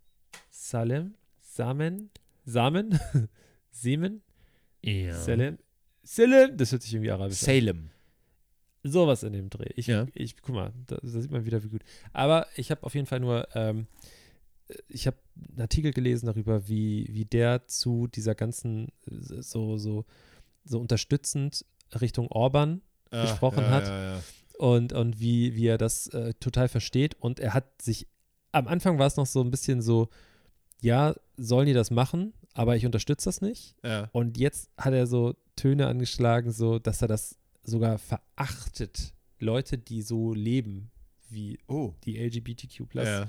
Salem, 0.50 1.14
Samen, 1.40 2.10
Samen, 2.44 2.98
Semen, 3.70 4.22
Ja. 4.82 5.14
Salem, 5.14 5.58
Salem, 6.02 6.56
das 6.56 6.72
hört 6.72 6.82
sich 6.82 6.94
irgendwie 6.94 7.10
arabisch 7.10 7.40
an. 7.42 7.46
Salem. 7.46 7.90
Sowas 8.84 9.22
in 9.24 9.32
dem 9.32 9.50
Dreh. 9.50 9.70
Ich, 9.74 9.86
Ja. 9.88 10.06
ich 10.14 10.40
guck 10.40 10.54
mal, 10.54 10.72
da, 10.86 10.96
da 11.02 11.08
sieht 11.20 11.30
man 11.30 11.44
wieder, 11.44 11.62
wie 11.64 11.68
gut. 11.68 11.82
Aber 12.12 12.46
ich 12.56 12.70
habe 12.70 12.82
auf 12.84 12.94
jeden 12.94 13.06
Fall 13.06 13.20
nur, 13.20 13.46
ähm, 13.54 13.86
ich 14.88 15.06
habe 15.06 15.16
einen 15.50 15.60
Artikel 15.60 15.92
gelesen 15.92 16.26
darüber, 16.26 16.68
wie, 16.68 17.08
wie 17.10 17.24
der 17.24 17.66
zu 17.66 18.06
dieser 18.06 18.34
ganzen, 18.34 18.88
äh, 19.06 19.42
so, 19.42 19.78
so, 19.78 20.04
so 20.64 20.78
unterstützend 20.80 21.64
Richtung 22.00 22.28
Orban 22.28 22.82
gesprochen 23.10 23.64
ja, 23.64 23.70
hat. 23.70 23.86
Ja, 23.86 24.02
ja. 24.16 24.22
und, 24.58 24.92
und 24.92 25.18
wie, 25.18 25.54
wie 25.54 25.66
er 25.66 25.78
das 25.78 26.08
äh, 26.08 26.34
total 26.34 26.68
versteht. 26.68 27.14
Und 27.18 27.40
er 27.40 27.54
hat 27.54 27.80
sich, 27.80 28.06
am 28.52 28.68
Anfang 28.68 28.98
war 28.98 29.06
es 29.06 29.16
noch 29.16 29.26
so 29.26 29.40
ein 29.40 29.50
bisschen 29.50 29.80
so, 29.80 30.08
ja, 30.80 31.14
sollen 31.36 31.66
die 31.66 31.72
das 31.72 31.90
machen, 31.90 32.34
aber 32.52 32.76
ich 32.76 32.84
unterstütze 32.84 33.26
das 33.26 33.40
nicht. 33.40 33.76
Und 34.12 34.36
jetzt 34.36 34.70
hat 34.76 34.92
er 34.92 35.06
so 35.06 35.34
Töne 35.56 35.86
angeschlagen, 35.86 36.52
so, 36.52 36.78
dass 36.78 37.02
er 37.02 37.08
das 37.08 37.38
sogar 37.64 37.98
verachtet. 37.98 39.12
Leute, 39.38 39.78
die 39.78 40.02
so 40.02 40.34
leben 40.34 40.90
wie 41.28 41.58
Oh. 41.66 41.94
die 42.04 42.18
LGBTQ-Szene. 42.18 43.04
Ja. 43.04 43.28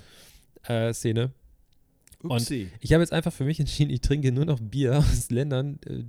Äh, 0.64 0.94
Szene. 0.94 1.32
Upsi. 2.22 2.70
ich 2.82 2.92
habe 2.92 3.02
jetzt 3.02 3.14
einfach 3.14 3.32
für 3.32 3.46
mich 3.46 3.60
entschieden, 3.62 3.92
ich 3.92 4.02
trinke 4.02 4.32
nur 4.34 4.44
noch 4.46 4.60
Bier 4.60 4.98
aus 4.98 5.30
Ländern, 5.30 5.80
äh, 5.86 6.04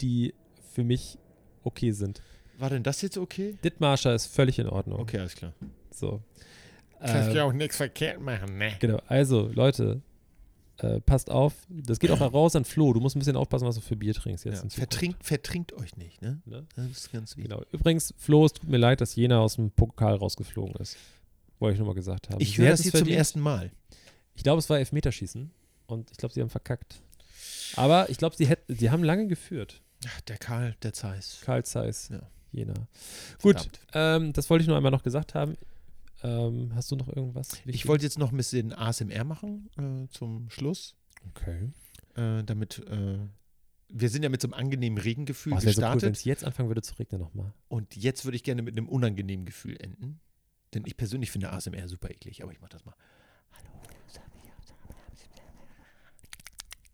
die 0.00 0.32
für 0.72 0.84
mich 0.84 1.18
okay 1.64 1.90
sind. 1.90 2.22
War 2.58 2.70
denn 2.70 2.82
das 2.82 3.02
jetzt 3.02 3.16
okay? 3.18 3.56
Dithmarscher 3.64 4.14
ist 4.14 4.26
völlig 4.26 4.58
in 4.58 4.68
Ordnung. 4.68 5.00
Okay, 5.00 5.18
alles 5.18 5.34
klar. 5.34 5.52
So. 5.90 6.22
Kannst 7.00 7.30
Äh, 7.30 7.36
ja 7.36 7.44
auch 7.44 7.52
nichts 7.52 7.76
verkehrt 7.78 8.20
machen, 8.20 8.58
ne? 8.58 8.76
Genau, 8.78 9.00
also 9.08 9.48
Leute, 9.54 10.02
äh, 10.76 11.00
passt 11.00 11.30
auf. 11.30 11.54
Das 11.68 11.98
geht 11.98 12.10
auch 12.10 12.20
raus 12.20 12.54
an 12.54 12.64
Flo. 12.66 12.92
Du 12.92 13.00
musst 13.00 13.16
ein 13.16 13.18
bisschen 13.18 13.36
aufpassen, 13.36 13.66
was 13.66 13.74
du 13.76 13.80
für 13.80 13.96
Bier 13.96 14.14
trinkst 14.14 14.44
jetzt. 14.44 14.62
Ja. 14.62 14.70
Vertrinkt, 14.70 15.24
vertrinkt 15.24 15.72
euch 15.72 15.96
nicht, 15.96 16.20
ne? 16.22 16.40
Ne? 16.44 16.66
Das 16.76 16.86
ist 16.86 17.12
ganz 17.12 17.36
wichtig. 17.36 17.50
Genau. 17.50 17.64
Übrigens, 17.72 18.14
Flo, 18.18 18.44
es 18.44 18.52
tut 18.52 18.68
mir 18.68 18.76
leid, 18.78 19.00
dass 19.00 19.16
Jena 19.16 19.40
aus 19.40 19.56
dem 19.56 19.70
Pokal 19.70 20.14
rausgeflogen 20.14 20.74
ist. 20.76 20.96
Wollte 21.60 21.74
ich 21.74 21.78
nur 21.78 21.86
mal 21.88 21.94
gesagt 21.94 22.28
haben. 22.30 22.40
Ich 22.40 22.58
höre 22.58 22.70
das 22.70 22.80
es 22.80 22.90
hier 22.90 22.94
zum 22.98 23.08
ersten 23.08 23.38
Mal. 23.40 23.70
Ich 24.34 24.42
glaube, 24.42 24.58
es 24.58 24.68
war 24.68 24.78
Elfmeterschießen 24.78 25.50
und 25.86 26.10
ich 26.10 26.16
glaube, 26.16 26.34
sie 26.34 26.40
haben 26.40 26.50
verkackt. 26.50 27.00
Aber 27.76 28.10
ich 28.10 28.18
glaube, 28.18 28.34
sie 28.36 28.46
hätten, 28.48 28.74
sie 28.74 28.90
haben 28.90 29.04
lange 29.04 29.26
geführt. 29.28 29.80
Ach, 30.06 30.20
Der 30.22 30.38
Karl, 30.38 30.74
der 30.82 30.92
Zeiss. 30.92 31.40
Karl 31.44 31.64
Zeiss, 31.64 32.08
Ja. 32.08 32.22
Jena. 32.52 32.74
Gut, 33.42 33.68
ähm, 33.92 34.32
das 34.32 34.50
wollte 34.50 34.62
ich 34.62 34.66
nur 34.68 34.76
einmal 34.76 34.90
noch 34.90 35.04
gesagt 35.04 35.34
haben. 35.34 35.56
Ähm, 36.24 36.72
hast 36.74 36.90
du 36.90 36.96
noch 36.96 37.08
irgendwas? 37.08 37.52
Ich 37.64 37.86
wollte 37.86 38.04
jetzt 38.04 38.18
noch 38.18 38.32
ein 38.32 38.36
bisschen 38.36 38.72
ASMR 38.72 39.22
machen 39.24 39.70
äh, 39.78 40.08
zum 40.12 40.50
Schluss, 40.50 40.96
Okay. 41.28 41.70
äh, 42.16 42.42
damit 42.42 42.78
äh, 42.88 43.18
wir 43.88 44.08
sind 44.08 44.22
ja 44.24 44.28
mit 44.28 44.40
so 44.42 44.48
einem 44.48 44.54
angenehmen 44.54 44.98
Regengefühl 44.98 45.52
Oh, 45.52 45.56
es 45.58 45.64
wäre 45.64 45.74
so 45.74 45.80
cool, 45.80 45.84
gestartet. 45.84 46.02
wenn 46.02 46.12
es 46.12 46.24
jetzt 46.24 46.44
anfangen 46.44 46.68
würde 46.68 46.82
zu 46.82 46.94
regnen 46.98 47.20
nochmal. 47.20 47.52
und 47.68 47.94
jetzt 47.96 48.24
würde 48.24 48.36
ich 48.36 48.42
gerne 48.42 48.62
mit 48.62 48.76
einem 48.76 48.88
unangenehmen 48.88 49.46
Gefühl 49.46 49.76
enden. 49.80 50.20
Denn 50.74 50.84
ich 50.86 50.96
persönlich 50.96 51.30
finde 51.30 51.50
ASMR 51.52 51.88
super 51.88 52.10
eklig, 52.10 52.42
aber 52.42 52.52
ich 52.52 52.60
mache 52.60 52.72
das 52.72 52.84
mal. 52.84 52.94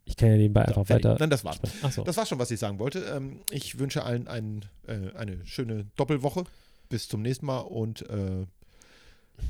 Ich 0.05 0.16
kann 0.16 0.31
ja 0.31 0.37
nebenbei 0.37 0.64
einfach 0.64 0.87
fertig. 0.87 1.05
weiter. 1.05 1.18
Nein, 1.18 1.31
das 1.31 1.45
war's. 1.45 1.61
Achso. 1.83 2.05
Das 2.05 2.16
war 2.16 2.24
schon, 2.24 2.39
was 2.39 2.51
ich 2.51 2.59
sagen 2.59 2.79
wollte. 2.79 3.01
Ähm, 3.01 3.41
ich 3.51 3.79
wünsche 3.79 4.05
allen 4.05 4.29
ein, 4.29 4.64
äh, 4.87 5.11
eine 5.14 5.45
schöne 5.45 5.85
Doppelwoche. 5.97 6.45
Bis 6.89 7.09
zum 7.09 7.20
nächsten 7.22 7.45
Mal 7.47 7.61
und 7.61 8.09
äh, 8.09 8.47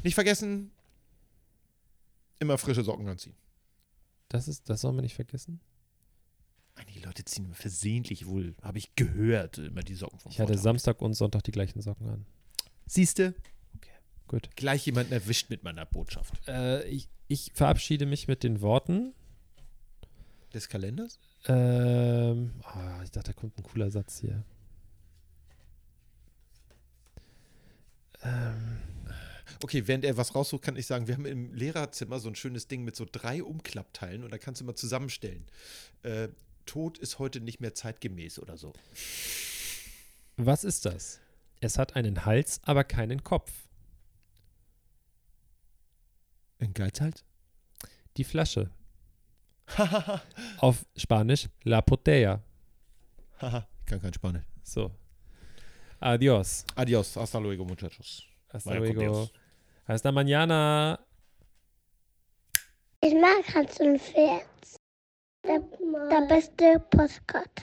nicht 0.03 0.15
vergessen, 0.15 0.71
immer 2.39 2.57
frische 2.59 2.83
Socken 2.83 3.07
anziehen. 3.09 3.35
Das, 4.29 4.49
ist, 4.49 4.69
das 4.69 4.81
soll 4.81 4.93
man 4.93 5.03
nicht 5.05 5.15
vergessen. 5.15 5.61
Einige 6.75 7.01
Leute 7.01 7.25
ziehen 7.25 7.55
versehentlich 7.55 8.27
wohl, 8.27 8.55
habe 8.63 8.79
ich 8.79 8.95
gehört, 8.97 9.59
immer 9.59 9.83
die 9.83 9.95
Socken 9.95 10.19
vom 10.19 10.33
Ich 10.33 10.39
hatte 10.41 10.49
Vortag. 10.49 10.63
Samstag 10.63 11.03
und 11.03 11.15
Sonntag 11.15 11.45
die 11.45 11.53
gleichen 11.53 11.81
Socken 11.81 12.09
an. 12.09 12.27
Siehste, 12.87 13.35
Gut. 14.29 14.51
gleich 14.57 14.87
jemanden 14.87 15.13
erwischt 15.13 15.51
mit 15.51 15.63
meiner 15.63 15.87
Botschaft. 15.87 16.33
Äh, 16.49 16.85
ich, 16.89 17.09
ich 17.29 17.53
verabschiede 17.55 18.07
mich 18.07 18.29
mit 18.29 18.43
den 18.43 18.61
Worten. 18.61 19.15
Des 20.53 20.69
Kalenders? 20.69 21.19
Ähm, 21.47 22.53
ah, 22.63 23.01
ich 23.05 23.11
dachte, 23.11 23.33
da 23.33 23.41
kommt 23.41 23.57
ein 23.59 23.63
cooler 23.63 23.91
Satz 23.91 24.21
hier. 24.21 24.45
Ähm, 28.23 28.79
Okay, 29.63 29.87
während 29.87 30.05
er 30.05 30.17
was 30.17 30.35
raussucht, 30.35 30.63
kann 30.63 30.77
ich 30.77 30.87
sagen, 30.87 31.07
wir 31.07 31.15
haben 31.15 31.27
im 31.27 31.55
Lehrerzimmer 31.55 32.19
so 32.19 32.29
ein 32.29 32.35
schönes 32.35 32.69
Ding 32.69 32.85
mit 32.85 32.97
so 32.97 33.07
drei 33.11 33.43
Umklappteilen 33.43 34.23
und 34.23 34.31
da 34.33 34.39
kannst 34.39 34.61
du 34.61 34.65
mal 34.65 34.75
zusammenstellen. 34.75 35.47
Äh, 36.03 36.29
Tod 36.67 36.99
ist 36.99 37.19
heute 37.19 37.41
nicht 37.41 37.61
mehr 37.61 37.75
zeitgemäß 37.75 38.39
oder 38.39 38.57
so. 38.57 38.73
was 40.37 40.65
ist 40.65 40.85
das? 40.85 41.21
Es 41.61 41.79
hat 41.79 41.97
einen 41.97 42.27
Hals, 42.27 42.61
aber 42.65 42.85
keinen 42.85 43.23
Kopf. 43.25 43.51
Ein 46.59 46.73
Geizhals? 46.73 47.25
Die 48.17 48.25
Flasche. 48.25 48.71
Hahaha, 49.77 50.23
Auf 50.59 50.87
Spanisch 50.97 51.49
La 51.65 51.81
Botella. 51.81 52.41
haha, 53.41 53.67
ich 53.81 53.87
kann 53.87 54.01
kein 54.01 54.15
Spanisch. 54.15 54.45
So. 54.63 54.91
Adios. 56.01 56.65
Adios, 56.75 57.17
hasta 57.17 57.39
luego, 57.41 57.65
muchachos. 57.65 58.27
Hasta 58.49 58.71
con 58.71 58.79
luego. 58.79 59.29
Hasta 59.87 60.13
mañana. 60.13 60.99
Ich 63.03 63.15
mag 63.15 63.45
Hans 63.55 63.79
und 63.81 64.01
Pferd. 64.01 64.47
Der, 65.45 65.61
der 66.11 66.27
beste 66.29 66.81
Postkarte. 66.91 67.63